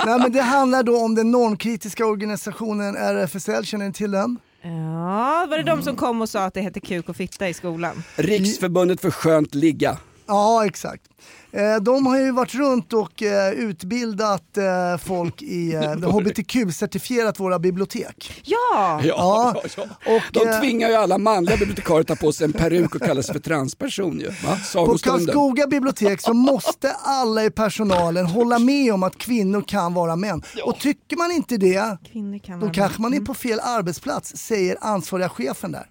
Nej, 0.06 0.18
men 0.18 0.32
det 0.32 0.42
handlar 0.42 0.82
då 0.82 0.98
om 0.98 1.14
den 1.14 1.30
normkritiska 1.30 2.06
organisationen 2.06 2.96
RFSL, 2.96 3.64
känner 3.64 3.86
ni 3.86 3.92
till 3.92 4.10
den? 4.10 4.38
Ja, 4.62 5.46
var 5.50 5.56
det 5.56 5.62
de 5.62 5.82
som 5.82 5.96
kom 5.96 6.22
och 6.22 6.28
sa 6.28 6.44
att 6.44 6.54
det 6.54 6.60
hette 6.60 6.80
kuk 6.80 7.08
och 7.08 7.16
fitta 7.16 7.48
i 7.48 7.54
skolan? 7.54 8.02
Riksförbundet 8.16 9.00
för 9.00 9.10
skönt 9.10 9.54
ligga. 9.54 9.98
Ja, 10.26 10.66
exakt. 10.66 11.02
Eh, 11.52 11.76
De 11.82 12.06
har 12.06 12.18
ju 12.18 12.32
varit 12.32 12.54
runt 12.54 12.92
och 12.92 13.22
eh, 13.22 13.52
utbildat 13.52 14.56
eh, 14.56 14.64
folk 15.04 15.42
i 15.42 15.72
hbtq-certifierat 16.02 17.40
våra 17.40 17.58
bibliotek. 17.58 18.42
Ja! 18.44 19.00
Ja, 19.02 19.02
Ja. 19.04 19.54
ja. 19.76 19.82
Och, 20.16 20.22
De 20.32 20.60
tvingar 20.60 20.88
ju 20.88 20.94
alla 20.94 21.18
manliga 21.18 21.56
bibliotekarier 21.56 22.00
att 22.00 22.06
ta 22.06 22.16
på 22.16 22.32
sig 22.32 22.44
en 22.44 22.52
peruk 22.52 22.94
och 22.94 23.02
kalla 23.02 23.22
sig 23.22 23.32
för 23.32 23.40
transperson 23.40 24.20
ju. 24.20 24.26
På. 24.26 24.98
Karlskoga 25.10 25.66
bibliotek 25.66 26.20
så 26.20 26.34
måste 26.34 26.92
alla 26.92 27.44
i 27.44 27.50
personalen 27.50 28.26
hålla 28.26 28.58
med 28.58 28.94
om 28.94 29.02
att 29.02 29.18
kvinnor 29.18 29.64
kan 29.68 29.94
vara 29.94 30.16
män. 30.16 30.42
Och 30.64 30.78
tycker 30.80 31.16
man 31.16 31.30
inte 31.30 31.56
det, 31.56 31.98
Kvinnor 32.12 32.38
kan 32.38 32.60
då 32.60 32.70
kanske 32.70 33.02
man 33.02 33.14
är 33.14 33.20
på 33.20 33.34
fel 33.34 33.60
arbetsplats, 33.62 34.36
säger 34.36 34.76
ansvariga 34.80 35.28
chefen 35.28 35.72
där. 35.72 35.86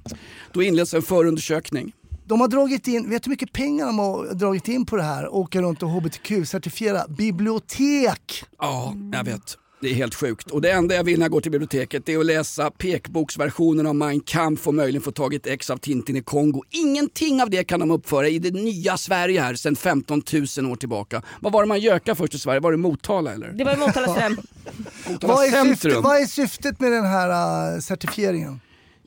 Då 0.54 0.64
inleds 0.64 0.94
en 0.94 1.02
förundersökning. 1.02 1.92
De 2.28 2.42
har 2.42 2.48
dragit 2.48 2.88
in, 2.88 3.10
vet 3.10 3.24
du 3.24 3.28
hur 3.28 3.32
mycket 3.32 3.54
pengar 3.54 3.86
de 3.86 4.00
har 4.00 4.34
dragit 4.34 4.68
in 4.68 4.86
på 4.86 4.96
det 4.96 5.04
här? 5.04 5.34
Åka 5.34 5.62
runt 5.62 5.84
och 5.84 5.90
hbtq-certifiera 5.90 7.08
bibliotek. 7.08 8.44
Ja, 8.60 8.94
jag 9.14 9.24
vet. 9.24 9.58
Det 9.82 9.90
är 9.90 9.94
helt 9.94 10.16
sjukt. 10.16 10.52
Och 10.52 10.62
det 10.62 10.72
enda 10.72 10.96
jag 10.96 11.04
vill 11.04 11.20
när 11.20 11.26
jag 11.26 11.32
går 11.32 11.42
till 11.42 11.52
biblioteket 11.52 12.06
det 12.06 12.14
är 12.14 12.20
att 12.20 12.26
läsa 12.26 12.72
pekboksversionen 12.72 13.88
av 13.88 13.96
Mein 13.96 14.20
Kampf 14.20 14.68
och 14.68 14.74
möjligen 14.74 15.02
få 15.02 15.12
tag 15.12 15.34
i 15.34 15.36
ett 15.36 15.48
ex 15.48 15.70
av 15.70 15.78
Tintin 15.78 16.16
i 16.16 16.22
Kongo. 16.22 16.64
Ingenting 16.70 17.42
av 17.42 17.50
det 17.50 17.64
kan 17.64 17.80
de 17.80 17.92
uppföra 17.92 18.28
i 18.28 18.40
det 18.40 18.52
nya 18.52 18.98
Sverige 18.98 19.42
här 19.42 19.54
sedan 19.56 19.76
15 19.76 20.22
000 20.58 20.72
år 20.72 20.76
tillbaka. 20.76 21.22
Vad 21.40 21.54
var 21.54 21.62
det 21.62 21.68
man 21.68 21.80
gökade 21.80 22.16
först 22.16 22.34
i 22.34 22.40
Sverige? 22.40 22.60
Var 22.60 22.72
det 22.72 22.78
Motala 22.78 23.34
eller? 23.34 23.48
Det 23.52 23.64
var 23.64 23.78
Motala. 23.78 24.08
Motala 25.10 25.34
Vad 25.34 25.46
är, 25.46 25.66
syftet, 25.66 26.04
vad 26.04 26.22
är 26.22 26.26
syftet 26.26 26.80
med 26.80 26.92
den 26.92 27.06
här 27.06 27.30
uh, 27.76 27.80
certifieringen? 27.80 28.60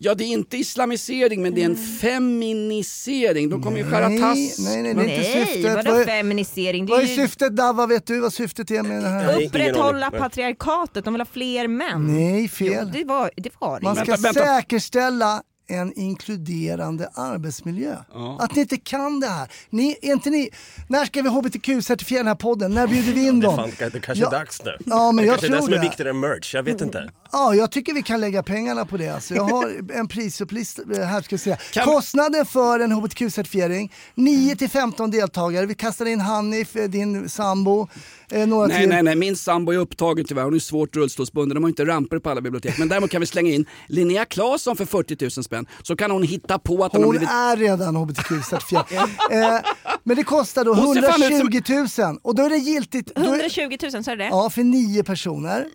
Ja, 0.02 0.14
det 0.14 0.24
är 0.24 0.28
inte 0.28 0.56
islamisering 0.56 1.42
men 1.42 1.54
det 1.54 1.60
är 1.60 1.64
en 1.64 1.76
feminisering. 1.76 3.48
De 3.50 3.62
kommer 3.62 3.78
ju 3.78 3.84
skära 3.90 4.08
tass. 4.08 4.58
nej, 4.58 4.82
nej, 4.82 4.94
det 4.94 5.00
är 5.00 5.04
inte 5.04 5.04
Nej, 5.06 5.46
syftet. 5.46 5.74
vadå 5.76 5.90
Vad 5.90 6.00
är- 6.00 6.04
feminisering? 6.04 6.86
Det 6.86 6.90
Vad 6.92 7.00
är 7.00 7.04
är 7.04 7.08
ju 7.08 7.14
syftet 7.16 7.56
Dava, 7.56 7.86
vet 7.86 8.06
du 8.06 8.20
vad 8.20 8.32
syftet 8.32 8.70
är 8.70 8.82
med 8.82 9.02
det 9.02 9.08
här? 9.08 9.26
Nej. 9.26 9.46
upprätthålla 9.46 10.06
aning. 10.06 10.20
patriarkatet, 10.20 11.04
de 11.04 11.14
vill 11.14 11.20
ha 11.20 11.26
fler 11.32 11.68
män. 11.68 12.06
Nej, 12.14 12.42
Jo, 12.42 12.48
fel. 12.48 12.90
det 12.92 13.04
var 13.04 13.30
det. 13.36 13.50
Var 13.58 13.80
det. 13.80 13.84
Man 13.84 13.96
ska 13.96 14.04
Vänta, 14.04 14.22
vänta. 14.22 14.40
säkerställa 14.44 15.42
en 15.70 15.92
inkluderande 15.98 17.08
arbetsmiljö. 17.14 17.96
Att 18.38 18.54
ni 18.54 18.60
inte 18.60 18.76
kan 18.76 19.20
det 19.20 19.26
här. 19.26 19.48
Ni, 19.70 19.96
är 20.02 20.12
inte 20.12 20.30
ni, 20.30 20.50
när 20.88 21.04
ska 21.04 21.22
vi 21.22 21.28
hbtq-certifiera 21.28 22.18
den 22.18 22.26
här 22.26 22.34
podden? 22.34 22.74
När 22.74 22.86
bjuder 22.86 23.12
vi 23.12 23.26
in 23.26 23.40
Det, 23.40 23.46
är 23.46 23.56
dem? 23.56 23.70
fan, 23.78 23.90
det 23.92 24.00
kanske 24.00 24.24
är 24.24 24.26
Ja. 24.26 24.30
dags 24.38 24.62
nu. 24.64 24.76
Ja, 24.86 25.12
men 25.12 25.16
det 25.16 25.28
jag 25.28 25.32
kanske 25.34 25.46
är 25.46 25.50
det 25.50 25.56
tror 25.56 25.64
som 25.66 25.72
är 25.74 25.78
det. 25.78 25.82
viktigare 25.82 26.10
än 26.10 26.20
merch, 26.20 26.54
jag 26.54 26.62
vet 26.62 26.80
inte. 26.80 27.10
Ja, 27.32 27.54
jag 27.54 27.70
tycker 27.70 27.94
vi 27.94 28.02
kan 28.02 28.20
lägga 28.20 28.42
pengarna 28.42 28.84
på 28.84 28.96
det. 28.96 29.08
Alltså. 29.08 29.34
Jag 29.34 29.44
har 29.44 29.74
en 29.94 30.08
prisuppslista 30.08 30.82
här 31.04 31.22
ska 31.22 31.34
vi 31.36 31.38
se. 31.38 31.56
Kostnaden 31.84 32.46
för 32.46 32.80
en 32.80 32.92
hbtq-certifiering, 32.92 33.92
9 34.14 34.56
till 34.56 34.70
15 34.70 35.10
deltagare. 35.10 35.66
Vi 35.66 35.74
kastar 35.74 36.06
in 36.06 36.20
Hanif, 36.20 36.76
eh, 36.76 36.88
din 36.88 37.28
sambo, 37.28 37.88
eh, 38.30 38.46
några 38.46 38.66
Nej, 38.66 38.80
till. 38.80 38.88
nej, 38.88 39.02
nej, 39.02 39.16
min 39.16 39.36
sambo 39.36 39.72
är 39.72 39.76
upptagen 39.78 40.24
tyvärr. 40.24 40.44
Hon 40.44 40.54
är 40.54 40.58
svårt 40.58 40.96
rullstolsbunden. 40.96 41.54
De 41.54 41.64
har 41.64 41.68
inte 41.68 41.84
ramper 41.84 42.18
på 42.18 42.30
alla 42.30 42.40
bibliotek. 42.40 42.78
Men 42.78 42.88
däremot 42.88 43.10
kan 43.10 43.20
vi 43.20 43.26
slänga 43.26 43.50
in 43.50 43.64
Linnea 43.86 44.24
Claesson 44.24 44.76
för 44.76 44.84
40 44.84 45.16
000 45.20 45.30
spänn. 45.44 45.59
Så 45.82 45.96
kan 45.96 46.10
hon 46.10 46.22
hitta 46.22 46.58
på 46.58 46.84
att 46.84 46.92
hon, 46.92 47.00
har 47.00 47.06
Hon 47.06 47.10
blivit... 47.10 47.28
är 47.28 47.56
redan 47.56 47.96
hbtq-certifierad. 47.96 49.08
eh, 49.30 49.60
men 50.04 50.16
det 50.16 50.24
kostar 50.24 50.64
då 50.64 50.74
Hon 50.74 50.94
ser 50.94 51.02
fan 51.02 51.22
ut 51.22 51.28
som- 51.28 51.36
120 51.36 52.02
000 52.02 52.18
och 52.22 52.34
då 52.34 52.42
är 52.42 52.50
det 52.50 52.56
giltigt. 52.56 53.14
Då 53.14 53.22
är, 53.22 53.26
120 53.26 53.76
000, 53.92 54.04
sa 54.04 54.10
du 54.10 54.16
det? 54.16 54.24
ja, 54.26 54.50
för 54.50 54.62
nio 54.62 55.04
personer. 55.04 55.66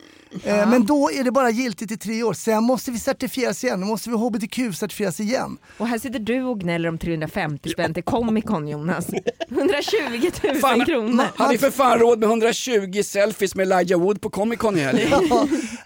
Eh, 0.43 0.69
Men 0.69 0.85
då 0.85 1.11
är 1.11 1.23
det 1.23 1.31
bara 1.31 1.49
giltigt 1.49 1.91
i 1.91 1.97
tre 1.97 2.23
år. 2.23 2.33
Sen 2.33 2.63
måste 2.63 2.91
vi 2.91 2.99
certifieras 2.99 3.63
igen. 3.63 3.81
Då 3.81 3.87
måste 3.87 4.09
vi 4.09 4.15
hbtq-certifieras 4.15 5.21
igen. 5.21 5.57
Och 5.77 5.87
här 5.87 5.97
sitter 5.99 6.19
du 6.19 6.43
och 6.43 6.59
gnäller 6.59 6.89
om 6.89 6.97
350 6.97 7.69
spänn 7.69 7.93
till 7.93 8.03
Comic 8.03 8.45
Con 8.45 8.67
Jonas. 8.67 9.07
120 9.49 10.31
000 10.43 10.55
Fan, 10.55 10.85
kronor. 10.85 11.25
Har 11.35 11.51
ni 11.51 11.57
för 11.57 11.71
fan 11.71 11.99
råd 11.99 12.19
med 12.19 12.29
120 12.29 13.01
selfies 13.05 13.55
med 13.55 13.71
Elijah 13.71 14.01
Wood 14.01 14.21
på 14.21 14.29
Comic 14.29 14.59
Con 14.59 14.77
i 14.77 14.81
helgen? 14.81 15.09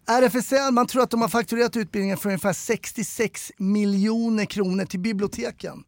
Ja, 0.06 0.22
RFSL, 0.22 0.72
man 0.72 0.88
tror 0.88 1.04
att 1.04 1.10
de 1.12 1.22
har 1.22 1.30
fakturerat 1.30 1.78
utbildningen 1.78 2.18
för 2.18 2.30
ungefär 2.30 2.54
66 2.54 3.52
miljoner 3.58 4.46
kronor 4.46 4.86
till 4.86 5.00
biblioteken. 5.00 5.84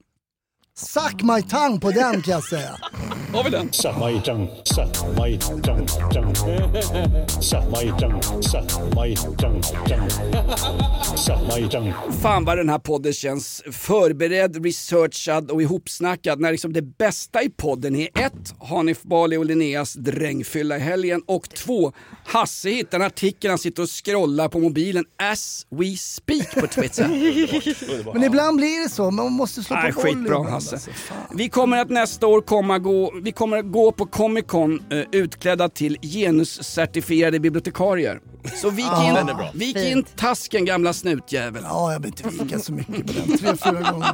Suck 0.76 1.24
my 1.24 1.42
tongue 1.42 1.80
på 1.80 1.92
den 1.92 2.22
kan 2.22 2.32
jag 2.34 2.44
säga. 2.44 2.78
Har 3.34 3.44
vi 3.44 3.50
den? 3.50 3.74
Suck 3.74 3.96
my 3.98 4.22
tongue, 4.22 4.48
suck 4.64 5.18
my 5.18 5.38
tongue, 5.38 5.88
tongue. 6.14 6.36
Suck 7.42 7.64
my 7.64 7.92
tongue, 8.00 8.22
suck 8.44 8.96
my 8.96 9.16
tongue, 9.16 9.62
tongue. 9.88 10.10
Suck 11.18 11.40
my 11.56 11.70
tongue. 11.70 11.94
Fan 12.22 12.46
vad 12.46 12.58
den 12.58 12.70
här 12.70 12.80
podden 12.80 13.14
känns 13.14 13.64
förberedd, 13.72 14.66
researchad 14.66 15.52
och 15.52 15.62
ihopsnackad 15.62 16.40
när 16.40 16.52
liksom 16.52 16.74
det 16.74 16.82
bästa 16.82 17.44
i 17.44 17.50
podden 17.50 17.96
är 17.96 18.08
ett, 18.20 18.54
Hanif 18.60 19.04
Bali 19.04 19.38
och 19.38 19.46
Linneas 19.46 19.94
drängfylla 19.94 20.78
i 20.78 20.80
helgen 20.80 21.22
och 21.28 21.50
två, 21.50 21.92
Hasse 22.26 22.70
hittar 22.70 23.00
en 23.00 23.06
artikel 23.06 23.50
han 23.50 23.58
sitter 23.58 23.84
och 23.84 23.90
scrollar 24.06 24.50
på 24.50 24.60
mobilen 24.60 25.06
as 25.18 25.68
we 25.70 25.96
speak 25.98 26.56
på 26.56 26.68
Twitter. 26.68 27.08
Men 28.14 28.24
ibland 28.24 28.58
blir 28.58 28.84
det 28.84 28.90
så, 28.90 29.12
man 29.12 29.32
måste 29.32 29.64
slå 29.64 29.76
på 29.76 29.82
volley 29.82 30.14
skitbra 30.14 30.61
Hasse. 30.62 30.76
alltså. 30.76 30.92
Vi 31.36 31.50
kommer 31.50 31.78
att 31.78 31.90
nästa 31.90 32.28
år 32.28 32.42
komma 32.42 32.80
gå, 32.80 33.14
vi 33.24 33.32
kommer 33.32 33.58
att 33.58 33.72
gå 33.72 33.92
på 33.92 34.06
Comic 34.06 34.46
Con 34.48 34.84
eh, 34.92 35.04
utklädda 35.12 35.70
till 35.70 35.98
genuscertifierade 36.02 37.40
bibliotekarier. 37.40 38.20
Så 38.62 38.70
vik 38.70 38.86
in, 38.86 39.26
bra. 39.26 39.52
vik 39.54 39.78
in 39.78 40.04
tasken 40.04 40.66
gamla 40.66 40.94
snutjävel. 40.94 41.64
Ja, 41.68 41.92
jag 41.92 42.02
behöver 42.02 42.26
inte 42.28 42.44
vika 42.44 42.60
så 42.60 42.72
mycket 42.74 43.08
på 43.08 43.14
den. 43.14 43.38
Tre, 43.38 43.56
fyra 43.64 43.92
gånger. 43.92 44.14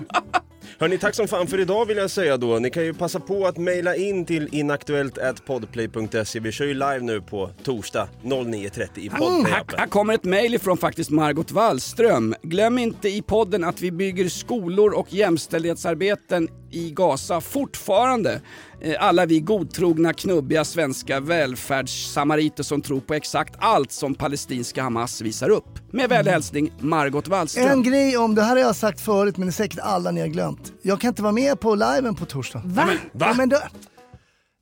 Hörni, 0.80 0.98
tack 0.98 1.16
som 1.16 1.28
fan 1.28 1.48
för 1.48 1.60
idag 1.60 1.86
vill 1.86 1.98
jag 1.98 2.12
säga 2.12 2.38
då. 2.38 2.60
Ni 2.60 2.70
kan 2.70 2.84
ju 2.86 2.94
passa 2.94 3.20
på 3.20 3.46
att 3.46 3.58
mejla 3.58 3.96
in 3.96 4.26
till 4.26 4.50
inaktuellt.podplay.se. 4.52 6.40
Vi 6.40 6.52
kör 6.52 6.66
ju 6.66 6.74
live 6.74 7.00
nu 7.00 7.22
på 7.22 7.50
torsdag 7.64 8.10
09.30 8.24 8.90
i 8.96 9.08
Mm, 9.08 9.20
Podplay 9.20 9.52
här, 9.52 9.64
här 9.78 9.88
kommer 9.88 10.14
ett 10.14 10.24
mejl 10.24 10.56
ifrån 10.56 10.78
faktiskt 10.78 11.10
Margot 11.10 11.52
Wallström. 11.52 12.36
Glöm 12.42 12.78
inte 12.78 13.10
i 13.10 13.22
podden 13.22 13.64
att 13.64 13.82
vi 13.82 13.92
bygger 13.92 14.30
skolor 14.30 14.94
och 14.94 15.14
jämställdhetsarbeten 15.14 16.48
i 16.72 16.92
Gaza 16.92 17.42
fortfarande. 17.42 18.42
Eh, 18.82 18.96
Alla 19.00 19.26
vi 19.26 19.40
godtrogna, 19.40 20.14
knubbiga 20.14 20.66
svenska 20.66 21.20
välfärdssamariter 21.20 22.64
som 22.64 22.82
tror 22.82 23.00
på 23.00 23.14
exakt 23.14 23.56
allt 23.60 23.92
som 23.92 24.16
palestinska 24.16 24.84
Hamas 24.84 25.22
visar 25.22 25.50
upp. 25.50 25.80
Med 25.92 26.10
vänlig 26.10 26.32
hälsning 26.32 26.72
Margot 26.80 27.28
Wallström. 27.28 27.68
En 27.68 27.84
grej 27.84 28.18
om, 28.18 28.36
det 28.36 28.42
här 28.42 28.50
har 28.50 28.58
jag 28.64 28.76
sagt 28.76 29.02
förut 29.02 29.38
men 29.38 29.48
det 29.48 29.50
är 29.50 29.54
säkert 29.54 29.80
alla 29.80 30.12
ni 30.12 30.22
har 30.22 30.28
glömt. 30.28 30.74
Jag 30.82 31.02
kan 31.02 31.08
inte 31.08 31.22
vara 31.22 31.32
med 31.34 31.60
på 31.60 31.76
liven 31.76 32.16
på 32.16 32.26
torsdag. 32.26 32.62
Va? 32.66 32.90
Va? 33.12 33.26
Ja, 33.28 33.34
men 33.34 33.50
då, 33.50 33.58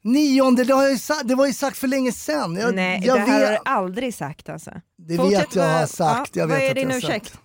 nionde, 0.04 0.64
det, 0.64 0.74
har 0.74 0.84
jag 0.88 1.00
sagt, 1.00 1.28
det 1.28 1.36
var 1.36 1.48
ju 1.48 1.54
sagt 1.54 1.78
för 1.78 1.88
länge 1.88 2.12
sedan. 2.12 2.56
Jag, 2.56 2.76
Nej, 2.76 3.02
jag 3.06 3.18
det 3.18 3.22
här 3.22 3.40
vet, 3.40 3.48
har 3.48 3.54
du 3.54 3.60
aldrig 3.66 4.14
sagt 4.14 4.50
alltså. 4.50 4.72
Det 4.98 5.18
Fortsätt 5.18 5.40
vet 5.40 5.56
jag 5.56 5.64
har 5.80 5.86
sagt. 5.86 6.36
Ja, 6.36 6.42
jag 6.42 6.48
vet 6.48 6.58
vad 6.58 6.66
är 6.66 6.70
att 6.70 6.76
din 6.76 6.88
jag 6.90 6.96
har 6.96 7.02
sagt. 7.02 7.26
ursäkt? 7.26 7.40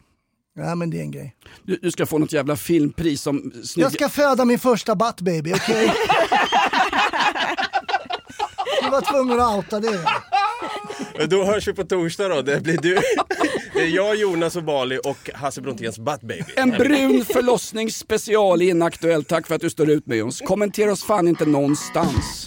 Ja 0.56 0.74
men 0.74 0.90
det 0.90 0.98
är 0.98 1.02
en 1.02 1.10
grej. 1.10 1.36
Du, 1.62 1.76
du 1.82 1.90
ska 1.90 2.06
få 2.06 2.18
något 2.18 2.32
jävla 2.32 2.56
filmpris 2.56 3.22
som 3.22 3.52
snygg... 3.64 3.84
Jag 3.84 3.92
ska 3.92 4.08
föda 4.08 4.44
min 4.44 4.58
första 4.58 4.94
butt 4.94 5.20
baby, 5.20 5.52
okej? 5.54 5.92
Du 8.90 8.94
var 8.94 9.00
tvungen 9.00 9.40
att 9.40 9.56
outa 9.56 9.80
det. 9.80 11.26
Då 11.26 11.44
hörs 11.44 11.68
vi 11.68 11.72
på 11.72 11.84
torsdag 11.84 12.28
då. 12.28 12.42
Det 12.42 12.60
blir 12.62 12.76
du. 12.76 12.98
Det 13.72 13.80
är 13.80 13.86
jag, 13.86 14.16
Jonas 14.16 14.56
och 14.56 14.64
Bali 14.64 14.98
och 15.04 15.30
Hasse 15.34 15.60
Bronténs 15.60 15.98
Butt 15.98 16.20
Baby. 16.20 16.44
En 16.56 16.70
brun 16.70 17.24
förlossningsspecial 17.24 18.62
i 18.62 18.68
Inaktuellt. 18.68 19.28
Tack 19.28 19.46
för 19.46 19.54
att 19.54 19.60
du 19.60 19.70
står 19.70 19.90
ut 19.90 20.06
med 20.06 20.24
oss. 20.24 20.40
Kommentera 20.40 20.92
oss 20.92 21.04
fan 21.04 21.28
inte 21.28 21.44
någonstans. 21.44 22.46